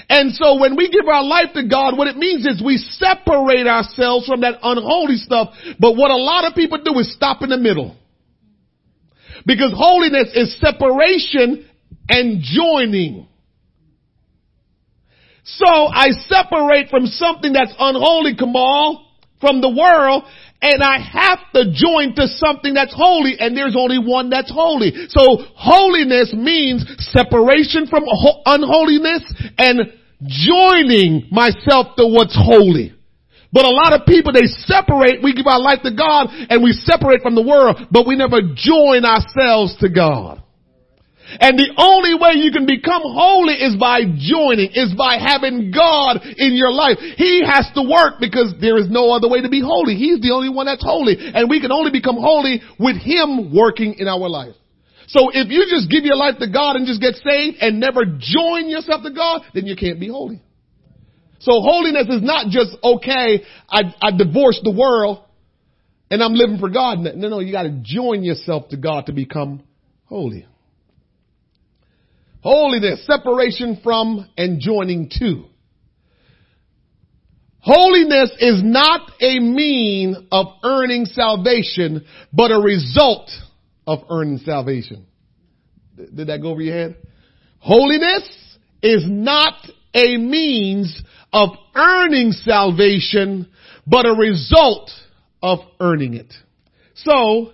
And 0.10 0.34
so 0.34 0.60
when 0.60 0.76
we 0.76 0.89
give 0.89 1.08
our 1.08 1.24
life 1.24 1.54
to 1.54 1.68
God, 1.68 1.97
what 1.97 2.08
it 2.08 2.18
means 2.18 2.45
is 2.45 2.62
we 2.64 2.78
separate 2.78 3.68
ourselves 3.68 4.28
from 4.28 4.41
that 4.41 4.56
unholy 4.62 5.18
stuff. 5.18 5.54
But 5.80 5.95
what 5.95 6.12
a 6.12 6.18
lot 6.18 6.45
of 6.45 6.56
people 6.56 6.82
do 6.84 7.00
is 7.00 7.14
stop 7.14 7.43
in 7.43 7.50
the 7.50 7.58
middle. 7.58 7.95
Because 9.45 9.72
holiness 9.74 10.30
is 10.34 10.60
separation 10.60 11.68
and 12.10 12.41
joining. 12.41 13.28
So 15.43 15.66
I 15.66 16.10
separate 16.28 16.89
from 16.89 17.05
something 17.05 17.53
that's 17.53 17.74
unholy, 17.80 18.36
Kamal, 18.36 19.07
from 19.39 19.62
the 19.62 19.70
world, 19.70 20.24
and 20.62 20.84
I 20.84 20.99
have 20.99 21.39
to 21.55 21.72
join 21.72 22.14
to 22.16 22.28
something 22.28 22.74
that's 22.74 22.93
holy, 22.93 23.39
and 23.39 23.55
there's 23.55 23.76
only 23.78 23.97
one 23.97 24.30
that's 24.30 24.51
holy. 24.51 24.91
So 25.07 25.45
holiness 25.55 26.34
means 26.36 26.86
separation 26.99 27.88
from 27.88 28.03
unholiness 28.45 29.24
and 29.57 29.93
joining 30.28 31.30
myself 31.32 31.95
to 31.97 32.05
what's 32.05 32.36
holy. 32.36 32.93
But 33.51 33.66
a 33.66 33.70
lot 33.70 33.93
of 33.93 34.05
people, 34.05 34.34
they 34.34 34.45
separate, 34.45 35.24
we 35.24 35.34
give 35.34 35.47
our 35.47 35.60
life 35.60 35.80
to 35.84 35.95
God 35.95 36.28
and 36.30 36.62
we 36.62 36.74
separate 36.74 37.22
from 37.22 37.34
the 37.34 37.41
world, 37.41 37.88
but 37.89 38.05
we 38.05 38.16
never 38.16 38.41
join 38.53 39.05
ourselves 39.05 39.76
to 39.80 39.89
God. 39.89 40.43
And 41.38 41.59
the 41.59 41.69
only 41.77 42.17
way 42.17 42.41
you 42.41 42.49
can 42.51 42.65
become 42.65 43.05
holy 43.05 43.53
is 43.53 43.77
by 43.77 44.01
joining, 44.17 44.73
is 44.73 44.93
by 44.97 45.21
having 45.21 45.69
God 45.69 46.25
in 46.25 46.57
your 46.57 46.73
life. 46.73 46.97
He 46.97 47.45
has 47.45 47.69
to 47.75 47.86
work 47.86 48.17
because 48.19 48.57
there 48.59 48.77
is 48.77 48.89
no 48.89 49.11
other 49.13 49.30
way 49.30 49.41
to 49.41 49.49
be 49.49 49.61
holy. 49.61 49.93
He's 49.93 50.19
the 50.21 50.32
only 50.34 50.49
one 50.49 50.65
that's 50.65 50.84
holy. 50.84 51.17
And 51.19 51.49
we 51.49 51.61
can 51.61 51.71
only 51.71 51.91
become 51.91 52.17
holy 52.17 52.61
with 52.80 52.97
Him 52.97 53.53
working 53.53 53.95
in 54.01 54.07
our 54.07 54.27
life. 54.27 54.55
So 55.07 55.30
if 55.34 55.49
you 55.49 55.65
just 55.69 55.89
give 55.89 56.05
your 56.05 56.17
life 56.17 56.36
to 56.39 56.49
God 56.49 56.75
and 56.75 56.86
just 56.86 57.01
get 57.01 57.15
saved 57.15 57.57
and 57.61 57.80
never 57.80 58.05
join 58.05 58.69
yourself 58.69 59.03
to 59.03 59.11
God, 59.11 59.41
then 59.53 59.65
you 59.65 59.75
can't 59.75 59.99
be 59.99 60.07
holy. 60.07 60.41
So 61.39 61.61
holiness 61.61 62.07
is 62.09 62.21
not 62.21 62.49
just, 62.49 62.77
okay, 62.84 63.43
I, 63.69 63.95
I 64.01 64.11
divorced 64.15 64.61
the 64.63 64.71
world 64.71 65.23
and 66.11 66.21
I'm 66.21 66.34
living 66.34 66.59
for 66.59 66.69
God. 66.69 66.99
No, 66.99 67.30
no, 67.30 67.39
you 67.39 67.51
gotta 67.51 67.80
join 67.82 68.23
yourself 68.23 68.69
to 68.69 68.77
God 68.77 69.07
to 69.07 69.13
become 69.13 69.63
holy. 70.05 70.45
Holiness, 72.42 73.06
separation 73.06 73.80
from 73.84 74.30
and 74.38 74.60
joining 74.60 75.10
to. 75.20 75.46
Holiness 77.60 78.32
is 78.40 78.64
not 78.64 79.12
a 79.20 79.40
mean 79.40 80.28
of 80.32 80.48
earning 80.64 81.06
salvation, 81.06 82.06
but 82.32 82.52
a 82.52 82.60
result 82.60 83.30
of 83.86 84.00
earning 84.10 84.38
salvation. 84.40 85.06
Did 85.98 86.28
that 86.28 86.42
go 86.42 86.52
over 86.52 86.62
your 86.62 86.74
head? 86.74 86.96
Holiness 87.60 88.58
is 88.82 89.04
not 89.06 89.56
a 89.94 90.16
means 90.16 91.04
of 91.34 91.50
earning 91.76 92.32
salvation, 92.32 93.50
but 93.86 94.06
a 94.06 94.14
result 94.14 94.92
of 95.44 95.60
earning 95.82 96.14
it. 96.14 96.34
So, 96.96 97.54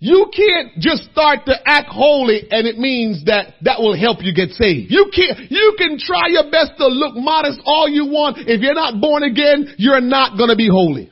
you 0.00 0.30
can't 0.34 0.78
just 0.78 1.10
start 1.10 1.40
to 1.46 1.54
act 1.66 1.88
holy 1.90 2.46
and 2.50 2.68
it 2.68 2.78
means 2.78 3.24
that 3.24 3.54
that 3.62 3.80
will 3.80 3.98
help 3.98 4.18
you 4.20 4.32
get 4.32 4.50
saved. 4.50 4.92
You 4.92 5.10
can't, 5.14 5.50
you 5.50 5.74
can 5.76 5.98
try 5.98 6.28
your 6.28 6.50
best 6.50 6.72
to 6.78 6.86
look 6.86 7.16
modest 7.16 7.60
all 7.64 7.88
you 7.88 8.06
want. 8.06 8.38
If 8.38 8.60
you're 8.60 8.74
not 8.74 9.00
born 9.00 9.24
again, 9.24 9.74
you're 9.76 10.00
not 10.00 10.38
gonna 10.38 10.54
be 10.54 10.68
holy. 10.68 11.10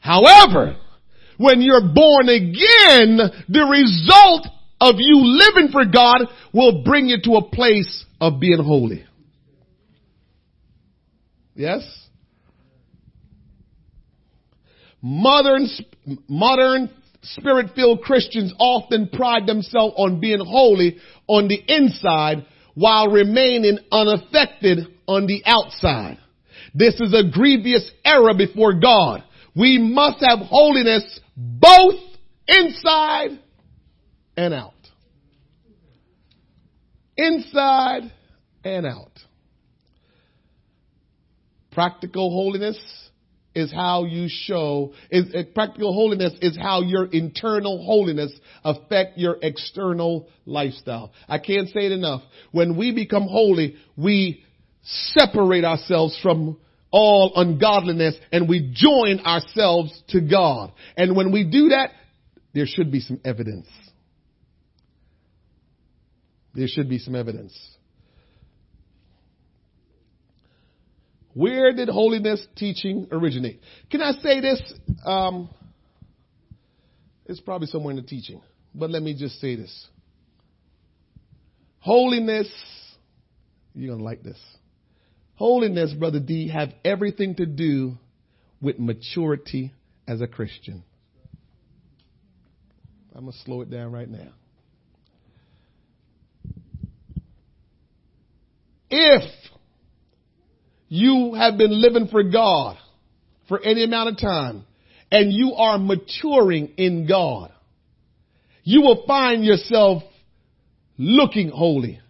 However, 0.00 0.76
when 1.38 1.62
you're 1.62 1.94
born 1.94 2.28
again, 2.28 3.16
the 3.48 3.64
result 3.64 4.46
of 4.80 4.96
you 4.98 5.16
living 5.18 5.72
for 5.72 5.86
God 5.86 6.26
will 6.52 6.82
bring 6.84 7.06
you 7.06 7.18
to 7.24 7.32
a 7.36 7.48
place 7.50 8.04
of 8.20 8.38
being 8.38 8.62
holy. 8.62 9.04
Yes? 11.54 11.80
mother 15.02 15.58
Modern, 15.58 15.68
modern 16.28 16.90
spirit-filled 17.22 18.02
Christians 18.02 18.54
often 18.58 19.08
pride 19.08 19.46
themselves 19.46 19.94
on 19.96 20.20
being 20.20 20.40
holy 20.40 20.98
on 21.26 21.48
the 21.48 21.60
inside 21.66 22.46
while 22.74 23.08
remaining 23.08 23.78
unaffected 23.92 24.78
on 25.06 25.26
the 25.26 25.42
outside. 25.44 26.18
This 26.74 27.00
is 27.00 27.12
a 27.12 27.28
grievous 27.30 27.90
error 28.04 28.32
before 28.36 28.74
God. 28.74 29.24
We 29.54 29.78
must 29.78 30.24
have 30.24 30.38
holiness 30.38 31.20
both 31.36 32.00
inside 32.46 33.40
and 34.36 34.54
out. 34.54 34.74
Inside 37.16 38.12
and 38.64 38.86
out. 38.86 39.12
Practical 41.72 42.30
holiness 42.30 42.78
is 43.60 43.72
how 43.72 44.04
you 44.04 44.26
show, 44.28 44.92
is, 45.10 45.26
practical 45.54 45.92
holiness 45.92 46.32
is 46.42 46.56
how 46.56 46.82
your 46.82 47.06
internal 47.06 47.84
holiness 47.84 48.32
affect 48.64 49.18
your 49.18 49.36
external 49.42 50.28
lifestyle. 50.46 51.12
I 51.28 51.38
can't 51.38 51.68
say 51.68 51.86
it 51.86 51.92
enough. 51.92 52.22
When 52.50 52.76
we 52.76 52.92
become 52.92 53.28
holy, 53.28 53.76
we 53.96 54.42
separate 54.82 55.64
ourselves 55.64 56.18
from 56.22 56.58
all 56.90 57.32
ungodliness 57.36 58.16
and 58.32 58.48
we 58.48 58.72
join 58.74 59.20
ourselves 59.20 60.02
to 60.08 60.20
God. 60.20 60.72
And 60.96 61.16
when 61.16 61.32
we 61.32 61.44
do 61.44 61.68
that, 61.68 61.90
there 62.52 62.66
should 62.66 62.90
be 62.90 63.00
some 63.00 63.20
evidence. 63.24 63.68
There 66.54 66.66
should 66.66 66.88
be 66.88 66.98
some 66.98 67.14
evidence. 67.14 67.56
Where 71.34 71.72
did 71.72 71.88
holiness 71.88 72.44
teaching 72.56 73.08
originate? 73.12 73.60
Can 73.90 74.02
I 74.02 74.12
say 74.20 74.40
this? 74.40 74.60
Um, 75.04 75.48
it's 77.26 77.40
probably 77.40 77.68
somewhere 77.68 77.92
in 77.92 77.96
the 77.96 78.02
teaching, 78.02 78.40
but 78.74 78.90
let 78.90 79.02
me 79.02 79.14
just 79.16 79.40
say 79.40 79.54
this. 79.54 79.86
Holiness, 81.78 82.48
you're 83.74 83.88
going 83.88 84.00
to 84.00 84.04
like 84.04 84.22
this. 84.22 84.38
Holiness, 85.36 85.94
Brother 85.94 86.20
D, 86.20 86.48
have 86.48 86.70
everything 86.84 87.36
to 87.36 87.46
do 87.46 87.94
with 88.60 88.78
maturity 88.78 89.72
as 90.06 90.20
a 90.20 90.26
Christian. 90.26 90.82
I'm 93.14 93.22
going 93.22 93.32
to 93.32 93.38
slow 93.44 93.62
it 93.62 93.70
down 93.70 93.92
right 93.92 94.08
now. 94.08 94.32
If 98.90 99.39
you 100.90 101.34
have 101.34 101.56
been 101.56 101.70
living 101.70 102.08
for 102.08 102.24
God 102.24 102.76
for 103.48 103.62
any 103.62 103.84
amount 103.84 104.10
of 104.10 104.18
time 104.18 104.64
and 105.10 105.32
you 105.32 105.54
are 105.54 105.78
maturing 105.78 106.74
in 106.76 107.06
God, 107.06 107.52
you 108.64 108.82
will 108.82 109.04
find 109.06 109.44
yourself 109.44 110.02
looking 110.98 111.48
holy, 111.48 112.00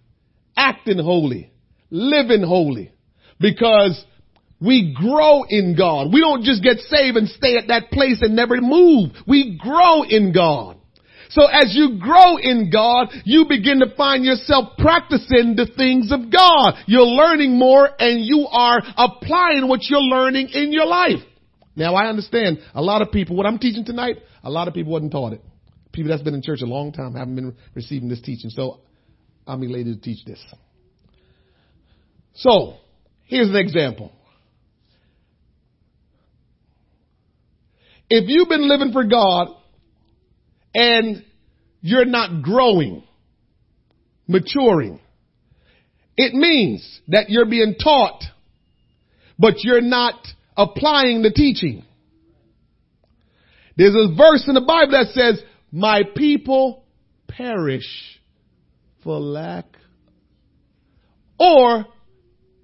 acting 0.56 0.98
holy, 0.98 1.52
living 1.90 2.42
holy 2.42 2.92
because 3.38 4.02
we 4.60 4.96
grow 4.98 5.44
in 5.46 5.76
God. 5.76 6.10
We 6.12 6.20
don't 6.20 6.42
just 6.42 6.62
get 6.62 6.78
saved 6.78 7.18
and 7.18 7.28
stay 7.28 7.58
at 7.58 7.68
that 7.68 7.90
place 7.90 8.22
and 8.22 8.34
never 8.34 8.58
move. 8.60 9.10
We 9.28 9.58
grow 9.60 10.04
in 10.04 10.32
God. 10.32 10.79
So 11.30 11.46
as 11.46 11.74
you 11.74 11.98
grow 12.00 12.36
in 12.38 12.70
God, 12.72 13.08
you 13.24 13.46
begin 13.48 13.78
to 13.80 13.94
find 13.96 14.24
yourself 14.24 14.76
practicing 14.78 15.54
the 15.56 15.70
things 15.76 16.10
of 16.10 16.30
God. 16.32 16.74
You're 16.86 17.02
learning 17.02 17.56
more 17.56 17.88
and 17.98 18.24
you 18.24 18.48
are 18.50 18.82
applying 18.96 19.68
what 19.68 19.80
you're 19.84 20.00
learning 20.00 20.48
in 20.52 20.72
your 20.72 20.86
life. 20.86 21.22
Now 21.76 21.94
I 21.94 22.08
understand 22.08 22.58
a 22.74 22.82
lot 22.82 23.00
of 23.00 23.12
people, 23.12 23.36
what 23.36 23.46
I'm 23.46 23.58
teaching 23.58 23.84
tonight, 23.84 24.16
a 24.42 24.50
lot 24.50 24.66
of 24.66 24.74
people 24.74 24.92
wasn't 24.92 25.12
taught 25.12 25.32
it. 25.32 25.42
People 25.92 26.10
that's 26.10 26.22
been 26.22 26.34
in 26.34 26.42
church 26.42 26.62
a 26.62 26.66
long 26.66 26.92
time 26.92 27.14
haven't 27.14 27.36
been 27.36 27.56
receiving 27.74 28.08
this 28.08 28.20
teaching. 28.20 28.50
So 28.50 28.80
I'm 29.46 29.62
elated 29.62 29.94
to 29.94 30.00
teach 30.00 30.24
this. 30.24 30.44
So 32.34 32.74
here's 33.26 33.48
an 33.48 33.56
example. 33.56 34.12
If 38.08 38.24
you've 38.28 38.48
been 38.48 38.68
living 38.68 38.92
for 38.92 39.04
God 39.04 39.59
and 40.74 41.24
you're 41.80 42.04
not 42.04 42.42
growing, 42.42 43.02
maturing. 44.26 45.00
It 46.16 46.34
means 46.34 47.00
that 47.08 47.30
you're 47.30 47.46
being 47.46 47.74
taught, 47.82 48.22
but 49.38 49.54
you're 49.58 49.80
not 49.80 50.14
applying 50.56 51.22
the 51.22 51.30
teaching. 51.30 51.84
There's 53.76 53.94
a 53.94 54.14
verse 54.14 54.44
in 54.46 54.54
the 54.54 54.60
Bible 54.60 54.92
that 54.92 55.14
says, 55.14 55.42
my 55.72 56.02
people 56.14 56.84
perish 57.28 57.88
for 59.02 59.18
lack 59.18 59.64
or 61.38 61.86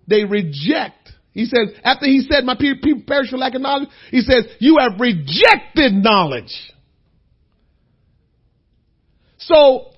they 0.06 0.24
reject 0.24 1.12
He 1.36 1.44
says, 1.44 1.68
after 1.84 2.06
he 2.06 2.26
said, 2.30 2.44
my 2.44 2.54
people 2.54 3.02
perish 3.06 3.28
for 3.28 3.36
lack 3.36 3.54
of 3.54 3.60
knowledge, 3.60 3.90
he 4.10 4.22
says, 4.22 4.46
you 4.58 4.78
have 4.80 4.98
rejected 4.98 5.92
knowledge. 5.92 6.50
So, 9.46 9.92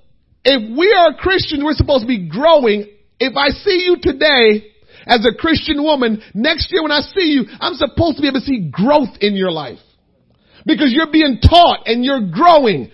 if 0.45 0.77
we 0.77 0.93
are 0.93 1.15
Christians, 1.15 1.65
we're 1.65 1.73
supposed 1.73 2.03
to 2.03 2.07
be 2.07 2.29
growing. 2.29 2.87
If 3.19 3.37
I 3.37 3.49
see 3.49 3.85
you 3.85 3.97
today 4.01 4.73
as 5.07 5.25
a 5.25 5.35
Christian 5.35 5.83
woman, 5.83 6.23
next 6.35 6.71
year 6.71 6.83
when 6.83 6.93
I 6.93 7.01
see 7.01 7.33
you, 7.33 7.45
I'm 7.61 7.75
supposed 7.75 8.17
to 8.17 8.23
be 8.23 8.29
able 8.29 8.41
to 8.41 8.47
see 8.47 8.71
growth 8.71 9.17
in 9.21 9.35
your 9.35 9.51
life. 9.51 9.79
Because 10.67 10.93
you're 10.93 11.11
being 11.11 11.41
taught 11.41 11.87
and 11.87 12.05
you're 12.05 12.29
growing. 12.31 12.91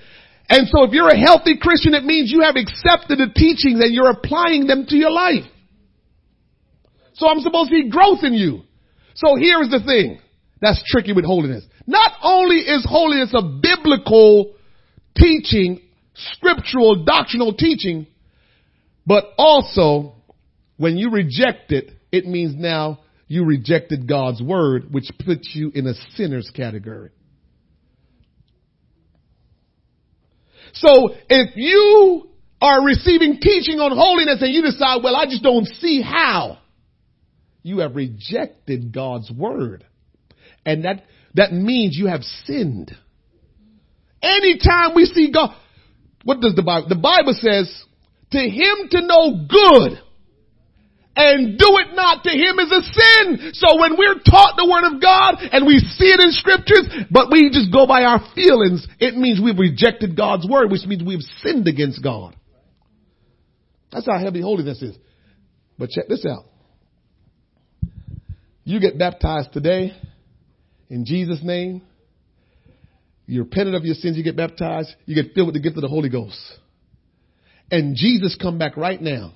And 0.48 0.68
so 0.68 0.84
if 0.84 0.92
you're 0.92 1.08
a 1.08 1.18
healthy 1.18 1.58
Christian, 1.60 1.94
it 1.94 2.04
means 2.04 2.30
you 2.30 2.42
have 2.42 2.54
accepted 2.54 3.18
the 3.18 3.32
teachings 3.34 3.82
and 3.82 3.92
you're 3.92 4.10
applying 4.10 4.66
them 4.66 4.86
to 4.88 4.96
your 4.96 5.10
life. 5.10 5.44
So 7.14 7.28
I'm 7.28 7.40
supposed 7.40 7.70
to 7.70 7.76
see 7.76 7.88
growth 7.90 8.22
in 8.22 8.34
you. 8.34 8.62
So 9.14 9.36
here 9.36 9.60
is 9.62 9.70
the 9.70 9.82
thing 9.84 10.20
that's 10.60 10.82
tricky 10.86 11.12
with 11.12 11.24
holiness. 11.24 11.64
Not 11.86 12.12
only 12.22 12.56
is 12.56 12.86
holiness 12.88 13.34
a 13.34 13.42
biblical 13.42 14.54
teaching, 15.16 15.80
scriptural, 16.14 17.04
doctrinal 17.04 17.54
teaching, 17.54 18.06
but 19.06 19.24
also 19.36 20.14
when 20.76 20.96
you 20.96 21.10
reject 21.10 21.72
it, 21.72 21.90
it 22.10 22.26
means 22.26 22.54
now 22.56 23.00
you 23.26 23.44
rejected 23.44 24.08
God's 24.08 24.42
word, 24.42 24.92
which 24.92 25.10
puts 25.24 25.50
you 25.54 25.70
in 25.74 25.86
a 25.86 25.94
sinner's 26.14 26.50
category. 26.54 27.10
So 30.74 31.14
if 31.28 31.56
you 31.56 32.28
are 32.60 32.84
receiving 32.84 33.38
teaching 33.40 33.78
on 33.78 33.96
holiness 33.96 34.42
and 34.42 34.52
you 34.52 34.62
decide, 34.62 35.02
well, 35.02 35.14
I 35.14 35.26
just 35.26 35.42
don't 35.42 35.66
see 35.66 36.02
how, 36.02 36.58
you 37.62 37.78
have 37.78 37.96
rejected 37.96 38.92
God's 38.92 39.30
word. 39.30 39.84
And 40.66 40.84
that, 40.84 41.04
that 41.34 41.52
means 41.52 41.96
you 41.96 42.06
have 42.06 42.22
sinned. 42.22 42.94
Anytime 44.22 44.94
we 44.94 45.04
see 45.04 45.30
God, 45.32 45.54
what 46.24 46.40
does 46.40 46.54
the 46.54 46.62
Bible, 46.62 46.88
the 46.88 46.96
Bible 46.96 47.36
says, 47.38 47.70
to 48.32 48.38
him 48.38 48.88
to 48.90 49.00
know 49.06 49.46
good 49.48 50.00
and 51.16 51.56
do 51.58 51.68
it 51.78 51.94
not 51.94 52.24
to 52.24 52.30
him 52.30 52.58
is 52.58 52.72
a 52.72 52.82
sin. 52.82 53.52
So 53.54 53.78
when 53.78 53.96
we're 53.96 54.18
taught 54.18 54.56
the 54.56 54.68
word 54.68 54.92
of 54.92 55.00
God 55.00 55.36
and 55.52 55.66
we 55.66 55.78
see 55.78 56.10
it 56.10 56.20
in 56.20 56.32
scriptures, 56.32 56.88
but 57.10 57.30
we 57.30 57.50
just 57.50 57.72
go 57.72 57.86
by 57.86 58.02
our 58.02 58.20
feelings, 58.34 58.86
it 58.98 59.14
means 59.16 59.40
we've 59.40 59.58
rejected 59.58 60.16
God's 60.16 60.48
word, 60.48 60.72
which 60.72 60.84
means 60.86 61.04
we've 61.04 61.22
sinned 61.42 61.68
against 61.68 62.02
God. 62.02 62.34
That's 63.92 64.06
how 64.06 64.18
heavy 64.18 64.40
holiness 64.40 64.82
is. 64.82 64.96
But 65.78 65.90
check 65.90 66.08
this 66.08 66.26
out. 66.26 66.46
You 68.64 68.80
get 68.80 68.98
baptized 68.98 69.52
today 69.52 69.92
in 70.88 71.04
Jesus' 71.04 71.40
name. 71.42 71.82
You're 73.26 73.44
repentant 73.44 73.76
of 73.76 73.84
your 73.84 73.94
sins. 73.94 74.16
You 74.16 74.24
get 74.24 74.36
baptized. 74.36 74.94
You 75.06 75.14
get 75.14 75.34
filled 75.34 75.48
with 75.48 75.54
the 75.54 75.60
gift 75.60 75.76
of 75.76 75.82
the 75.82 75.88
Holy 75.88 76.08
Ghost. 76.08 76.38
And 77.70 77.96
Jesus 77.96 78.36
come 78.40 78.58
back 78.58 78.76
right 78.76 79.00
now 79.00 79.32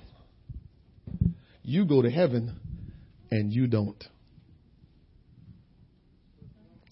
you 1.69 1.85
go 1.85 2.01
to 2.01 2.09
heaven 2.09 2.59
and 3.29 3.53
you 3.53 3.67
don't. 3.67 4.03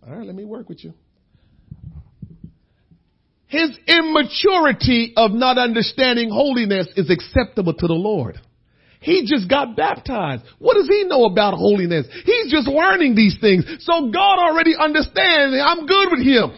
All 0.06 0.16
right, 0.16 0.26
let 0.26 0.36
me 0.36 0.45
work 0.45 0.70
with 0.70 0.84
you. 0.84 0.93
His 3.48 3.72
immaturity 3.88 5.14
of 5.18 5.32
not 5.32 5.58
understanding 5.58 6.30
holiness 6.30 6.88
is 6.95 7.10
acceptable 7.10 7.74
to 7.74 7.88
the 7.88 7.93
Lord. 7.93 8.39
He 9.00 9.26
just 9.26 9.50
got 9.50 9.76
baptized. 9.76 10.43
What 10.60 10.76
does 10.76 10.88
he 10.88 11.06
know 11.06 11.26
about 11.26 11.54
holiness? 11.54 12.06
He's 12.26 12.52
just 12.52 12.68
learning 12.68 13.16
these 13.16 13.38
things. 13.41 13.66
So 13.80 14.12
God 14.12 14.38
already 14.38 14.76
understands. 14.78 15.58
I'm 15.64 15.86
good 15.88 16.10
with 16.12 16.26
him. 16.26 16.58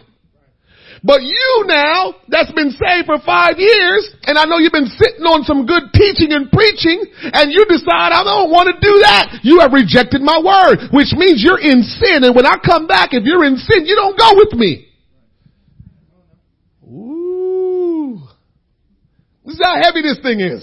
But 1.02 1.22
you 1.22 1.64
now, 1.66 2.14
that's 2.28 2.52
been 2.52 2.70
saved 2.70 3.06
for 3.06 3.18
five 3.24 3.56
years, 3.56 4.04
and 4.24 4.36
I 4.36 4.44
know 4.44 4.58
you've 4.58 4.76
been 4.76 4.92
sitting 5.00 5.24
on 5.24 5.44
some 5.44 5.64
good 5.64 5.88
teaching 5.96 6.32
and 6.32 6.52
preaching, 6.52 7.00
and 7.32 7.50
you 7.50 7.64
decide, 7.64 8.12
I 8.12 8.20
don't 8.22 8.50
want 8.50 8.68
to 8.68 8.76
do 8.76 8.94
that. 9.08 9.40
You 9.42 9.60
have 9.60 9.72
rejected 9.72 10.20
my 10.20 10.36
word, 10.36 10.92
which 10.92 11.16
means 11.16 11.40
you're 11.40 11.60
in 11.60 11.82
sin, 11.82 12.20
and 12.24 12.36
when 12.36 12.44
I 12.44 12.60
come 12.60 12.86
back, 12.86 13.10
if 13.12 13.24
you're 13.24 13.44
in 13.44 13.56
sin, 13.56 13.86
you 13.86 13.96
don't 13.96 14.18
go 14.18 14.28
with 14.36 14.52
me. 14.52 14.88
Ooh. 16.84 18.20
This 19.46 19.54
is 19.54 19.62
how 19.64 19.80
heavy 19.80 20.02
this 20.02 20.20
thing 20.20 20.40
is. 20.40 20.62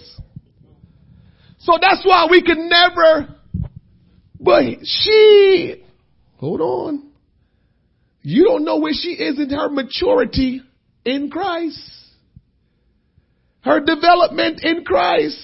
So 1.58 1.80
that's 1.82 2.06
why 2.06 2.28
we 2.30 2.44
can 2.44 2.70
never, 2.70 3.36
but 4.40 4.64
she, 4.84 5.84
hold 6.38 6.62
on. 6.62 7.07
You 8.30 8.44
don't 8.44 8.66
know 8.66 8.80
where 8.80 8.92
she 8.92 9.12
is 9.12 9.40
in 9.40 9.52
her 9.52 9.70
maturity 9.70 10.62
in 11.06 11.30
Christ. 11.30 11.80
Her 13.62 13.80
development 13.80 14.60
in 14.66 14.84
Christ. 14.84 15.40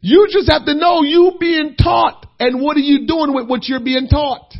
You 0.00 0.28
just 0.30 0.50
have 0.50 0.64
to 0.64 0.72
know 0.72 1.02
you 1.02 1.32
being 1.38 1.74
taught 1.76 2.24
and 2.40 2.62
what 2.62 2.78
are 2.78 2.80
you 2.80 3.06
doing 3.06 3.34
with 3.34 3.50
what 3.50 3.68
you're 3.68 3.84
being 3.84 4.08
taught. 4.08 4.54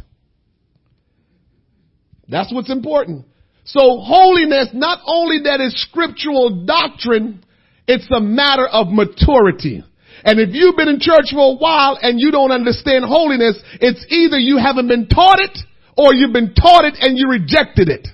That's 2.29 2.53
what's 2.53 2.71
important. 2.71 3.25
So 3.65 3.81
holiness, 3.81 4.69
not 4.75 4.99
only 5.07 5.45
that 5.45 5.63
is 5.63 5.81
scriptural 5.81 6.67
doctrine, 6.67 7.43
it's 7.87 8.07
a 8.15 8.21
matter 8.21 8.67
of 8.67 8.89
maturity. 8.89 9.83
And 10.25 10.41
if 10.41 10.51
you've 10.53 10.77
been 10.77 10.89
in 10.89 11.01
church 11.01 11.31
for 11.33 11.55
a 11.55 11.57
while 11.57 11.99
and 12.03 12.21
you 12.21 12.31
don't 12.31 12.53
understand 12.53 13.07
holiness, 13.07 13.59
it's 13.81 14.05
either 14.11 14.39
you 14.39 14.59
haven't 14.59 14.89
been 14.89 15.09
taught 15.09 15.39
it 15.41 15.59
or 15.99 16.15
you've 16.15 16.33
been 16.33 16.55
taught 16.55 16.85
it 16.85 16.95
and 17.01 17.19
you 17.19 17.29
rejected 17.29 17.89
it. 17.89 18.07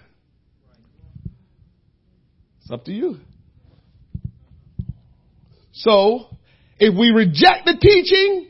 It's 2.62 2.70
up 2.70 2.86
to 2.86 2.92
you. 2.92 3.18
So, 5.72 6.26
if 6.78 6.98
we 6.98 7.10
reject 7.10 7.66
the 7.66 7.76
teaching, 7.78 8.48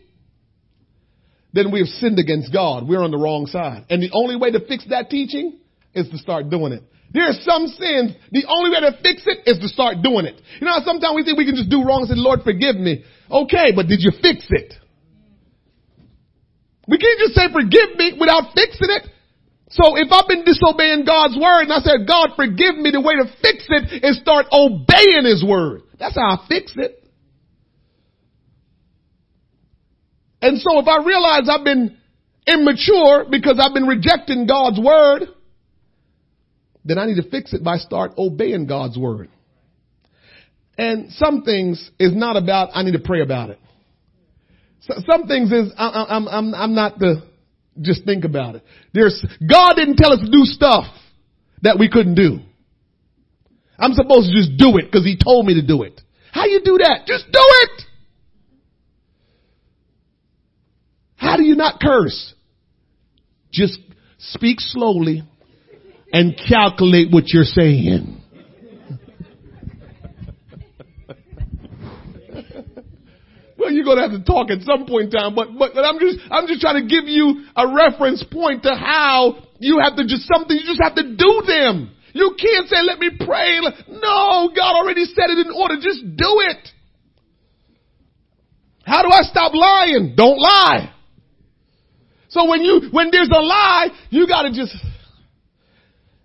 then 1.53 1.73
we 1.73 1.81
have 1.81 1.89
sinned 1.89 2.21
against 2.21 2.53
God. 2.53 2.87
We're 2.87 3.03
on 3.03 3.11
the 3.11 3.19
wrong 3.19 3.47
side. 3.47 3.87
And 3.91 4.01
the 4.01 4.11
only 4.15 4.37
way 4.37 4.53
to 4.53 4.61
fix 4.61 4.87
that 4.91 5.11
teaching 5.11 5.59
is 5.95 6.09
to 6.11 6.19
start 6.19 6.49
doing 6.49 6.73
it. 6.73 6.85
There 7.13 7.25
are 7.25 7.35
some 7.43 7.67
sins, 7.67 8.15
the 8.31 8.45
only 8.47 8.71
way 8.71 8.91
to 8.91 8.99
fix 9.03 9.23
it 9.27 9.51
is 9.51 9.59
to 9.59 9.69
start 9.69 10.03
doing 10.03 10.27
it. 10.27 10.41
You 10.61 10.67
know 10.67 10.79
sometimes 10.85 11.15
we 11.15 11.25
think 11.25 11.39
we 11.39 11.47
can 11.47 11.55
just 11.55 11.71
do 11.71 11.83
wrong 11.83 12.07
and 12.07 12.09
say, 12.09 12.19
Lord, 12.19 12.43
forgive 12.43 12.77
me. 12.77 13.05
Okay, 13.31 13.75
but 13.75 13.87
did 13.87 13.99
you 13.99 14.11
fix 14.23 14.47
it? 14.51 14.75
We 16.87 16.99
can't 16.99 17.19
just 17.19 17.35
say 17.35 17.51
forgive 17.51 17.97
me 17.99 18.15
without 18.19 18.55
fixing 18.55 18.91
it. 18.91 19.14
So 19.71 19.97
if 19.97 20.09
I've 20.13 20.29
been 20.29 20.45
disobeying 20.45 21.05
God's 21.05 21.37
word 21.37 21.63
and 21.63 21.73
I 21.73 21.81
said, 21.81 22.07
God 22.07 22.31
forgive 22.37 22.77
me, 22.77 22.91
the 22.91 23.01
way 23.01 23.15
to 23.17 23.25
fix 23.43 23.65
it 23.69 24.05
is 24.05 24.19
start 24.21 24.47
obeying 24.53 25.25
his 25.25 25.45
word. 25.45 25.83
That's 25.99 26.15
how 26.15 26.37
I 26.37 26.47
fix 26.49 26.75
it. 26.77 27.03
And 30.43 30.61
so 30.61 30.79
if 30.79 30.87
I 30.87 31.03
realize 31.05 31.49
I've 31.49 31.65
been 31.65 31.97
immature 32.47 33.25
because 33.31 33.59
I've 33.59 33.73
been 33.73 33.87
rejecting 33.87 34.47
God's 34.47 34.79
word, 34.79 35.29
then 36.85 36.99
I 36.99 37.07
need 37.07 37.17
to 37.17 37.31
fix 37.31 37.55
it 37.55 37.65
by 37.65 37.79
start 37.79 38.13
obeying 38.19 38.67
God's 38.67 38.99
word. 38.99 39.31
And 40.77 41.11
some 41.13 41.43
things 41.43 41.91
is 41.99 42.15
not 42.15 42.37
about 42.37 42.71
I 42.75 42.83
need 42.83 42.93
to 42.93 43.03
pray 43.03 43.23
about 43.23 43.51
it. 43.51 43.59
So, 44.81 44.95
some 45.11 45.27
things 45.27 45.51
is 45.51 45.73
I, 45.79 46.07
I'm, 46.11 46.29
I'm, 46.29 46.55
I'm 46.55 46.75
not 46.75 46.99
the 46.99 47.23
just 47.81 48.05
think 48.05 48.25
about 48.25 48.57
it. 48.57 48.65
There's, 48.93 49.25
God 49.41 49.75
didn't 49.75 49.97
tell 49.97 50.13
us 50.13 50.21
to 50.21 50.31
do 50.31 50.45
stuff 50.45 50.85
that 51.63 51.79
we 51.79 51.89
couldn't 51.91 52.15
do. 52.15 52.39
I'm 53.79 53.93
supposed 53.95 54.31
to 54.31 54.37
just 54.37 54.57
do 54.57 54.77
it 54.79 54.87
because 54.87 55.05
he 55.05 55.19
told 55.23 55.47
me 55.47 55.55
to 55.55 55.67
do 55.67 55.83
it. 55.83 56.01
How 56.33 56.47
you 56.47 56.61
do 56.65 56.79
that? 56.79 57.07
Just 57.07 57.27
do 57.31 57.41
it! 57.41 57.83
How 61.17 61.37
do 61.37 61.45
you 61.45 61.57
not 61.57 61.81
curse? 61.81 62.35
Just 63.53 63.79
speak 64.19 64.59
slowly 64.61 65.23
and 66.13 66.39
calculate 66.49 67.09
what 67.11 67.25
you're 67.29 67.45
saying. 67.45 68.21
Well, 73.65 73.73
you're 73.73 73.97
to 73.97 74.03
have 74.03 74.13
to 74.13 74.21
talk 74.21 74.51
at 74.51 74.61
some 74.61 74.85
point 74.85 75.09
in 75.09 75.11
time, 75.11 75.35
but, 75.35 75.49
but, 75.57 75.73
but 75.73 75.89
I'm 75.89 75.97
just, 75.99 76.21
I'm 76.31 76.47
just 76.47 76.61
trying 76.61 76.85
to 76.85 76.87
give 76.87 77.09
you 77.09 77.49
a 77.57 77.65
reference 77.73 78.23
point 78.31 78.63
to 78.65 78.77
how 78.77 79.41
you 79.59 79.81
have 79.81 79.97
to 79.97 80.05
just 80.05 80.29
something, 80.29 80.53
you 80.53 80.69
just 80.69 80.85
have 80.85 80.95
to 80.97 81.17
do 81.17 81.43
them. 81.49 81.89
You 82.13 82.37
can't 82.37 82.69
say, 82.69 82.85
let 82.85 82.99
me 82.99 83.09
pray. 83.17 83.61
No, 83.89 84.53
God 84.55 84.77
already 84.77 85.07
said 85.07 85.33
it 85.33 85.47
in 85.47 85.51
order. 85.51 85.77
Just 85.81 86.05
do 86.05 86.45
it. 86.45 86.69
How 88.85 89.01
do 89.01 89.09
I 89.09 89.23
stop 89.23 89.55
lying? 89.55 90.13
Don't 90.15 90.39
lie. 90.39 90.93
So 92.29 92.47
when 92.47 92.61
you, 92.61 92.91
when 92.91 93.09
there's 93.11 93.31
a 93.35 93.41
lie, 93.41 93.89
you 94.11 94.29
gotta 94.29 94.53
just, 94.53 94.77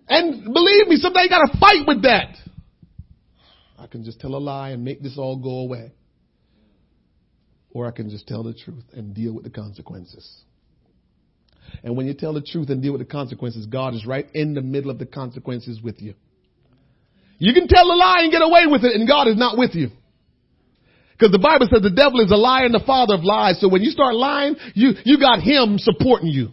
and 0.08 0.44
believe 0.44 0.88
me, 0.88 0.96
sometimes 0.96 1.24
you 1.24 1.30
gotta 1.30 1.58
fight 1.58 1.88
with 1.88 2.02
that. 2.02 2.36
I 3.78 3.86
can 3.86 4.04
just 4.04 4.20
tell 4.20 4.34
a 4.34 4.36
lie 4.36 4.70
and 4.70 4.84
make 4.84 5.02
this 5.02 5.16
all 5.16 5.38
go 5.38 5.60
away. 5.60 5.92
Or 7.72 7.86
I 7.86 7.90
can 7.90 8.10
just 8.10 8.26
tell 8.26 8.42
the 8.42 8.54
truth 8.54 8.84
and 8.92 9.14
deal 9.14 9.32
with 9.32 9.44
the 9.44 9.50
consequences. 9.50 10.42
And 11.84 11.96
when 11.96 12.06
you 12.06 12.14
tell 12.14 12.32
the 12.32 12.42
truth 12.42 12.68
and 12.70 12.82
deal 12.82 12.92
with 12.92 13.00
the 13.00 13.10
consequences, 13.10 13.66
God 13.66 13.94
is 13.94 14.04
right 14.04 14.26
in 14.34 14.54
the 14.54 14.62
middle 14.62 14.90
of 14.90 14.98
the 14.98 15.06
consequences 15.06 15.80
with 15.80 16.00
you. 16.00 16.14
You 17.38 17.54
can 17.54 17.68
tell 17.68 17.86
a 17.86 17.96
lie 17.96 18.20
and 18.22 18.32
get 18.32 18.42
away 18.42 18.66
with 18.66 18.84
it 18.84 18.94
and 18.94 19.08
God 19.08 19.28
is 19.28 19.36
not 19.36 19.56
with 19.56 19.74
you. 19.74 19.90
Because 21.12 21.32
the 21.32 21.38
Bible 21.38 21.68
says 21.70 21.82
the 21.82 21.90
devil 21.90 22.20
is 22.20 22.32
a 22.32 22.36
liar 22.36 22.64
and 22.64 22.74
the 22.74 22.84
father 22.86 23.14
of 23.14 23.24
lies. 23.24 23.60
So 23.60 23.68
when 23.68 23.82
you 23.82 23.90
start 23.90 24.14
lying, 24.14 24.56
you, 24.74 24.92
you 25.04 25.20
got 25.20 25.40
him 25.40 25.76
supporting 25.78 26.28
you. 26.28 26.48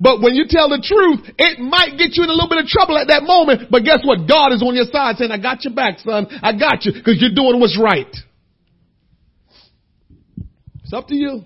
But 0.00 0.22
when 0.24 0.32
you 0.34 0.48
tell 0.48 0.72
the 0.72 0.80
truth, 0.80 1.28
it 1.36 1.60
might 1.60 2.00
get 2.00 2.16
you 2.16 2.24
in 2.24 2.32
a 2.32 2.32
little 2.32 2.48
bit 2.48 2.64
of 2.64 2.66
trouble 2.66 2.96
at 2.96 3.08
that 3.12 3.22
moment. 3.22 3.68
But 3.70 3.84
guess 3.84 4.00
what? 4.00 4.24
God 4.24 4.56
is 4.56 4.64
on 4.64 4.72
your 4.72 4.88
side 4.88 5.20
saying, 5.20 5.30
I 5.30 5.36
got 5.36 5.60
your 5.64 5.76
back, 5.76 6.00
son. 6.00 6.26
I 6.40 6.56
got 6.56 6.88
you 6.88 6.96
because 6.96 7.20
you're 7.20 7.36
doing 7.36 7.60
what's 7.60 7.76
right. 7.76 8.08
It's 10.90 10.96
up 10.96 11.06
to 11.06 11.14
you. 11.14 11.44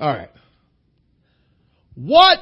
All 0.00 0.08
right. 0.08 0.30
What 1.94 2.40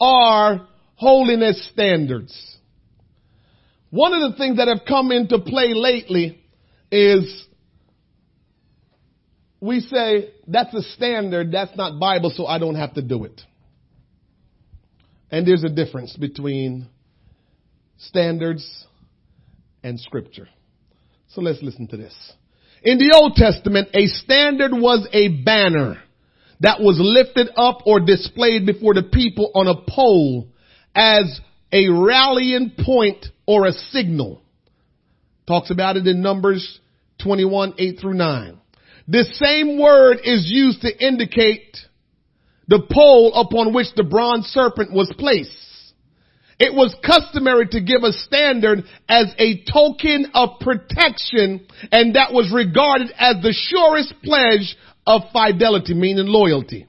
are 0.00 0.66
holiness 0.96 1.68
standards? 1.72 2.56
One 3.90 4.12
of 4.12 4.32
the 4.32 4.36
things 4.36 4.56
that 4.56 4.66
have 4.66 4.80
come 4.84 5.12
into 5.12 5.38
play 5.38 5.74
lately 5.74 6.42
is 6.90 7.46
we 9.60 9.78
say 9.78 10.32
that's 10.48 10.74
a 10.74 10.82
standard, 10.82 11.52
that's 11.52 11.76
not 11.76 12.00
Bible, 12.00 12.32
so 12.34 12.46
I 12.46 12.58
don't 12.58 12.74
have 12.74 12.94
to 12.94 13.02
do 13.02 13.26
it. 13.26 13.40
And 15.30 15.46
there's 15.46 15.62
a 15.62 15.70
difference 15.70 16.16
between 16.16 16.88
standards 17.98 18.88
and 19.84 20.00
scripture. 20.00 20.48
So 21.28 21.42
let's 21.42 21.62
listen 21.62 21.86
to 21.86 21.96
this. 21.96 22.32
In 22.84 22.98
the 22.98 23.12
Old 23.14 23.34
Testament, 23.36 23.88
a 23.94 24.06
standard 24.06 24.72
was 24.72 25.06
a 25.12 25.28
banner 25.28 26.02
that 26.60 26.80
was 26.80 26.98
lifted 27.00 27.48
up 27.56 27.82
or 27.86 28.00
displayed 28.00 28.66
before 28.66 28.94
the 28.94 29.04
people 29.04 29.52
on 29.54 29.68
a 29.68 29.80
pole 29.88 30.48
as 30.94 31.40
a 31.72 31.88
rallying 31.88 32.72
point 32.84 33.26
or 33.46 33.66
a 33.66 33.72
signal. 33.72 34.42
Talks 35.46 35.70
about 35.70 35.96
it 35.96 36.06
in 36.06 36.22
Numbers 36.22 36.80
21, 37.22 37.74
8 37.78 38.00
through 38.00 38.14
9. 38.14 38.58
This 39.06 39.38
same 39.38 39.80
word 39.80 40.18
is 40.24 40.46
used 40.48 40.82
to 40.82 41.06
indicate 41.06 41.76
the 42.68 42.82
pole 42.90 43.32
upon 43.34 43.72
which 43.72 43.88
the 43.96 44.04
bronze 44.04 44.46
serpent 44.46 44.92
was 44.92 45.12
placed. 45.18 45.50
It 46.62 46.72
was 46.72 46.94
customary 47.04 47.66
to 47.72 47.80
give 47.80 48.04
a 48.04 48.12
standard 48.12 48.84
as 49.08 49.34
a 49.36 49.64
token 49.64 50.30
of 50.32 50.60
protection 50.60 51.66
and 51.90 52.14
that 52.14 52.32
was 52.32 52.52
regarded 52.54 53.10
as 53.18 53.42
the 53.42 53.52
surest 53.52 54.14
pledge 54.22 54.76
of 55.04 55.22
fidelity, 55.32 55.92
meaning 55.92 56.28
loyalty. 56.28 56.86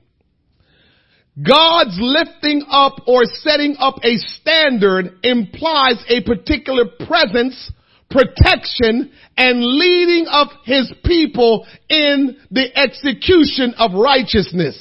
God's 1.42 1.98
lifting 2.00 2.64
up 2.70 3.02
or 3.08 3.24
setting 3.26 3.76
up 3.80 3.96
a 4.04 4.18
standard 4.38 5.18
implies 5.24 6.06
a 6.08 6.22
particular 6.22 6.86
presence, 7.08 7.72
protection, 8.12 9.12
and 9.36 9.66
leading 9.66 10.28
of 10.28 10.50
his 10.66 10.94
people 11.04 11.66
in 11.90 12.38
the 12.52 12.78
execution 12.78 13.74
of 13.80 13.94
righteousness. 13.96 14.78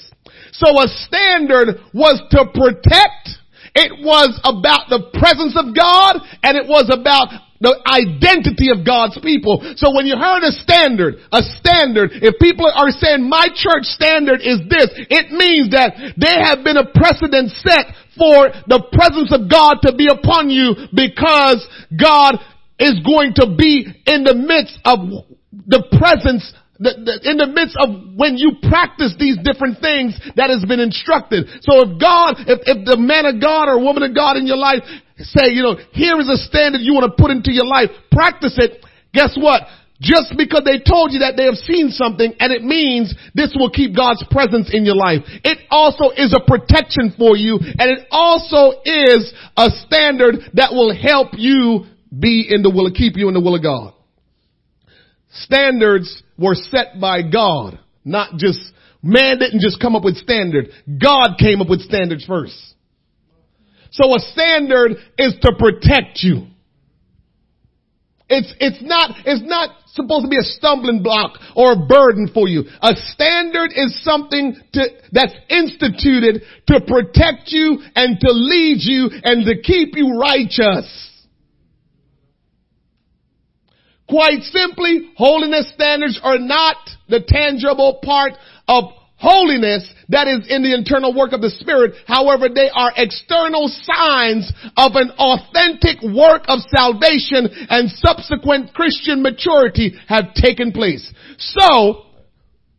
So 0.52 0.68
a 0.78 0.86
standard 0.86 1.80
was 1.94 2.20
to 2.32 2.44
protect, 2.52 3.40
it 3.74 4.04
was 4.04 4.36
about 4.44 4.92
the 4.92 5.08
presence 5.16 5.56
of 5.56 5.72
God, 5.72 6.20
and 6.42 6.56
it 6.56 6.68
was 6.68 6.92
about 6.92 7.32
the 7.62 7.78
identity 7.86 8.74
of 8.74 8.82
God's 8.84 9.16
people. 9.22 9.62
So 9.78 9.94
when 9.94 10.04
you 10.04 10.18
heard 10.18 10.42
a 10.42 10.50
standard, 10.50 11.22
a 11.30 11.40
standard, 11.62 12.10
if 12.18 12.34
people 12.42 12.66
are 12.66 12.90
saying 12.90 13.22
my 13.22 13.46
church 13.54 13.86
standard 13.86 14.42
is 14.42 14.66
this, 14.66 14.90
it 15.08 15.30
means 15.30 15.70
that 15.70 15.94
there 16.18 16.42
have 16.42 16.66
been 16.66 16.76
a 16.76 16.90
precedent 16.90 17.54
set 17.62 17.94
for 18.18 18.50
the 18.66 18.82
presence 18.90 19.30
of 19.30 19.46
God 19.46 19.78
to 19.86 19.94
be 19.94 20.10
upon 20.10 20.50
you 20.50 20.74
because 20.90 21.62
God 21.94 22.42
is 22.82 22.98
going 23.06 23.38
to 23.38 23.54
be 23.54 23.86
in 24.10 24.26
the 24.26 24.34
midst 24.34 24.76
of 24.84 24.98
the 25.70 25.86
presence 25.96 26.42
in 26.82 27.36
the 27.38 27.46
midst 27.46 27.78
of 27.78 28.16
when 28.18 28.36
you 28.36 28.58
practice 28.66 29.14
these 29.18 29.38
different 29.42 29.78
things 29.78 30.18
that 30.34 30.50
has 30.50 30.64
been 30.66 30.80
instructed. 30.80 31.46
So 31.62 31.86
if 31.86 32.00
God, 32.00 32.42
if, 32.42 32.60
if 32.66 32.78
the 32.84 32.98
man 32.98 33.26
of 33.26 33.40
God 33.40 33.70
or 33.70 33.78
woman 33.78 34.02
of 34.02 34.14
God 34.14 34.36
in 34.36 34.46
your 34.46 34.58
life 34.58 34.82
say, 35.18 35.54
you 35.54 35.62
know, 35.62 35.76
here 35.92 36.18
is 36.18 36.28
a 36.28 36.36
standard 36.36 36.80
you 36.82 36.94
want 36.94 37.06
to 37.06 37.14
put 37.14 37.30
into 37.30 37.52
your 37.52 37.66
life, 37.66 37.90
practice 38.10 38.58
it, 38.58 38.84
guess 39.14 39.36
what? 39.38 39.62
Just 40.02 40.34
because 40.36 40.66
they 40.66 40.82
told 40.82 41.14
you 41.14 41.22
that 41.22 41.38
they 41.38 41.46
have 41.46 41.60
seen 41.62 41.94
something 41.94 42.34
and 42.40 42.50
it 42.52 42.64
means 42.64 43.14
this 43.34 43.54
will 43.54 43.70
keep 43.70 43.94
God's 43.94 44.24
presence 44.30 44.74
in 44.74 44.84
your 44.84 44.96
life. 44.96 45.22
It 45.46 45.58
also 45.70 46.10
is 46.10 46.34
a 46.34 46.42
protection 46.42 47.14
for 47.16 47.36
you 47.36 47.62
and 47.62 47.86
it 47.86 48.08
also 48.10 48.82
is 48.82 49.32
a 49.56 49.70
standard 49.86 50.42
that 50.54 50.74
will 50.74 50.90
help 50.90 51.38
you 51.38 51.86
be 52.10 52.50
in 52.50 52.62
the 52.62 52.70
will, 52.70 52.88
of, 52.88 52.94
keep 52.94 53.16
you 53.16 53.28
in 53.28 53.34
the 53.34 53.40
will 53.40 53.54
of 53.54 53.62
God. 53.62 53.94
Standards 55.30 56.22
were 56.42 56.54
set 56.54 57.00
by 57.00 57.22
God, 57.22 57.78
not 58.04 58.36
just, 58.36 58.60
man 59.02 59.38
didn't 59.38 59.60
just 59.60 59.80
come 59.80 59.96
up 59.96 60.04
with 60.04 60.16
standard. 60.16 60.68
God 61.00 61.36
came 61.38 61.60
up 61.60 61.68
with 61.68 61.80
standards 61.80 62.24
first. 62.24 62.56
So 63.92 64.14
a 64.14 64.18
standard 64.18 64.92
is 65.18 65.34
to 65.42 65.52
protect 65.58 66.22
you. 66.22 66.46
It's, 68.28 68.54
it's 68.60 68.82
not, 68.82 69.10
it's 69.26 69.42
not 69.44 69.76
supposed 69.88 70.24
to 70.24 70.30
be 70.30 70.38
a 70.38 70.48
stumbling 70.56 71.02
block 71.02 71.38
or 71.54 71.72
a 71.72 71.86
burden 71.86 72.30
for 72.32 72.48
you. 72.48 72.64
A 72.80 72.94
standard 73.12 73.72
is 73.74 74.02
something 74.02 74.56
to, 74.72 74.84
that's 75.12 75.34
instituted 75.50 76.42
to 76.68 76.80
protect 76.80 77.48
you 77.48 77.78
and 77.94 78.18
to 78.18 78.28
lead 78.30 78.78
you 78.80 79.10
and 79.22 79.44
to 79.44 79.60
keep 79.60 79.90
you 79.94 80.18
righteous. 80.18 81.10
Quite 84.12 84.42
simply, 84.42 85.10
holiness 85.16 85.72
standards 85.72 86.20
are 86.22 86.38
not 86.38 86.76
the 87.08 87.24
tangible 87.26 87.98
part 88.04 88.34
of 88.68 88.92
holiness 89.16 89.88
that 90.10 90.28
is 90.28 90.44
in 90.52 90.62
the 90.62 90.74
internal 90.74 91.16
work 91.16 91.32
of 91.32 91.40
the 91.40 91.48
Spirit. 91.48 91.94
However, 92.06 92.52
they 92.52 92.68
are 92.68 92.92
external 92.94 93.72
signs 93.72 94.52
of 94.76 95.00
an 95.00 95.16
authentic 95.16 96.04
work 96.04 96.44
of 96.44 96.60
salvation 96.68 97.48
and 97.72 97.88
subsequent 97.88 98.74
Christian 98.74 99.22
maturity 99.22 99.96
have 100.08 100.34
taken 100.34 100.72
place. 100.72 101.10
So, 101.38 102.04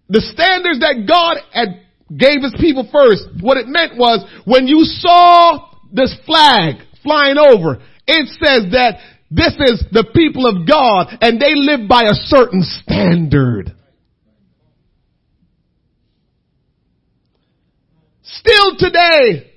the 0.09 0.21
standards 0.21 0.81
that 0.85 1.09
God 1.09 1.41
had 1.49 1.81
gave 2.15 2.43
his 2.43 2.53
people 2.61 2.87
first, 2.93 3.25
what 3.41 3.57
it 3.57 3.65
meant 3.65 3.97
was 3.97 4.21
when 4.45 4.67
you 4.67 4.83
saw 4.83 5.73
this 5.91 6.13
flag 6.27 6.75
flying 7.01 7.39
over, 7.39 7.81
it 8.05 8.27
says 8.37 8.69
that 8.73 8.99
this 9.35 9.53
is 9.57 9.83
the 9.91 10.05
people 10.13 10.45
of 10.45 10.67
God 10.67 11.07
and 11.21 11.41
they 11.41 11.55
live 11.55 11.89
by 11.89 12.03
a 12.03 12.13
certain 12.13 12.61
standard. 12.61 13.73
Still 18.21 18.77
today, 18.77 19.51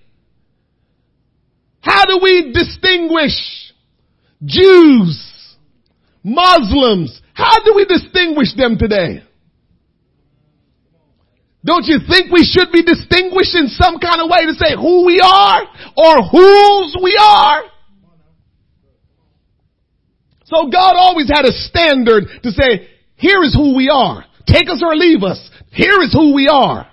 how 1.80 2.06
do 2.06 2.20
we 2.22 2.54
distinguish 2.54 3.36
Jews, 4.42 5.56
Muslims? 6.24 7.20
How 7.34 7.62
do 7.62 7.74
we 7.76 7.84
distinguish 7.84 8.54
them 8.56 8.78
today? 8.78 9.22
Don't 11.62 11.84
you 11.84 11.98
think 12.08 12.32
we 12.32 12.44
should 12.44 12.72
be 12.72 12.82
distinguished 12.82 13.54
in 13.54 13.68
some 13.68 13.98
kind 13.98 14.22
of 14.22 14.30
way 14.30 14.46
to 14.46 14.54
say 14.54 14.74
who 14.74 15.04
we 15.04 15.20
are 15.20 15.62
or 15.98 16.22
whose 16.22 16.96
we 17.02 17.18
are? 17.20 17.75
So 20.46 20.68
God 20.70 20.94
always 20.96 21.28
had 21.28 21.44
a 21.44 21.52
standard 21.52 22.24
to 22.44 22.50
say, 22.50 22.88
here 23.16 23.42
is 23.42 23.54
who 23.54 23.76
we 23.76 23.90
are. 23.92 24.24
Take 24.46 24.68
us 24.68 24.82
or 24.84 24.94
leave 24.94 25.22
us. 25.22 25.50
Here 25.72 26.00
is 26.02 26.12
who 26.12 26.34
we 26.34 26.48
are. 26.48 26.88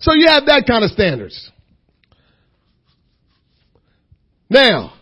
So 0.00 0.12
you 0.14 0.28
have 0.28 0.46
that 0.46 0.64
kind 0.66 0.84
of 0.84 0.90
standards. 0.90 1.50
Now, 4.50 4.94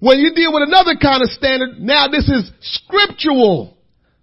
when 0.00 0.18
you 0.18 0.34
deal 0.34 0.52
with 0.52 0.64
another 0.66 0.96
kind 1.00 1.22
of 1.22 1.30
standard, 1.30 1.78
now 1.78 2.08
this 2.08 2.28
is 2.28 2.50
scriptural 2.60 3.76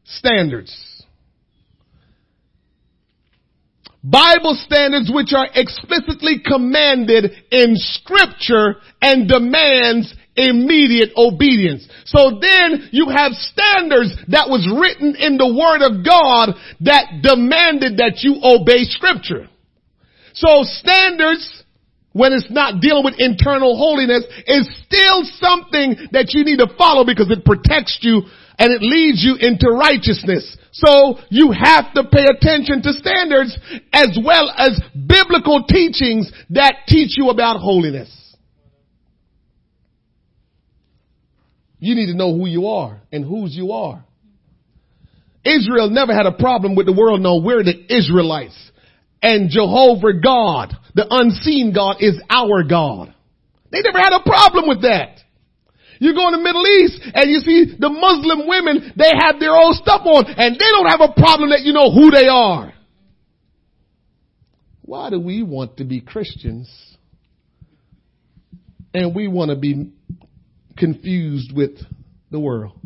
standards. 0.03 1.03
Bible 4.03 4.55
standards 4.66 5.09
which 5.14 5.32
are 5.34 5.47
explicitly 5.53 6.41
commanded 6.45 7.32
in 7.51 7.76
scripture 7.76 8.76
and 9.01 9.30
demands 9.30 10.14
immediate 10.36 11.12
obedience. 11.16 11.88
So 12.06 12.40
then 12.42 12.90
you 12.92 13.10
have 13.10 13.34
standards 13.34 14.16
that 14.30 14.50
was 14.50 14.66
written 14.66 15.16
in 15.16 15.38
the 15.38 15.50
word 15.50 15.86
of 15.86 16.06
God 16.06 16.58
that 16.82 17.22
demanded 17.22 17.98
that 17.98 18.22
you 18.26 18.42
obey 18.42 18.84
scripture. 18.90 19.48
So 20.34 20.64
standards, 20.64 21.46
when 22.14 22.34
it's 22.34 22.50
not 22.50 22.82
dealing 22.82 23.06
with 23.06 23.20
internal 23.20 23.78
holiness, 23.78 24.26
is 24.48 24.66
still 24.86 25.22
something 25.38 26.10
that 26.12 26.34
you 26.34 26.44
need 26.44 26.58
to 26.58 26.74
follow 26.78 27.06
because 27.06 27.30
it 27.30 27.46
protects 27.46 28.00
you 28.02 28.24
and 28.58 28.72
it 28.74 28.82
leads 28.82 29.24
you 29.24 29.38
into 29.38 29.70
righteousness. 29.70 30.58
So 30.72 31.20
you 31.30 31.52
have 31.52 31.94
to 31.94 32.04
pay 32.06 32.26
attention 32.26 32.82
to 32.84 32.94
standards 32.94 33.58
as 33.94 34.18
well 34.24 34.50
as 34.58 34.80
biblical 34.94 35.64
teachings 35.66 36.32
that 36.50 36.86
teach 36.88 37.18
you 37.18 37.30
about 37.30 37.60
holiness. 37.60 38.23
You 41.84 41.96
need 41.96 42.06
to 42.06 42.14
know 42.14 42.34
who 42.34 42.46
you 42.46 42.68
are 42.68 43.02
and 43.12 43.26
whose 43.26 43.54
you 43.54 43.74
are. 43.74 44.06
Israel 45.44 45.90
never 45.90 46.14
had 46.14 46.26
a 46.26 46.32
problem 46.32 46.76
with 46.76 46.86
the 46.86 46.94
world. 46.94 47.20
No, 47.20 47.42
we're 47.44 47.62
the 47.62 47.76
Israelites. 47.94 48.56
And 49.22 49.50
Jehovah 49.50 50.14
God, 50.24 50.78
the 50.96 51.06
unseen 51.10 51.74
God, 51.74 51.98
is 52.00 52.22
our 52.30 52.64
God. 52.64 53.14
They 53.70 53.82
never 53.82 53.98
had 53.98 54.14
a 54.14 54.24
problem 54.24 54.70
with 54.70 54.84
that. 54.84 55.20
You 56.00 56.14
go 56.16 56.26
in 56.30 56.36
the 56.36 56.42
Middle 56.42 56.66
East 56.66 57.02
and 57.14 57.30
you 57.30 57.40
see 57.42 57.76
the 57.78 57.90
Muslim 57.90 58.48
women, 58.48 58.94
they 58.96 59.12
have 59.20 59.42
their 59.42 59.54
own 59.54 59.74
stuff 59.74 60.04
on 60.06 60.26
and 60.26 60.56
they 60.56 60.70
don't 60.72 60.88
have 60.88 61.02
a 61.02 61.12
problem 61.12 61.50
that 61.50 61.64
you 61.64 61.74
know 61.74 61.92
who 61.92 62.12
they 62.12 62.28
are. 62.30 62.72
Why 64.84 65.10
do 65.10 65.20
we 65.20 65.44
want 65.44 65.78
to 65.78 65.84
be 65.84 66.00
Christians 66.00 66.70
and 68.94 69.14
we 69.14 69.28
want 69.28 69.50
to 69.50 69.58
be 69.58 69.92
confused 70.78 71.52
with 71.56 71.72
the 72.32 72.40
world? 72.40 72.80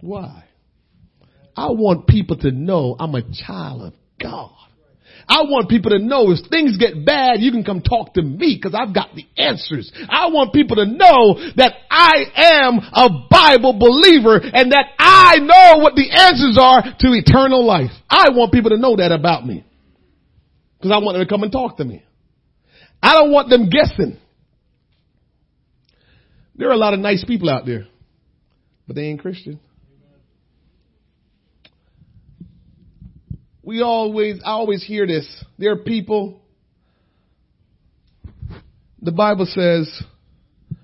Why? 0.00 0.44
I 1.56 1.70
want 1.70 2.06
people 2.06 2.36
to 2.38 2.50
know 2.52 2.94
I'm 2.98 3.14
a 3.14 3.22
child 3.22 3.82
of 3.82 3.94
God. 4.22 4.52
I 5.28 5.42
want 5.42 5.68
people 5.68 5.90
to 5.90 5.98
know 5.98 6.30
if 6.30 6.38
things 6.48 6.78
get 6.78 7.04
bad, 7.04 7.40
you 7.40 7.50
can 7.50 7.62
come 7.62 7.82
talk 7.82 8.14
to 8.14 8.22
me 8.22 8.56
because 8.56 8.74
I've 8.74 8.94
got 8.94 9.14
the 9.14 9.26
answers. 9.36 9.92
I 10.08 10.28
want 10.28 10.54
people 10.54 10.76
to 10.76 10.86
know 10.86 11.36
that 11.56 11.74
I 11.90 12.24
am 12.34 12.78
a 12.78 13.26
Bible 13.28 13.74
believer 13.78 14.40
and 14.40 14.72
that 14.72 14.86
I 14.98 15.36
know 15.36 15.82
what 15.82 15.96
the 15.96 16.08
answers 16.10 16.56
are 16.58 16.82
to 16.82 17.08
eternal 17.12 17.66
life. 17.66 17.90
I 18.08 18.30
want 18.30 18.52
people 18.52 18.70
to 18.70 18.78
know 18.78 18.96
that 18.96 19.12
about 19.12 19.44
me 19.44 19.66
because 20.78 20.92
I 20.92 20.98
want 20.98 21.18
them 21.18 21.26
to 21.26 21.28
come 21.28 21.42
and 21.42 21.52
talk 21.52 21.76
to 21.76 21.84
me. 21.84 22.04
I 23.02 23.12
don't 23.12 23.30
want 23.30 23.50
them 23.50 23.68
guessing. 23.68 24.18
There 26.58 26.68
are 26.68 26.72
a 26.72 26.76
lot 26.76 26.92
of 26.92 27.00
nice 27.00 27.24
people 27.24 27.48
out 27.48 27.64
there, 27.64 27.86
but 28.86 28.96
they 28.96 29.04
ain't 29.04 29.20
Christian. 29.20 29.60
we 33.68 33.82
always, 33.82 34.40
I 34.42 34.52
always 34.52 34.82
hear 34.82 35.06
this. 35.06 35.28
There 35.58 35.72
are 35.72 35.76
people, 35.76 36.40
the 39.02 39.12
Bible 39.12 39.44
says, 39.44 40.02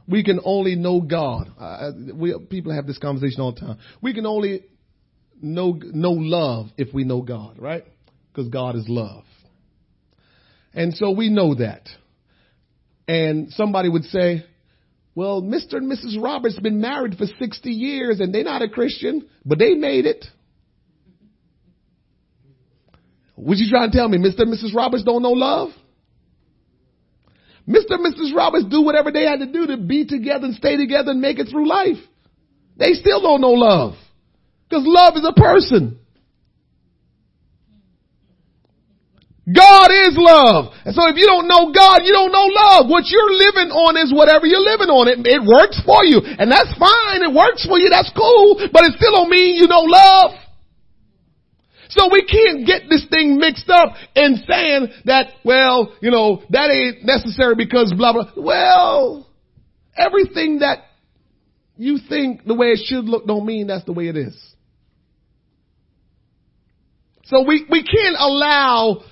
we 0.07 0.23
can 0.23 0.39
only 0.45 0.75
know 0.75 1.01
God. 1.01 1.51
Uh, 1.59 1.93
we, 2.15 2.39
people 2.51 2.75
have 2.75 2.87
this 2.87 2.99
conversation 2.99 3.41
all 3.41 3.55
the 3.55 3.61
time. 3.61 3.79
We 4.03 4.13
can 4.13 4.27
only 4.27 4.65
know, 5.41 5.81
know 5.83 6.11
love 6.11 6.67
if 6.77 6.93
we 6.93 7.05
know 7.05 7.23
God, 7.23 7.59
right? 7.59 7.87
Because 8.31 8.51
God 8.51 8.77
is 8.77 8.85
love. 8.87 9.25
And 10.75 10.93
so 10.93 11.13
we 11.13 11.31
know 11.31 11.55
that. 11.55 11.89
And 13.09 13.51
somebody 13.53 13.89
would 13.89 14.05
say, 14.05 14.45
well, 15.15 15.43
Mr. 15.43 15.75
and 15.75 15.91
Mrs. 15.91 16.21
Roberts 16.21 16.59
been 16.59 16.81
married 16.81 17.17
for 17.17 17.27
60 17.27 17.71
years 17.71 18.21
and 18.21 18.35
they're 18.35 18.45
not 18.45 18.63
a 18.63 18.69
Christian, 18.69 19.29
but 19.45 19.59
they 19.59 19.75
made 19.75 20.07
it. 20.07 20.25
What 23.37 23.59
you 23.59 23.71
trying 23.71 23.91
to 23.91 23.97
tell 23.97 24.09
me? 24.09 24.19
Mr. 24.19 24.41
and 24.41 24.53
Mrs. 24.53 24.75
Roberts 24.75 25.05
don't 25.05 25.23
know 25.23 25.33
love? 25.33 25.71
Mr. 27.69 27.93
and 27.93 28.15
Mrs. 28.15 28.35
Roberts 28.35 28.67
do 28.67 28.83
whatever 28.83 29.11
they 29.11 29.25
had 29.25 29.39
to 29.39 29.51
do 29.51 29.67
to 29.69 29.77
be 29.77 30.05
together 30.07 30.47
and 30.47 30.55
stay 30.55 30.77
together 30.77 31.13
and 31.13 31.21
make 31.21 31.39
it 31.39 31.49
through 31.49 31.69
life. 31.69 31.97
They 32.77 32.93
still 32.93 33.23
don't 33.23 33.41
know 33.41 33.53
love. 33.53 33.95
Because 34.69 34.85
love 34.87 35.15
is 35.17 35.27
a 35.29 35.33
person. 35.33 35.99
God 39.45 39.93
is 39.93 40.17
love. 40.17 40.73
And 40.89 40.97
so 40.97 41.05
if 41.13 41.21
you 41.21 41.29
don't 41.29 41.45
know 41.45 41.69
God, 41.69 42.01
you 42.09 42.17
don't 42.17 42.33
know 42.33 42.49
love. 42.49 42.89
What 42.89 43.05
you're 43.13 43.29
living 43.29 43.69
on 43.77 43.93
is 44.01 44.09
whatever 44.09 44.49
you're 44.49 44.65
living 44.65 44.89
on. 44.89 45.05
It, 45.05 45.21
it 45.29 45.45
works 45.45 45.77
for 45.85 46.01
you. 46.01 46.25
And 46.25 46.49
that's 46.49 46.73
fine. 46.81 47.21
It 47.21 47.29
works 47.29 47.69
for 47.69 47.77
you. 47.77 47.93
That's 47.93 48.09
cool. 48.17 48.57
But 48.73 48.89
it 48.89 48.97
still 48.97 49.13
don't 49.13 49.29
mean 49.29 49.61
you 49.61 49.69
know 49.69 49.85
love. 49.85 50.33
So 51.93 52.09
we 52.11 52.25
can't 52.25 52.67
get 52.67 52.89
this 52.89 53.07
thing 53.13 53.37
mixed 53.37 53.69
up 53.69 53.95
in 54.17 54.43
saying 54.49 54.89
that, 55.05 55.29
well, 55.45 55.93
you 56.01 56.11
know, 56.11 56.43
that 56.51 56.71
ain't 56.71 57.05
necessary 57.05 57.55
because 57.55 57.93
blah, 57.97 58.13
blah. 58.15 58.33
Well, 58.37 59.29
everything 59.95 60.61
that 60.61 60.79
you 61.77 61.99
think 62.09 62.45
the 62.45 62.55
way 62.55 62.69
it 62.69 62.81
should 62.85 63.05
look 63.05 63.27
don't 63.27 63.45
mean 63.45 63.67
that's 63.67 63.85
the 63.85 63.93
way 63.93 64.09
it 64.09 64.17
is. 64.17 64.55
So 67.25 67.43
we, 67.47 67.65
we 67.71 67.83
can't 67.83 68.17
allow 68.19 69.03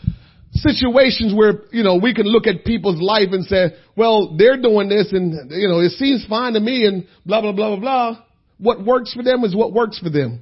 situations 0.53 1.34
where, 1.34 1.64
you 1.72 1.82
know, 1.82 1.96
we 1.96 2.14
can 2.14 2.26
look 2.26 2.46
at 2.46 2.64
people's 2.64 3.00
life 3.00 3.28
and 3.32 3.44
say, 3.44 3.74
well, 3.96 4.36
they're 4.36 4.61
doing 4.61 4.88
this 4.88 5.12
and, 5.12 5.50
you 5.50 5.68
know, 5.68 5.80
it 5.80 5.90
seems 5.92 6.26
fine 6.28 6.53
to 6.55 6.61
me 6.61 6.86
and 6.86 7.07
blah, 7.24 7.40
blah, 7.40 7.53
blah, 7.53 7.76
blah, 7.76 7.80
blah. 7.80 8.22
What 8.59 8.84
works 8.84 9.12
for 9.14 9.22
them 9.22 9.44
is 9.44 9.57
what 9.57 9.72
works 9.72 9.98
for 9.98 10.11
them. 10.11 10.40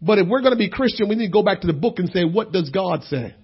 But 0.00 0.18
if 0.18 0.28
we're 0.28 0.40
going 0.40 0.52
to 0.52 0.58
be 0.58 0.68
Christian, 0.68 1.08
we 1.08 1.14
need 1.14 1.26
to 1.26 1.32
go 1.32 1.42
back 1.42 1.60
to 1.62 1.66
the 1.66 1.72
book 1.72 1.98
and 1.98 2.10
say, 2.10 2.24
what 2.24 2.52
does 2.52 2.70
God 2.70 3.04
say? 3.04 3.34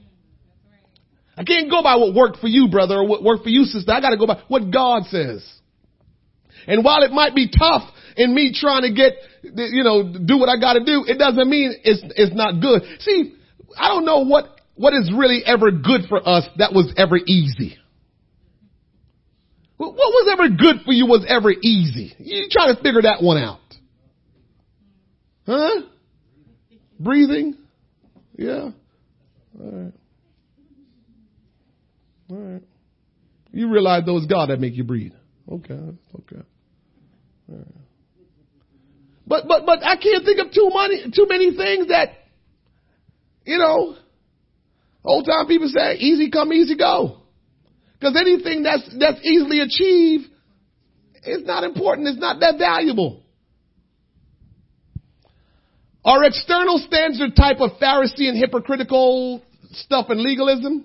I 1.37 1.45
can't 1.45 1.71
go 1.71 1.83
by 1.83 1.97
what 1.97 2.15
worked 2.15 2.39
for 2.39 2.49
you, 2.49 2.69
brother, 2.69 2.97
or 2.97 3.07
what 3.07 3.23
worked 3.23 3.45
for 3.45 3.49
you, 3.49 3.63
sister. 3.65 3.93
I 3.93 4.01
got 4.01 4.11
to 4.11 4.17
go 4.17 4.27
by 4.27 4.43
what 4.49 4.73
God 4.73 5.05
says. 5.05 5.49
And 6.67 6.85
while 6.85 7.03
it 7.03 7.13
might 7.13 7.35
be 7.35 7.49
tough 7.49 7.89
in 8.17 8.35
me 8.35 8.53
trying 8.53 8.83
to 8.83 8.93
get, 8.93 9.13
you 9.43 9.85
know, 9.85 10.03
do 10.03 10.37
what 10.37 10.49
I 10.49 10.61
got 10.61 10.73
to 10.75 10.85
do, 10.85 11.05
it 11.07 11.17
doesn't 11.17 11.49
mean 11.49 11.75
it's, 11.85 12.03
it's 12.17 12.35
not 12.35 12.61
good. 12.61 12.83
See, 13.01 13.35
I 13.79 13.89
don't 13.89 14.05
know 14.05 14.25
what, 14.25 14.58
what 14.79 14.95
is 14.95 15.11
really 15.15 15.43
ever 15.45 15.71
good 15.73 16.03
for 16.09 16.27
us 16.27 16.47
that 16.57 16.73
was 16.73 16.93
ever 16.97 17.17
easy. 17.17 17.77
What 19.77 19.93
was 19.95 20.29
ever 20.33 20.49
good 20.49 20.85
for 20.85 20.93
you 20.93 21.07
was 21.07 21.25
ever 21.29 21.51
easy. 21.51 22.15
You 22.19 22.47
try 22.51 22.73
to 22.73 22.81
figure 22.81 23.03
that 23.03 23.23
one 23.23 23.39
out. 23.39 23.61
Huh? 25.47 25.83
Breathing? 26.99 27.57
Yeah. 28.37 28.71
All 29.61 29.71
right. 29.71 29.93
All 32.31 32.37
right. 32.37 32.63
You 33.53 33.71
realize 33.71 34.05
those 34.05 34.27
God 34.27 34.51
that 34.51 34.61
make 34.61 34.75
you 34.77 34.85
breathe. 34.85 35.15
Okay. 35.51 35.75
Okay. 35.75 36.43
All 37.51 37.57
right. 37.57 37.67
But 39.27 39.47
but 39.47 39.67
but 39.67 39.85
I 39.85 39.97
can't 39.97 40.25
think 40.25 40.41
of 40.41 40.53
too 40.53 40.71
many 40.73 41.11
too 41.15 41.27
many 41.29 41.57
things 41.57 41.89
that 41.89 42.11
you 43.45 43.59
know 43.59 43.97
old 45.09 45.27
time 45.27 45.47
people 45.47 45.69
say 45.69 45.95
easy 45.97 46.31
come 46.31 46.53
easy 46.53 46.77
go. 46.77 47.19
Because 47.99 48.17
anything 48.17 48.63
that's 48.63 48.89
that's 48.99 49.21
easily 49.25 49.61
achieved 49.61 50.31
is 51.25 51.45
not 51.45 51.65
important, 51.65 52.09
it's 52.09 52.19
not 52.19 52.41
that 52.41 52.59
valuable. 52.59 53.23
Our 56.05 56.25
external 56.25 56.79
standards 56.79 57.21
a 57.21 57.35
type 57.35 57.61
of 57.61 57.73
Pharisee 57.83 58.29
and 58.29 58.39
hypocritical 58.39 59.43
stuff 59.73 60.07
and 60.09 60.21
legalism? 60.21 60.85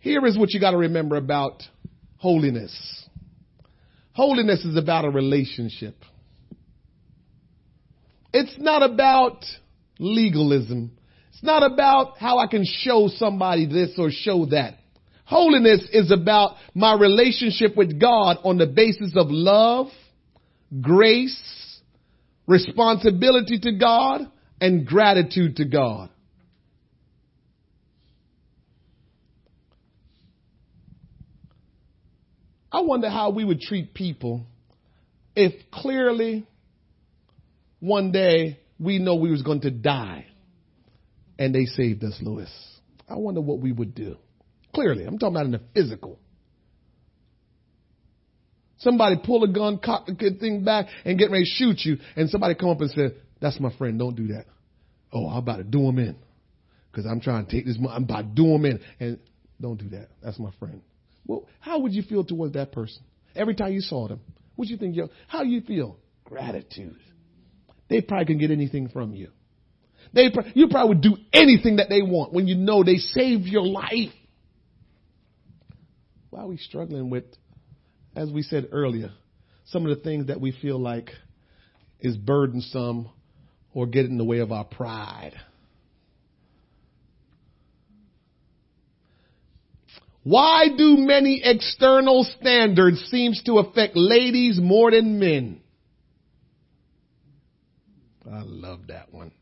Here 0.00 0.24
is 0.26 0.38
what 0.38 0.50
you 0.52 0.60
got 0.60 0.72
to 0.72 0.78
remember 0.78 1.16
about 1.16 1.62
holiness. 2.16 2.74
Holiness 4.12 4.64
is 4.64 4.76
about 4.76 5.04
a 5.04 5.10
relationship. 5.10 5.96
It's 8.32 8.54
not 8.58 8.82
about 8.82 9.44
legalism. 9.98 10.97
It's 11.38 11.46
not 11.46 11.62
about 11.62 12.18
how 12.18 12.38
I 12.38 12.48
can 12.48 12.64
show 12.64 13.06
somebody 13.14 13.64
this 13.64 13.92
or 13.96 14.10
show 14.10 14.46
that. 14.46 14.74
Holiness 15.24 15.86
is 15.92 16.10
about 16.10 16.56
my 16.74 16.94
relationship 16.94 17.76
with 17.76 18.00
God 18.00 18.38
on 18.42 18.58
the 18.58 18.66
basis 18.66 19.12
of 19.14 19.28
love, 19.30 19.86
grace, 20.80 21.80
responsibility 22.48 23.60
to 23.60 23.70
God, 23.78 24.22
and 24.60 24.84
gratitude 24.84 25.54
to 25.58 25.64
God. 25.64 26.10
I 32.72 32.80
wonder 32.80 33.08
how 33.08 33.30
we 33.30 33.44
would 33.44 33.60
treat 33.60 33.94
people 33.94 34.44
if 35.36 35.52
clearly 35.70 36.48
one 37.78 38.10
day 38.10 38.58
we 38.80 38.98
know 38.98 39.14
we 39.14 39.30
was 39.30 39.42
going 39.42 39.60
to 39.60 39.70
die 39.70 40.26
and 41.38 41.54
they 41.54 41.64
saved 41.64 42.02
us, 42.04 42.18
Lewis. 42.20 42.50
I 43.08 43.16
wonder 43.16 43.40
what 43.40 43.60
we 43.60 43.72
would 43.72 43.94
do. 43.94 44.16
Clearly, 44.74 45.04
I'm 45.04 45.18
talking 45.18 45.36
about 45.36 45.46
in 45.46 45.52
the 45.52 45.60
physical. 45.74 46.18
Somebody 48.78 49.16
pull 49.24 49.42
a 49.44 49.48
gun, 49.48 49.78
cock 49.78 50.06
the 50.06 50.12
good 50.12 50.38
thing 50.38 50.64
back, 50.64 50.86
and 51.04 51.18
get 51.18 51.30
ready 51.30 51.44
to 51.44 51.50
shoot 51.50 51.80
you, 51.84 51.96
and 52.16 52.28
somebody 52.30 52.54
come 52.54 52.68
up 52.68 52.80
and 52.80 52.90
say, 52.90 53.14
"That's 53.40 53.58
my 53.58 53.70
friend. 53.70 53.98
Don't 53.98 54.14
do 54.14 54.28
that." 54.28 54.46
Oh, 55.12 55.26
I'm 55.28 55.38
about 55.38 55.56
to 55.56 55.64
do 55.64 55.80
him 55.88 55.98
in, 55.98 56.16
because 56.90 57.06
I'm 57.06 57.20
trying 57.20 57.46
to 57.46 57.50
take 57.50 57.64
this. 57.64 57.76
I'm 57.78 58.04
about 58.04 58.22
to 58.22 58.28
do 58.34 58.46
him 58.54 58.64
in, 58.66 58.80
and 59.00 59.18
don't 59.60 59.78
do 59.78 59.88
that. 59.90 60.10
That's 60.22 60.38
my 60.38 60.50
friend. 60.60 60.82
Well, 61.26 61.46
how 61.60 61.80
would 61.80 61.92
you 61.92 62.02
feel 62.02 62.24
towards 62.24 62.52
that 62.54 62.72
person 62.72 63.02
every 63.34 63.54
time 63.54 63.72
you 63.72 63.80
saw 63.80 64.06
them? 64.06 64.20
What 64.54 64.68
you 64.68 64.76
think? 64.76 64.96
How 65.26 65.42
you 65.42 65.60
feel? 65.62 65.98
Gratitude. 66.24 67.00
They 67.88 68.02
probably 68.02 68.26
can 68.26 68.38
get 68.38 68.50
anything 68.50 68.88
from 68.88 69.14
you. 69.14 69.30
They, 70.12 70.30
you 70.54 70.68
probably 70.68 70.88
would 70.88 71.02
do 71.02 71.16
anything 71.32 71.76
that 71.76 71.88
they 71.88 72.02
want 72.02 72.32
when 72.32 72.46
you 72.46 72.54
know 72.54 72.82
they 72.82 72.96
saved 72.96 73.44
your 73.44 73.66
life. 73.66 74.12
Why 76.30 76.40
are 76.40 76.46
we 76.46 76.56
struggling 76.56 77.10
with, 77.10 77.24
as 78.16 78.30
we 78.30 78.42
said 78.42 78.68
earlier, 78.72 79.10
some 79.66 79.86
of 79.86 79.96
the 79.96 80.02
things 80.02 80.26
that 80.26 80.40
we 80.40 80.52
feel 80.52 80.78
like 80.78 81.10
is 82.00 82.16
burdensome 82.16 83.08
or 83.74 83.86
get 83.86 84.06
in 84.06 84.18
the 84.18 84.24
way 84.24 84.38
of 84.38 84.52
our 84.52 84.64
pride? 84.64 85.34
Why 90.22 90.66
do 90.76 90.96
many 90.98 91.40
external 91.42 92.22
standards 92.38 93.00
seems 93.10 93.42
to 93.44 93.58
affect 93.58 93.96
ladies 93.96 94.60
more 94.60 94.90
than 94.90 95.18
men? 95.18 95.62
I 98.30 98.42
love 98.42 98.88
that 98.88 99.12
one. 99.12 99.32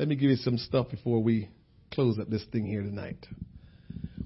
Let 0.00 0.08
me 0.08 0.16
give 0.16 0.30
you 0.30 0.36
some 0.36 0.56
stuff 0.56 0.88
before 0.88 1.22
we 1.22 1.50
close 1.92 2.18
up 2.18 2.30
this 2.30 2.42
thing 2.50 2.64
here 2.64 2.80
tonight. 2.80 3.18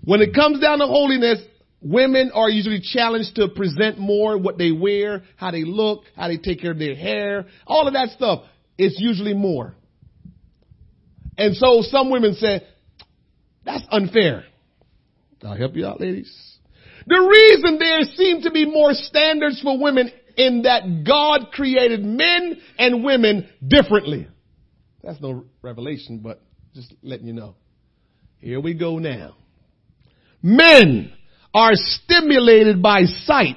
When 0.05 0.21
it 0.21 0.33
comes 0.33 0.61
down 0.61 0.79
to 0.79 0.87
holiness, 0.87 1.41
women 1.81 2.31
are 2.33 2.49
usually 2.49 2.81
challenged 2.81 3.35
to 3.35 3.49
present 3.49 3.99
more 3.99 4.39
what 4.39 4.57
they 4.57 4.71
wear, 4.71 5.25
how 5.35 5.51
they 5.51 5.65
look, 5.65 6.05
how 6.15 6.29
they 6.29 6.37
take 6.37 6.61
care 6.61 6.71
of 6.71 6.79
their 6.79 6.95
hair, 6.95 7.47
all 7.67 7.89
of 7.89 7.95
that 7.95 8.11
stuff. 8.11 8.45
It's 8.79 9.01
usually 9.01 9.35
more. 9.35 9.75
And 11.37 11.57
so 11.57 11.83
some 11.83 12.09
women 12.09 12.35
say, 12.35 12.65
that's 13.65 13.83
unfair. 13.91 14.45
I'll 15.43 15.57
help 15.57 15.75
you 15.75 15.87
out, 15.87 16.01
ladies. 16.01 16.57
The 17.09 17.19
reason 17.19 17.81
there 17.81 18.03
seem 18.15 18.43
to 18.43 18.53
be 18.53 18.65
more 18.65 18.93
standards 18.93 19.61
for 19.61 19.77
women 19.77 20.13
in 20.37 20.63
that 20.63 21.03
God 21.05 21.51
created 21.51 22.05
men 22.05 22.61
and 22.79 23.03
women 23.03 23.49
differently. 23.67 24.29
That's 25.05 25.21
no 25.21 25.45
revelation, 25.61 26.19
but 26.19 26.41
just 26.75 26.95
letting 27.03 27.27
you 27.27 27.35
know. 27.35 27.57
Here 28.39 28.59
we 28.59 28.75
go 28.75 28.99
now. 28.99 29.37
Men 30.43 31.13
are 31.53 31.73
stimulated 31.75 32.83
by 32.83 33.03
sight. 33.05 33.57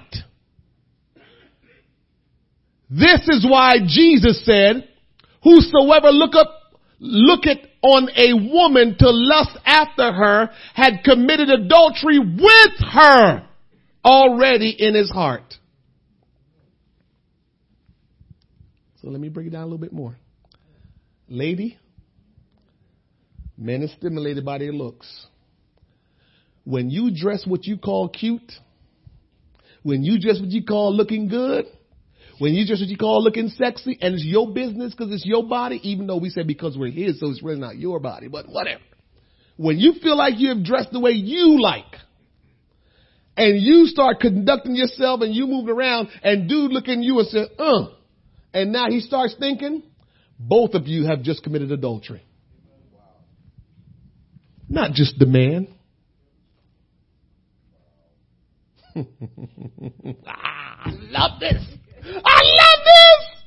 This 2.89 3.27
is 3.27 3.45
why 3.49 3.77
Jesus 3.85 4.45
said, 4.45 4.87
whosoever 5.43 6.09
look 6.09 6.35
up, 6.35 6.49
look 6.99 7.45
at 7.47 7.57
on 7.81 8.09
a 8.15 8.33
woman 8.33 8.95
to 8.97 9.09
lust 9.09 9.57
after 9.65 10.11
her 10.11 10.49
had 10.73 11.03
committed 11.03 11.49
adultery 11.49 12.19
with 12.19 12.91
her 12.91 13.47
already 14.03 14.75
in 14.77 14.95
his 14.95 15.09
heart. 15.09 15.55
So 19.01 19.09
let 19.09 19.21
me 19.21 19.29
break 19.29 19.47
it 19.47 19.49
down 19.51 19.61
a 19.61 19.65
little 19.65 19.77
bit 19.77 19.93
more. 19.93 20.17
Lady, 21.29 21.77
men 23.57 23.83
are 23.83 23.87
stimulated 23.97 24.45
by 24.45 24.57
their 24.59 24.71
looks. 24.71 25.27
When 26.63 26.89
you 26.89 27.11
dress 27.13 27.45
what 27.45 27.65
you 27.65 27.77
call 27.77 28.09
cute, 28.09 28.51
when 29.83 30.03
you 30.03 30.19
dress 30.19 30.39
what 30.39 30.49
you 30.49 30.63
call 30.63 30.95
looking 30.95 31.27
good, 31.27 31.65
when 32.39 32.53
you 32.53 32.67
dress 32.67 32.79
what 32.79 32.89
you 32.89 32.97
call 32.97 33.23
looking 33.23 33.49
sexy 33.49 33.97
and 34.01 34.13
it's 34.13 34.23
your 34.23 34.53
business 34.53 34.93
because 34.93 35.11
it's 35.11 35.25
your 35.25 35.47
body, 35.47 35.79
even 35.83 36.07
though 36.07 36.17
we 36.17 36.29
say 36.29 36.43
because 36.43 36.77
we're 36.77 36.91
his, 36.91 37.19
so 37.19 37.29
it's 37.29 37.41
really 37.41 37.59
not 37.59 37.77
your 37.77 37.99
body, 37.99 38.27
but 38.27 38.47
whatever. 38.47 38.81
When 39.55 39.79
you 39.79 39.93
feel 40.01 40.15
like 40.15 40.35
you 40.37 40.49
have 40.49 40.63
dressed 40.63 40.91
the 40.91 40.99
way 40.99 41.11
you 41.11 41.59
like, 41.61 41.85
and 43.35 43.61
you 43.61 43.85
start 43.85 44.19
conducting 44.19 44.75
yourself 44.75 45.21
and 45.21 45.33
you 45.33 45.45
move 45.45 45.69
around 45.69 46.09
and 46.23 46.49
dude 46.49 46.71
look 46.71 46.87
at 46.87 46.97
you 46.97 47.19
and 47.19 47.27
say, 47.27 47.45
uh, 47.59 47.85
and 48.53 48.71
now 48.71 48.87
he 48.89 48.99
starts 48.99 49.35
thinking, 49.39 49.83
both 50.39 50.73
of 50.73 50.87
you 50.87 51.05
have 51.05 51.23
just 51.23 51.43
committed 51.43 51.71
adultery. 51.71 52.23
Not 54.69 54.91
just 54.93 55.17
the 55.17 55.25
man. 55.25 55.67
I 60.27 60.91
love 61.11 61.39
this. 61.39 61.63
I 62.25 62.41
love 62.43 62.79
this. 62.85 63.37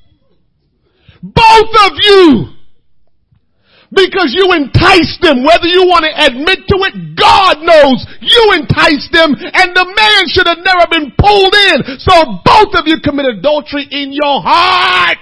Both 1.22 1.74
of 1.84 1.93
you. 2.01 2.55
Because 3.93 4.30
you 4.30 4.55
enticed 4.55 5.18
them, 5.20 5.43
whether 5.43 5.66
you 5.66 5.82
want 5.82 6.07
to 6.07 6.14
admit 6.14 6.62
to 6.70 6.76
it, 6.86 7.18
God 7.18 7.59
knows 7.59 8.07
you 8.22 8.55
enticed 8.55 9.11
them 9.11 9.34
and 9.34 9.74
the 9.74 9.84
man 9.84 10.22
should 10.30 10.47
have 10.47 10.62
never 10.62 10.86
been 10.88 11.11
pulled 11.18 11.55
in. 11.55 11.99
So 11.99 12.38
both 12.47 12.78
of 12.78 12.86
you 12.86 13.03
commit 13.03 13.26
adultery 13.26 13.88
in 13.91 14.12
your 14.12 14.41
heart. 14.41 15.18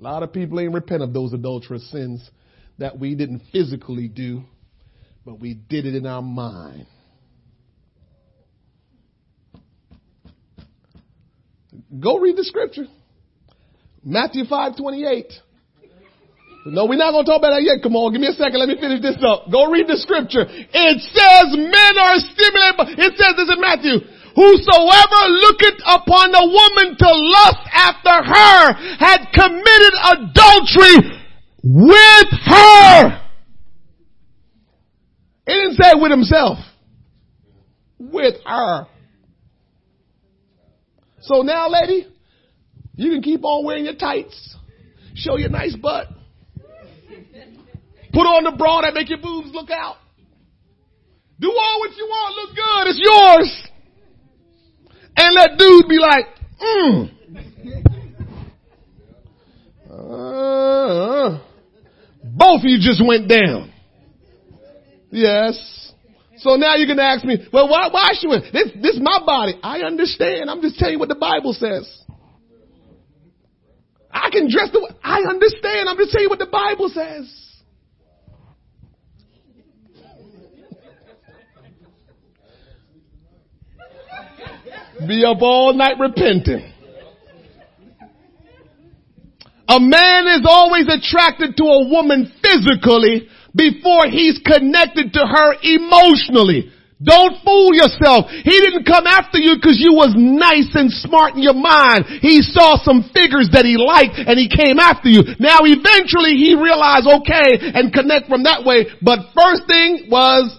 A 0.00 0.02
lot 0.02 0.22
of 0.22 0.32
people 0.32 0.58
ain't 0.60 0.72
repent 0.72 1.02
of 1.02 1.12
those 1.12 1.34
adulterous 1.34 1.88
sins 1.90 2.28
that 2.78 2.98
we 2.98 3.14
didn't 3.14 3.42
physically 3.52 4.08
do, 4.08 4.42
but 5.26 5.38
we 5.38 5.52
did 5.52 5.84
it 5.84 5.94
in 5.94 6.06
our 6.06 6.22
mind. 6.22 6.86
Go 11.98 12.18
read 12.18 12.36
the 12.36 12.44
scripture. 12.44 12.86
Matthew 14.02 14.46
5 14.46 14.78
28. 14.78 15.32
No, 16.66 16.86
we're 16.86 16.96
not 16.96 17.12
going 17.12 17.24
to 17.24 17.30
talk 17.30 17.40
about 17.40 17.56
that 17.56 17.64
yet. 17.64 17.82
Come 17.82 17.96
on, 17.96 18.12
give 18.12 18.20
me 18.20 18.28
a 18.28 18.36
second. 18.36 18.60
Let 18.60 18.68
me 18.68 18.76
finish 18.80 19.00
this 19.00 19.16
up. 19.24 19.52
Go 19.52 19.68
read 19.72 19.88
the 19.88 19.96
scripture. 19.96 20.44
It 20.48 20.96
says 21.12 21.56
men 21.56 21.94
are 21.96 22.20
stimulated. 22.20 23.00
It 23.00 23.12
says 23.16 23.32
this 23.36 23.48
in 23.52 23.60
Matthew. 23.60 23.96
Whosoever 24.34 25.22
looketh 25.28 25.80
upon 25.86 26.34
a 26.34 26.46
woman 26.46 26.96
to 26.96 27.08
lust 27.10 27.64
after 27.72 28.10
her 28.10 28.72
had 28.98 29.26
committed 29.32 29.94
adultery 30.12 31.20
with 31.62 32.28
her. 32.46 33.20
It 35.46 35.54
didn't 35.54 35.76
say 35.76 35.92
with 35.96 36.10
himself. 36.10 36.58
With 37.98 38.36
her. 38.46 38.86
So 41.22 41.42
now, 41.42 41.68
lady, 41.68 42.06
you 42.94 43.10
can 43.10 43.22
keep 43.22 43.44
on 43.44 43.64
wearing 43.64 43.84
your 43.84 43.94
tights, 43.94 44.56
show 45.14 45.36
your 45.36 45.50
nice 45.50 45.76
butt, 45.76 46.06
put 48.12 48.26
on 48.26 48.44
the 48.44 48.52
bra 48.56 48.82
that 48.82 48.94
make 48.94 49.08
your 49.08 49.18
boobs 49.18 49.50
look 49.52 49.70
out. 49.70 49.96
Do 51.38 51.48
all 51.50 51.80
what 51.80 51.96
you 51.96 52.06
want, 52.06 52.34
look 52.36 52.56
good, 52.56 52.88
it's 52.88 53.00
yours. 53.02 53.69
And 55.16 55.34
let 55.34 55.58
dude 55.58 55.88
be 55.88 55.98
like, 55.98 56.26
mm. 56.60 57.10
Uh, 59.90 61.40
both 62.22 62.60
of 62.60 62.64
you 62.64 62.78
just 62.80 63.02
went 63.04 63.28
down. 63.28 63.72
Yes. 65.10 65.92
So 66.38 66.56
now 66.56 66.76
you're 66.76 66.86
going 66.86 66.98
to 66.98 67.04
ask 67.04 67.24
me, 67.24 67.46
well, 67.52 67.68
why, 67.68 67.88
why 67.90 68.10
should 68.14 68.30
we? 68.30 68.38
This, 68.52 68.70
this 68.80 68.94
is 68.96 69.00
my 69.02 69.20
body. 69.24 69.58
I 69.62 69.80
understand. 69.80 70.48
I'm 70.48 70.62
just 70.62 70.78
telling 70.78 70.94
you 70.94 70.98
what 70.98 71.08
the 71.08 71.16
Bible 71.16 71.52
says. 71.52 72.00
I 74.10 74.30
can 74.30 74.50
dress 74.50 74.70
the 74.72 74.80
way, 74.80 74.90
I 75.04 75.20
understand. 75.28 75.88
I'm 75.88 75.96
just 75.96 76.12
telling 76.12 76.24
you 76.24 76.30
what 76.30 76.38
the 76.38 76.46
Bible 76.46 76.88
says. 76.88 77.39
Be 85.06 85.24
up 85.24 85.38
all 85.40 85.72
night 85.72 85.98
repenting. 85.98 86.72
A 89.68 89.78
man 89.78 90.26
is 90.26 90.44
always 90.44 90.88
attracted 90.88 91.56
to 91.56 91.64
a 91.64 91.88
woman 91.88 92.32
physically 92.42 93.28
before 93.54 94.06
he's 94.10 94.40
connected 94.44 95.12
to 95.14 95.20
her 95.20 95.54
emotionally. 95.62 96.72
Don't 97.02 97.40
fool 97.42 97.72
yourself. 97.72 98.28
He 98.28 98.60
didn't 98.60 98.84
come 98.84 99.06
after 99.06 99.38
you 99.38 99.54
because 99.56 99.80
you 99.80 99.94
was 99.94 100.12
nice 100.18 100.68
and 100.74 100.90
smart 100.90 101.34
in 101.34 101.42
your 101.42 101.54
mind. 101.54 102.04
He 102.20 102.42
saw 102.42 102.76
some 102.82 103.08
figures 103.14 103.48
that 103.54 103.64
he 103.64 103.80
liked 103.80 104.20
and 104.20 104.36
he 104.36 104.52
came 104.52 104.78
after 104.78 105.08
you. 105.08 105.22
Now 105.38 105.64
eventually 105.64 106.36
he 106.36 106.52
realized, 106.58 107.08
okay, 107.08 107.72
and 107.72 107.94
connect 107.94 108.28
from 108.28 108.42
that 108.42 108.66
way. 108.66 108.84
But 109.00 109.32
first 109.32 109.64
thing 109.64 110.10
was 110.10 110.52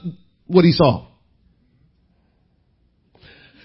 what 0.48 0.66
he 0.66 0.72
saw. 0.72 1.11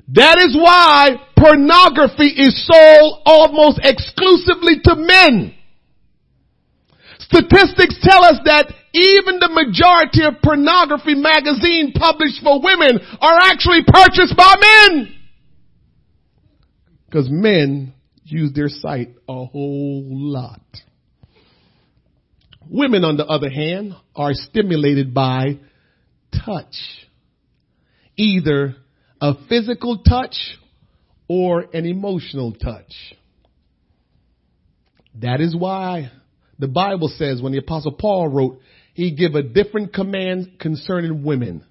That 0.08 0.38
is 0.38 0.56
why 0.56 1.16
pornography 1.36 2.28
is 2.28 2.66
sold 2.66 3.22
almost 3.26 3.80
exclusively 3.82 4.80
to 4.84 4.94
men. 4.94 5.54
Statistics 7.18 7.98
tell 8.02 8.22
us 8.24 8.38
that 8.44 8.72
even 8.94 9.40
the 9.40 9.50
majority 9.50 10.24
of 10.24 10.40
pornography 10.42 11.14
magazine 11.14 11.92
published 11.92 12.40
for 12.42 12.62
women 12.62 13.00
are 13.20 13.38
actually 13.42 13.82
purchased 13.84 14.36
by 14.36 14.54
men. 14.60 15.14
Because 17.06 17.28
men 17.28 17.92
use 18.24 18.52
their 18.54 18.68
sight 18.68 19.14
a 19.28 19.44
whole 19.44 20.04
lot. 20.06 20.60
Women, 22.68 23.04
on 23.04 23.16
the 23.16 23.26
other 23.26 23.50
hand, 23.50 23.94
are 24.14 24.32
stimulated 24.32 25.12
by 25.12 25.58
touch. 26.44 26.74
either 28.16 28.76
a 29.20 29.34
physical 29.48 29.98
touch 29.98 30.36
or 31.28 31.64
an 31.72 31.86
emotional 31.86 32.52
touch. 32.52 32.92
That 35.20 35.40
is 35.40 35.56
why 35.56 36.10
the 36.58 36.68
Bible 36.68 37.08
says 37.08 37.40
when 37.40 37.52
the 37.52 37.58
apostle 37.58 37.92
Paul 37.92 38.28
wrote, 38.28 38.60
he 38.94 39.14
give 39.14 39.34
a 39.34 39.42
different 39.42 39.92
command 39.92 40.58
concerning 40.58 41.22
women. 41.22 41.64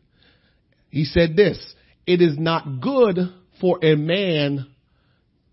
He 0.89 1.05
said 1.05 1.35
this, 1.35 1.57
it 2.05 2.21
is 2.21 2.37
not 2.37 2.81
good 2.81 3.17
for 3.59 3.79
a 3.83 3.95
man 3.95 4.67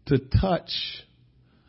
to 0.06 0.18
touch. 0.18 0.70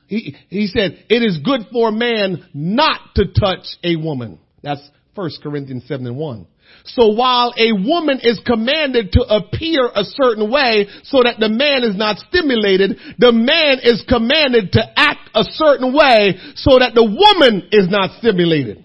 He, 0.08 0.36
he 0.50 0.68
said, 0.68 1.06
it 1.10 1.24
is 1.24 1.40
good 1.44 1.62
for 1.72 1.90
a 1.90 1.92
man 1.92 2.46
not 2.54 3.00
to 3.16 3.26
touch 3.28 3.66
a 3.84 3.96
woman. 3.96 4.40
That's 4.62 4.82
1 5.16 5.30
Corinthians 5.42 5.86
7 5.88 6.06
and 6.06 6.18
1. 6.18 6.48
So 6.86 7.14
while 7.14 7.54
a 7.58 7.72
woman 7.72 8.20
is 8.22 8.42
commanded 8.46 9.14
to 9.14 9.22
appear 9.22 9.90
a 9.96 10.04
certain 10.04 10.52
way 10.52 10.88
so 11.04 11.24
that 11.24 11.40
the 11.40 11.50
man 11.50 11.84
is 11.84 11.96
not 11.96 12.18
stimulated, 12.18 12.98
the 13.18 13.32
man 13.32 13.80
is 13.82 14.04
commanded 14.08 14.74
to 14.74 14.82
act 14.98 15.30
a 15.34 15.44
certain 15.44 15.94
way 15.94 16.38
so 16.56 16.80
that 16.80 16.94
the 16.94 17.04
woman 17.04 17.70
is 17.72 17.90
not 17.90 18.18
stimulated. 18.20 18.84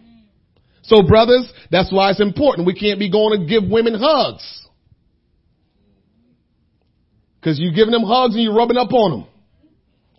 So 0.82 1.02
brothers, 1.02 1.50
that's 1.70 1.92
why 1.92 2.10
it's 2.10 2.20
important. 2.20 2.66
We 2.66 2.74
can't 2.74 2.98
be 2.98 3.10
going 3.10 3.40
to 3.40 3.46
give 3.46 3.68
women 3.68 3.94
hugs. 3.98 4.66
Cause 7.42 7.58
you're 7.58 7.74
giving 7.74 7.92
them 7.92 8.02
hugs 8.02 8.34
and 8.34 8.42
you're 8.42 8.54
rubbing 8.54 8.76
up 8.76 8.92
on 8.92 9.10
them. 9.10 9.26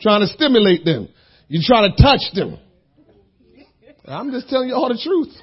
Trying 0.02 0.22
to 0.22 0.28
stimulate 0.28 0.86
them. 0.86 1.10
You're 1.48 1.64
trying 1.66 1.92
to 1.92 2.02
touch 2.02 2.22
them. 2.34 2.58
I'm 4.06 4.32
just 4.32 4.50
telling 4.50 4.70
you 4.70 4.76
all 4.76 4.90
the 4.90 5.00
truth. 5.02 5.36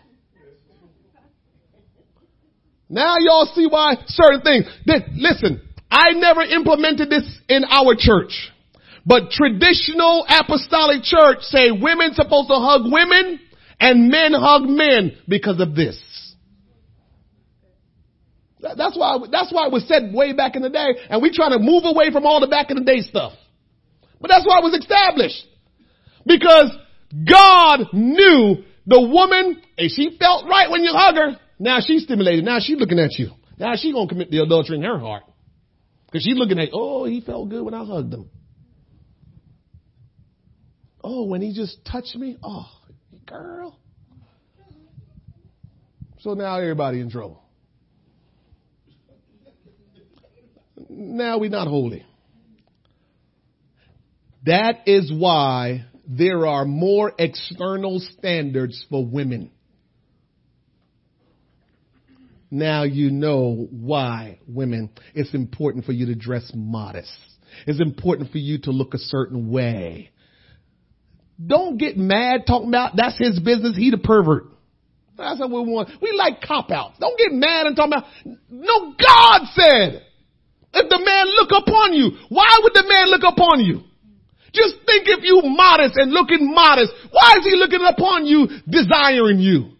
Now 2.88 3.16
y'all 3.18 3.50
see 3.54 3.66
why 3.66 3.96
certain 4.06 4.42
things. 4.42 4.66
listen, 5.14 5.60
I 5.90 6.12
never 6.12 6.42
implemented 6.42 7.10
this 7.10 7.24
in 7.48 7.64
our 7.64 7.94
church. 7.98 8.52
But 9.04 9.30
traditional 9.30 10.26
apostolic 10.28 11.02
church 11.02 11.38
say 11.42 11.70
women 11.70 12.14
supposed 12.14 12.48
to 12.48 12.56
hug 12.56 12.82
women 12.84 13.40
and 13.78 14.08
men 14.08 14.32
hug 14.32 14.62
men 14.62 15.16
because 15.28 15.60
of 15.60 15.74
this. 15.74 16.00
That's 18.60 18.98
why, 18.98 19.18
that's 19.30 19.52
why 19.52 19.66
it 19.66 19.72
was 19.72 19.86
said 19.86 20.12
way 20.12 20.32
back 20.32 20.56
in 20.56 20.62
the 20.62 20.70
day 20.70 20.94
and 21.08 21.22
we 21.22 21.30
try 21.30 21.50
to 21.50 21.58
move 21.58 21.84
away 21.84 22.10
from 22.10 22.26
all 22.26 22.40
the 22.40 22.48
back 22.48 22.70
in 22.70 22.76
the 22.76 22.84
day 22.84 23.00
stuff. 23.00 23.32
But 24.20 24.28
that's 24.28 24.46
why 24.46 24.58
it 24.58 24.64
was 24.64 24.74
established. 24.74 25.44
Because 26.24 26.70
God 27.12 27.92
knew 27.92 28.64
the 28.86 29.00
woman, 29.00 29.62
and 29.78 29.90
she 29.90 30.16
felt 30.18 30.46
right 30.48 30.70
when 30.70 30.82
you 30.82 30.92
hug 30.92 31.14
her. 31.16 31.40
Now 31.58 31.78
she's 31.80 32.04
stimulated. 32.04 32.44
Now 32.44 32.58
she's 32.60 32.78
looking 32.78 32.98
at 32.98 33.18
you. 33.18 33.30
Now 33.58 33.74
she's 33.76 33.92
going 33.92 34.08
to 34.08 34.14
commit 34.14 34.30
the 34.30 34.42
adultery 34.42 34.76
in 34.76 34.82
her 34.82 34.98
heart. 34.98 35.24
Because 36.06 36.22
she's 36.22 36.36
looking 36.36 36.58
at, 36.58 36.68
oh, 36.72 37.04
he 37.04 37.20
felt 37.20 37.48
good 37.48 37.62
when 37.62 37.74
I 37.74 37.84
hugged 37.84 38.12
him. 38.12 38.30
Oh, 41.02 41.24
when 41.24 41.40
he 41.40 41.52
just 41.54 41.84
touched 41.84 42.14
me. 42.16 42.36
Oh, 42.42 42.68
girl. 43.26 43.78
So 46.20 46.34
now 46.34 46.56
everybody 46.58 47.00
in 47.00 47.10
trouble. 47.10 47.42
Now 50.88 51.38
we're 51.38 51.50
not 51.50 51.68
holy. 51.68 52.04
That 54.44 54.86
is 54.86 55.12
why 55.12 55.86
there 56.06 56.46
are 56.46 56.64
more 56.64 57.12
external 57.18 58.00
standards 58.18 58.84
for 58.88 59.04
women. 59.04 59.50
Now 62.50 62.84
you 62.84 63.10
know 63.10 63.68
why 63.70 64.38
women, 64.46 64.90
it's 65.14 65.34
important 65.34 65.84
for 65.84 65.92
you 65.92 66.06
to 66.06 66.14
dress 66.14 66.50
modest. 66.54 67.10
It's 67.66 67.80
important 67.80 68.30
for 68.30 68.38
you 68.38 68.58
to 68.62 68.70
look 68.70 68.94
a 68.94 68.98
certain 68.98 69.50
way. 69.50 70.10
Don't 71.44 71.76
get 71.76 71.96
mad 71.96 72.42
talking 72.46 72.68
about 72.68 72.92
that's 72.96 73.18
his 73.18 73.38
business. 73.40 73.76
He 73.76 73.90
the 73.90 73.98
pervert. 73.98 74.46
That's 75.16 75.40
what 75.40 75.50
we 75.50 75.72
want. 75.72 75.90
We 76.00 76.12
like 76.12 76.40
cop 76.42 76.70
outs. 76.70 76.98
Don't 77.00 77.18
get 77.18 77.32
mad 77.32 77.66
and 77.66 77.76
talk 77.76 77.86
about, 77.86 78.04
no, 78.50 78.94
God 78.98 79.40
said, 79.54 80.02
if 80.74 80.90
the 80.90 81.00
man 81.02 81.26
look 81.36 81.50
upon 81.50 81.94
you, 81.94 82.18
why 82.28 82.60
would 82.62 82.74
the 82.74 82.84
man 82.86 83.10
look 83.10 83.22
upon 83.22 83.60
you? 83.60 83.80
Just 84.52 84.76
think 84.86 85.08
if 85.08 85.24
you 85.24 85.42
modest 85.44 85.96
and 85.96 86.12
looking 86.12 86.54
modest, 86.54 86.92
why 87.10 87.36
is 87.38 87.44
he 87.44 87.56
looking 87.56 87.84
upon 87.86 88.26
you, 88.26 88.48
desiring 88.68 89.38
you? 89.38 89.75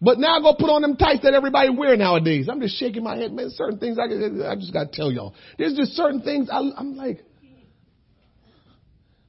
But 0.00 0.18
now 0.18 0.38
go 0.40 0.54
put 0.54 0.70
on 0.70 0.82
them 0.82 0.96
tights 0.96 1.22
that 1.24 1.34
everybody 1.34 1.70
wear 1.70 1.96
nowadays. 1.96 2.48
I'm 2.48 2.60
just 2.60 2.78
shaking 2.78 3.02
my 3.02 3.16
head, 3.16 3.32
man. 3.32 3.50
Certain 3.50 3.78
things 3.78 3.98
I, 3.98 4.04
I 4.04 4.54
just 4.54 4.72
got 4.72 4.92
to 4.92 4.96
tell 4.96 5.10
y'all. 5.10 5.34
There's 5.58 5.74
just 5.74 5.92
certain 5.94 6.22
things 6.22 6.48
I, 6.50 6.58
I'm 6.76 6.94
like, 6.96 7.24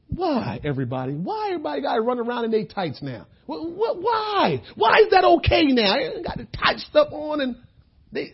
why 0.10 0.60
everybody? 0.64 1.14
Why 1.14 1.50
everybody 1.52 1.82
got 1.82 1.96
to 1.96 2.02
run 2.02 2.20
around 2.20 2.46
in 2.46 2.52
their 2.52 2.66
tights 2.66 3.02
now? 3.02 3.26
What, 3.46 3.72
what, 3.72 4.02
why? 4.02 4.62
Why 4.76 5.00
is 5.00 5.12
that 5.12 5.24
okay 5.24 5.66
now? 5.66 5.94
I 5.94 6.22
got 6.22 6.38
the 6.38 6.48
tight 6.56 6.78
stuff 6.80 7.08
on 7.12 7.42
and 7.42 7.56
they. 8.12 8.34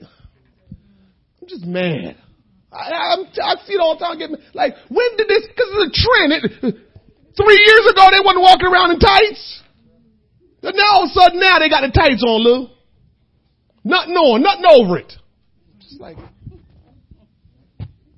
I'm 1.41 1.47
just 1.47 1.63
mad. 1.63 2.17
I, 2.71 3.15
I'm, 3.15 3.25
I 3.41 3.55
see 3.65 3.73
it 3.73 3.79
all 3.79 3.97
the 3.97 4.03
time. 4.03 4.17
Get 4.17 4.31
like, 4.53 4.73
when 4.89 5.15
did 5.15 5.27
this? 5.27 5.47
Because 5.47 5.69
it's 5.71 5.99
a 5.99 6.03
trend. 6.03 6.33
It, 6.33 6.75
three 7.37 7.63
years 7.65 7.85
ago, 7.91 8.07
they 8.11 8.23
wasn't 8.23 8.41
walking 8.41 8.67
around 8.67 8.91
in 8.91 8.99
tights. 8.99 9.61
Now 10.73 10.83
all 10.93 11.03
of 11.03 11.11
a 11.11 11.13
sudden 11.13 11.39
now 11.39 11.59
they 11.59 11.69
got 11.69 11.81
the 11.81 11.91
tights 11.91 12.23
on, 12.25 12.43
Lou. 12.43 12.67
Nothing 13.83 14.15
on, 14.15 14.41
nothing 14.41 14.65
over 14.67 14.97
it. 14.97 15.13
Just 15.79 16.01
like, 16.01 16.17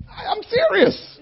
I'm 0.10 0.42
serious. 0.44 1.20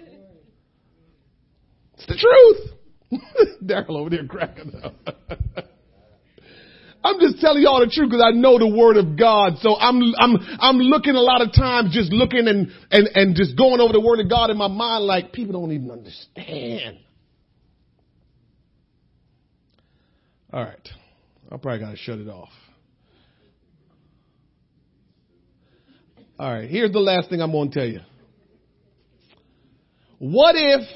It's 1.96 2.06
the 2.08 2.16
truth. 2.16 3.22
Daryl 3.64 3.98
over 3.98 4.10
there 4.10 4.26
cracking 4.26 4.74
up. 4.84 4.94
I'm 7.04 7.20
just 7.20 7.40
telling 7.40 7.62
y'all 7.62 7.82
the 7.82 7.92
truth 7.92 8.10
because 8.10 8.24
I 8.26 8.32
know 8.32 8.58
the 8.58 8.68
word 8.68 8.98
of 8.98 9.18
God. 9.18 9.58
So 9.62 9.76
I'm, 9.76 10.02
I'm, 10.18 10.38
I'm 10.60 10.78
looking 10.78 11.14
a 11.14 11.22
lot 11.22 11.42
of 11.42 11.54
times 11.54 11.94
just 11.94 12.12
looking 12.12 12.48
and, 12.48 12.72
and, 12.90 13.10
and 13.14 13.36
just 13.36 13.56
going 13.56 13.80
over 13.80 13.94
the 13.94 14.02
word 14.02 14.20
of 14.20 14.28
God 14.28 14.50
in 14.50 14.58
my 14.58 14.68
mind 14.68 15.06
like 15.06 15.32
people 15.32 15.54
don't 15.54 15.72
even 15.72 15.92
understand. 15.92 16.98
All 20.52 20.64
right. 20.64 20.90
I 21.52 21.58
probably 21.58 21.80
got 21.80 21.92
to 21.92 21.98
shut 21.98 22.20
it 22.20 22.28
off. 22.28 22.50
All 26.38 26.52
right. 26.52 26.70
Here's 26.70 26.92
the 26.92 27.00
last 27.00 27.30
thing 27.30 27.42
I'm 27.42 27.52
going 27.52 27.72
to 27.72 27.76
tell 27.76 27.88
you. 27.88 28.00
What 30.20 30.56
if, 30.58 30.88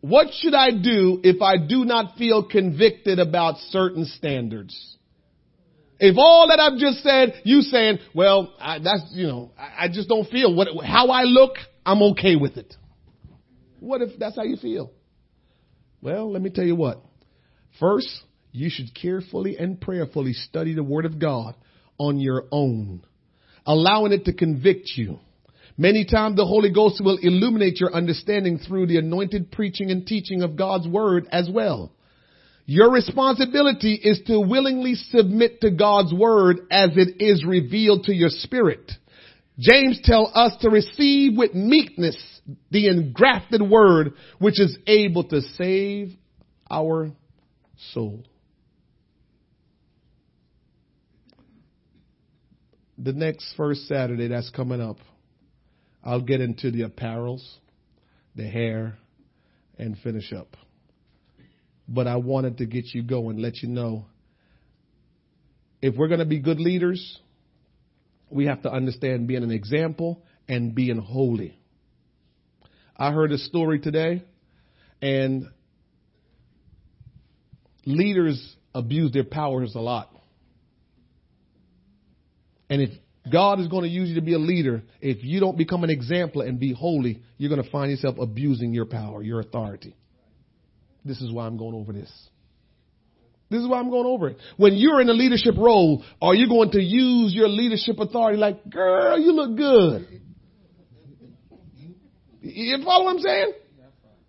what 0.00 0.28
should 0.38 0.54
I 0.54 0.70
do 0.70 1.20
if 1.22 1.42
I 1.42 1.56
do 1.56 1.84
not 1.84 2.16
feel 2.16 2.42
convicted 2.44 3.18
about 3.18 3.56
certain 3.70 4.04
standards? 4.06 4.96
If 6.00 6.16
all 6.16 6.48
that 6.48 6.60
I've 6.60 6.78
just 6.78 7.02
said, 7.02 7.40
you 7.44 7.60
saying, 7.62 7.98
well, 8.14 8.54
I, 8.60 8.78
that's, 8.78 9.10
you 9.12 9.26
know, 9.26 9.50
I, 9.58 9.84
I 9.84 9.88
just 9.88 10.08
don't 10.08 10.28
feel 10.30 10.54
what, 10.54 10.68
how 10.84 11.08
I 11.08 11.22
look, 11.22 11.56
I'm 11.84 12.02
okay 12.12 12.36
with 12.36 12.56
it. 12.56 12.72
What 13.80 14.00
if 14.02 14.18
that's 14.18 14.36
how 14.36 14.44
you 14.44 14.56
feel? 14.56 14.92
Well, 16.00 16.30
let 16.30 16.40
me 16.40 16.50
tell 16.50 16.64
you 16.64 16.76
what. 16.76 17.02
First, 17.80 18.08
you 18.58 18.70
should 18.70 18.92
carefully 18.94 19.56
and 19.56 19.80
prayerfully 19.80 20.32
study 20.32 20.74
the 20.74 20.82
Word 20.82 21.04
of 21.04 21.18
God 21.18 21.54
on 21.96 22.18
your 22.18 22.44
own, 22.50 23.02
allowing 23.64 24.12
it 24.12 24.24
to 24.24 24.32
convict 24.32 24.90
you. 24.96 25.20
Many 25.76 26.04
times 26.04 26.36
the 26.36 26.44
Holy 26.44 26.72
Ghost 26.72 27.00
will 27.02 27.18
illuminate 27.22 27.78
your 27.78 27.94
understanding 27.94 28.58
through 28.58 28.88
the 28.88 28.98
anointed 28.98 29.52
preaching 29.52 29.92
and 29.92 30.04
teaching 30.04 30.42
of 30.42 30.56
God's 30.56 30.88
Word 30.88 31.28
as 31.30 31.48
well. 31.48 31.92
Your 32.66 32.90
responsibility 32.90 33.94
is 33.94 34.20
to 34.26 34.40
willingly 34.40 34.94
submit 34.94 35.60
to 35.60 35.70
God's 35.70 36.12
Word 36.12 36.58
as 36.70 36.90
it 36.96 37.22
is 37.22 37.44
revealed 37.44 38.04
to 38.04 38.14
your 38.14 38.28
spirit. 38.28 38.90
James 39.56 40.00
tell 40.02 40.32
us 40.34 40.52
to 40.62 40.68
receive 40.68 41.36
with 41.36 41.54
meekness 41.54 42.16
the 42.70 42.88
engrafted 42.88 43.62
Word 43.62 44.14
which 44.40 44.60
is 44.60 44.76
able 44.88 45.24
to 45.28 45.42
save 45.56 46.10
our 46.68 47.12
soul. 47.92 48.24
The 52.98 53.12
next 53.12 53.54
first 53.56 53.86
Saturday 53.86 54.28
that's 54.28 54.50
coming 54.50 54.80
up, 54.80 54.98
I'll 56.02 56.20
get 56.20 56.40
into 56.40 56.70
the 56.70 56.82
apparels, 56.82 57.46
the 58.34 58.44
hair, 58.46 58.98
and 59.78 59.96
finish 59.98 60.32
up. 60.32 60.56
But 61.88 62.06
I 62.06 62.16
wanted 62.16 62.58
to 62.58 62.66
get 62.66 62.86
you 62.92 63.02
going, 63.02 63.38
let 63.38 63.62
you 63.62 63.68
know 63.68 64.06
if 65.80 65.94
we're 65.96 66.08
going 66.08 66.20
to 66.20 66.26
be 66.26 66.40
good 66.40 66.58
leaders, 66.58 67.18
we 68.30 68.46
have 68.46 68.62
to 68.62 68.70
understand 68.70 69.28
being 69.28 69.42
an 69.42 69.50
example 69.50 70.22
and 70.48 70.74
being 70.74 70.98
holy. 70.98 71.58
I 72.96 73.12
heard 73.12 73.30
a 73.30 73.38
story 73.38 73.78
today, 73.78 74.24
and 75.00 75.46
leaders 77.86 78.56
abuse 78.74 79.12
their 79.12 79.24
powers 79.24 79.76
a 79.76 79.80
lot. 79.80 80.10
And 82.70 82.82
if 82.82 82.90
God 83.30 83.60
is 83.60 83.68
going 83.68 83.82
to 83.82 83.88
use 83.88 84.08
you 84.08 84.16
to 84.16 84.22
be 84.22 84.34
a 84.34 84.38
leader, 84.38 84.82
if 85.00 85.24
you 85.24 85.40
don't 85.40 85.56
become 85.56 85.84
an 85.84 85.90
example 85.90 86.42
and 86.42 86.58
be 86.58 86.72
holy, 86.72 87.22
you're 87.36 87.50
going 87.50 87.62
to 87.62 87.70
find 87.70 87.90
yourself 87.90 88.16
abusing 88.18 88.72
your 88.72 88.86
power, 88.86 89.22
your 89.22 89.40
authority. 89.40 89.94
This 91.04 91.20
is 91.20 91.32
why 91.32 91.46
I'm 91.46 91.56
going 91.56 91.74
over 91.74 91.92
this. 91.92 92.10
This 93.50 93.62
is 93.62 93.68
why 93.68 93.78
I'm 93.78 93.90
going 93.90 94.06
over 94.06 94.28
it. 94.28 94.36
When 94.58 94.74
you're 94.74 95.00
in 95.00 95.08
a 95.08 95.14
leadership 95.14 95.54
role, 95.56 96.04
are 96.20 96.34
you 96.34 96.48
going 96.48 96.70
to 96.72 96.82
use 96.82 97.34
your 97.34 97.48
leadership 97.48 97.98
authority 97.98 98.36
like, 98.36 98.68
girl, 98.68 99.18
you 99.18 99.32
look 99.32 99.56
good? 99.56 100.20
You 102.42 102.82
follow 102.84 103.04
what 103.04 103.16
I'm 103.16 103.20
saying? 103.20 103.52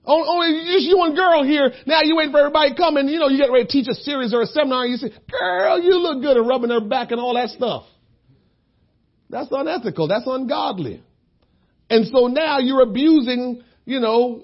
Only, 0.06 0.28
only 0.28 0.74
just 0.74 0.86
you 0.86 1.04
and 1.04 1.16
girl 1.16 1.44
here. 1.44 1.72
Now 1.86 2.02
you 2.02 2.16
wait 2.16 2.32
for 2.32 2.40
everybody 2.40 2.76
coming. 2.76 3.10
You 3.10 3.20
know, 3.20 3.28
you 3.28 3.38
get 3.38 3.52
ready 3.52 3.66
to 3.66 3.72
teach 3.72 3.88
a 3.90 3.94
series 3.94 4.34
or 4.34 4.42
a 4.42 4.46
seminar. 4.46 4.84
And 4.84 4.92
you 4.92 4.98
say, 4.98 5.12
girl, 5.30 5.80
you 5.80 6.00
look 6.00 6.22
good 6.22 6.38
and 6.38 6.48
rubbing 6.48 6.70
her 6.70 6.80
back 6.80 7.12
and 7.12 7.20
all 7.20 7.36
that 7.36 7.50
stuff. 7.50 7.84
That's 9.30 9.50
unethical. 9.52 10.08
That's 10.08 10.26
ungodly. 10.26 11.04
And 11.90 12.08
so 12.08 12.28
now 12.28 12.60
you're 12.60 12.82
abusing, 12.82 13.64
you 13.86 14.00
know, 14.00 14.44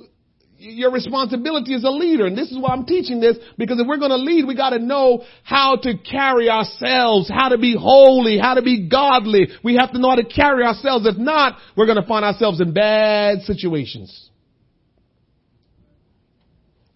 your 0.58 0.92
responsibility 0.92 1.74
as 1.74 1.84
a 1.84 1.90
leader. 1.90 2.26
And 2.26 2.38
this 2.38 2.52
is 2.52 2.58
why 2.58 2.70
I'm 2.70 2.86
teaching 2.86 3.20
this, 3.20 3.38
because 3.58 3.80
if 3.80 3.88
we're 3.88 3.98
going 3.98 4.12
to 4.12 4.18
lead, 4.18 4.46
we 4.46 4.56
got 4.56 4.72
to 4.72 4.80
know 4.80 5.24
how 5.44 5.76
to 5.76 5.98
carry 5.98 6.50
ourselves, 6.50 7.30
how 7.30 7.50
to 7.50 7.58
be 7.58 7.76
holy, 7.78 8.38
how 8.38 8.54
to 8.54 8.62
be 8.62 8.88
godly. 8.88 9.50
We 9.64 9.76
have 9.76 9.92
to 9.92 10.00
know 10.00 10.10
how 10.10 10.16
to 10.16 10.26
carry 10.26 10.64
ourselves. 10.64 11.06
If 11.06 11.18
not, 11.18 11.58
we're 11.76 11.86
going 11.86 12.02
to 12.02 12.08
find 12.08 12.24
ourselves 12.24 12.62
in 12.62 12.74
bad 12.74 13.42
situations. 13.42 14.30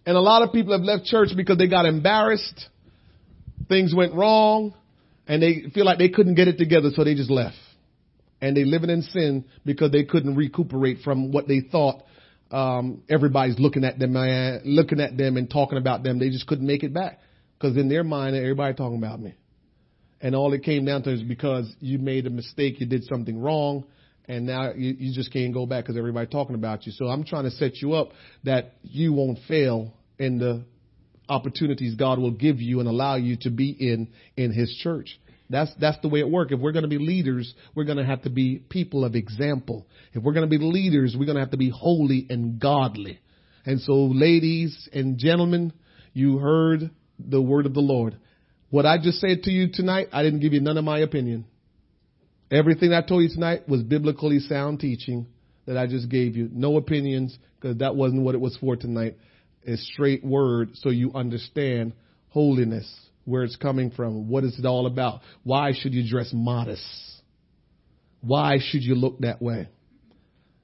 And 0.06 0.16
a 0.16 0.20
lot 0.20 0.42
of 0.42 0.52
people 0.52 0.72
have 0.72 0.82
left 0.82 1.04
church 1.04 1.28
because 1.36 1.58
they 1.58 1.68
got 1.68 1.84
embarrassed, 1.84 2.66
things 3.68 3.94
went 3.94 4.14
wrong, 4.14 4.74
and 5.28 5.42
they 5.42 5.70
feel 5.74 5.84
like 5.84 5.98
they 5.98 6.08
couldn't 6.08 6.34
get 6.34 6.48
it 6.48 6.56
together, 6.56 6.88
so 6.94 7.04
they 7.04 7.14
just 7.14 7.30
left. 7.30 7.56
And 8.40 8.56
they 8.56 8.64
living 8.64 8.90
in 8.90 9.02
sin 9.02 9.44
because 9.64 9.90
they 9.92 10.04
couldn't 10.04 10.34
recuperate 10.34 10.98
from 11.04 11.30
what 11.30 11.46
they 11.46 11.60
thought 11.60 12.02
um, 12.50 13.02
everybody's 13.08 13.58
looking 13.58 13.84
at 13.84 13.98
them, 13.98 14.16
uh, 14.16 14.58
looking 14.64 15.00
at 15.00 15.16
them 15.16 15.36
and 15.36 15.48
talking 15.50 15.78
about 15.78 16.02
them. 16.02 16.18
They 16.18 16.30
just 16.30 16.46
couldn't 16.46 16.66
make 16.66 16.82
it 16.82 16.92
back 16.92 17.20
because 17.58 17.76
in 17.76 17.88
their 17.88 18.04
mind, 18.04 18.34
everybody 18.36 18.74
talking 18.74 18.98
about 18.98 19.20
me. 19.20 19.34
And 20.20 20.34
all 20.34 20.52
it 20.52 20.62
came 20.64 20.84
down 20.84 21.02
to 21.04 21.12
is 21.12 21.22
because 21.22 21.72
you 21.80 21.98
made 21.98 22.26
a 22.26 22.30
mistake, 22.30 22.80
you 22.80 22.86
did 22.86 23.04
something 23.04 23.40
wrong, 23.40 23.84
and 24.26 24.46
now 24.46 24.72
you, 24.72 24.94
you 24.98 25.14
just 25.14 25.32
can't 25.32 25.54
go 25.54 25.64
back 25.64 25.84
because 25.84 25.96
everybody 25.96 26.26
talking 26.26 26.54
about 26.54 26.86
you. 26.86 26.92
So 26.92 27.06
I'm 27.06 27.24
trying 27.24 27.44
to 27.44 27.50
set 27.50 27.76
you 27.76 27.94
up 27.94 28.10
that 28.44 28.74
you 28.82 29.12
won't 29.12 29.38
fail 29.48 29.94
in 30.18 30.38
the 30.38 30.64
opportunities 31.28 31.94
God 31.94 32.18
will 32.18 32.32
give 32.32 32.60
you 32.60 32.80
and 32.80 32.88
allow 32.88 33.14
you 33.14 33.36
to 33.42 33.50
be 33.50 33.70
in 33.70 34.08
in 34.36 34.52
His 34.52 34.74
church. 34.82 35.18
That's 35.50 35.72
that's 35.80 35.98
the 36.00 36.08
way 36.08 36.20
it 36.20 36.30
works. 36.30 36.52
If 36.52 36.60
we're 36.60 36.72
going 36.72 36.84
to 36.84 36.88
be 36.88 36.98
leaders, 36.98 37.52
we're 37.74 37.84
going 37.84 37.98
to 37.98 38.04
have 38.04 38.22
to 38.22 38.30
be 38.30 38.62
people 38.68 39.04
of 39.04 39.16
example. 39.16 39.86
If 40.12 40.22
we're 40.22 40.32
going 40.32 40.48
to 40.48 40.58
be 40.58 40.64
leaders, 40.64 41.16
we're 41.18 41.26
going 41.26 41.36
to 41.36 41.42
have 41.42 41.50
to 41.50 41.56
be 41.56 41.70
holy 41.70 42.24
and 42.30 42.60
godly. 42.60 43.18
And 43.66 43.80
so, 43.80 43.92
ladies 43.92 44.88
and 44.92 45.18
gentlemen, 45.18 45.72
you 46.12 46.38
heard 46.38 46.90
the 47.18 47.42
word 47.42 47.66
of 47.66 47.74
the 47.74 47.80
Lord. 47.80 48.16
What 48.70 48.86
I 48.86 48.98
just 49.02 49.18
said 49.20 49.42
to 49.42 49.50
you 49.50 49.68
tonight, 49.72 50.08
I 50.12 50.22
didn't 50.22 50.40
give 50.40 50.52
you 50.52 50.60
none 50.60 50.78
of 50.78 50.84
my 50.84 51.00
opinion. 51.00 51.44
Everything 52.52 52.92
I 52.92 53.02
told 53.02 53.22
you 53.22 53.28
tonight 53.28 53.68
was 53.68 53.82
biblically 53.82 54.38
sound 54.38 54.78
teaching 54.78 55.26
that 55.66 55.76
I 55.76 55.88
just 55.88 56.08
gave 56.08 56.36
you. 56.36 56.48
No 56.52 56.76
opinions, 56.76 57.36
because 57.60 57.78
that 57.78 57.96
wasn't 57.96 58.22
what 58.22 58.36
it 58.36 58.40
was 58.40 58.56
for 58.56 58.76
tonight. 58.76 59.16
It's 59.62 59.84
straight 59.92 60.24
word 60.24 60.70
so 60.74 60.90
you 60.90 61.12
understand 61.12 61.92
holiness 62.28 62.88
where 63.30 63.44
it's 63.44 63.56
coming 63.56 63.90
from. 63.90 64.28
What 64.28 64.44
is 64.44 64.58
it 64.58 64.66
all 64.66 64.86
about? 64.86 65.20
Why 65.44 65.72
should 65.72 65.94
you 65.94 66.08
dress 66.08 66.30
modest? 66.32 66.84
Why 68.20 68.58
should 68.60 68.82
you 68.82 68.94
look 68.94 69.20
that 69.20 69.40
way? 69.40 69.68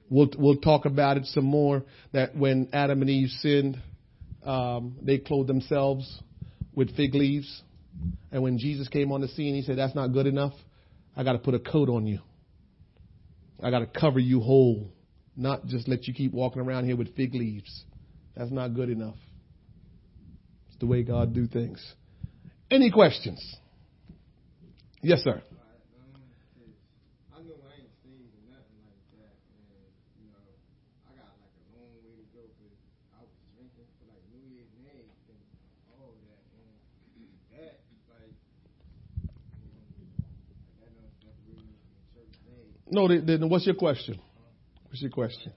We'll, 0.09 0.29
we'll 0.37 0.57
talk 0.57 0.85
about 0.85 1.17
it 1.17 1.25
some 1.25 1.45
more 1.45 1.83
that 2.13 2.35
when 2.35 2.69
Adam 2.71 3.01
and 3.01 3.09
Eve 3.09 3.29
sinned, 3.41 3.81
um, 4.43 4.97
they 5.01 5.17
clothed 5.17 5.49
themselves 5.49 6.21
with 6.73 6.95
fig 6.95 7.15
leaves. 7.15 7.63
And 8.31 8.43
when 8.43 8.57
Jesus 8.57 8.87
came 8.87 9.11
on 9.11 9.21
the 9.21 9.27
scene, 9.29 9.55
he 9.55 9.63
said, 9.63 9.77
that's 9.77 9.95
not 9.95 10.13
good 10.13 10.27
enough. 10.27 10.53
I 11.15 11.23
got 11.23 11.33
to 11.33 11.39
put 11.39 11.55
a 11.55 11.59
coat 11.59 11.89
on 11.89 12.05
you. 12.05 12.19
I 13.61 13.71
got 13.71 13.79
to 13.79 13.87
cover 13.87 14.19
you 14.19 14.39
whole, 14.39 14.91
not 15.35 15.65
just 15.65 15.87
let 15.87 16.07
you 16.07 16.13
keep 16.13 16.31
walking 16.31 16.61
around 16.61 16.85
here 16.85 16.95
with 16.95 17.15
fig 17.15 17.33
leaves. 17.33 17.83
That's 18.35 18.51
not 18.51 18.75
good 18.75 18.89
enough. 18.89 19.17
It's 20.69 20.77
the 20.79 20.85
way 20.85 21.01
God 21.01 21.33
do 21.33 21.47
things. 21.47 21.83
Any 22.69 22.91
questions? 22.91 23.55
Yes, 25.01 25.21
sir. 25.23 25.41
No, 42.89 43.07
then 43.07 43.49
what's 43.49 43.65
your 43.65 43.75
question? 43.75 44.19
What's 44.85 45.01
your 45.01 45.11
question? 45.11 45.51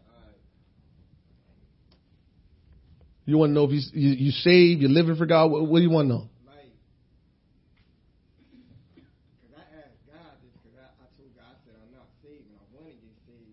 You 3.25 3.39
want 3.39 3.51
to 3.51 3.55
know 3.55 3.65
if 3.65 3.71
you 3.71 3.81
you, 3.93 4.11
you 4.27 4.31
saved, 4.33 4.81
you're 4.81 4.91
living 4.91 5.15
for 5.15 5.27
God. 5.27 5.51
What, 5.51 5.67
what 5.69 5.79
do 5.79 5.83
you 5.83 5.91
want 5.91 6.09
to 6.09 6.15
know? 6.15 6.29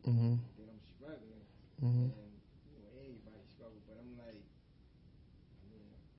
Mm-hmm. 0.07 0.33
I'm 0.33 0.39
struggling. 0.95 1.43
Mm-hmm. 1.87 2.16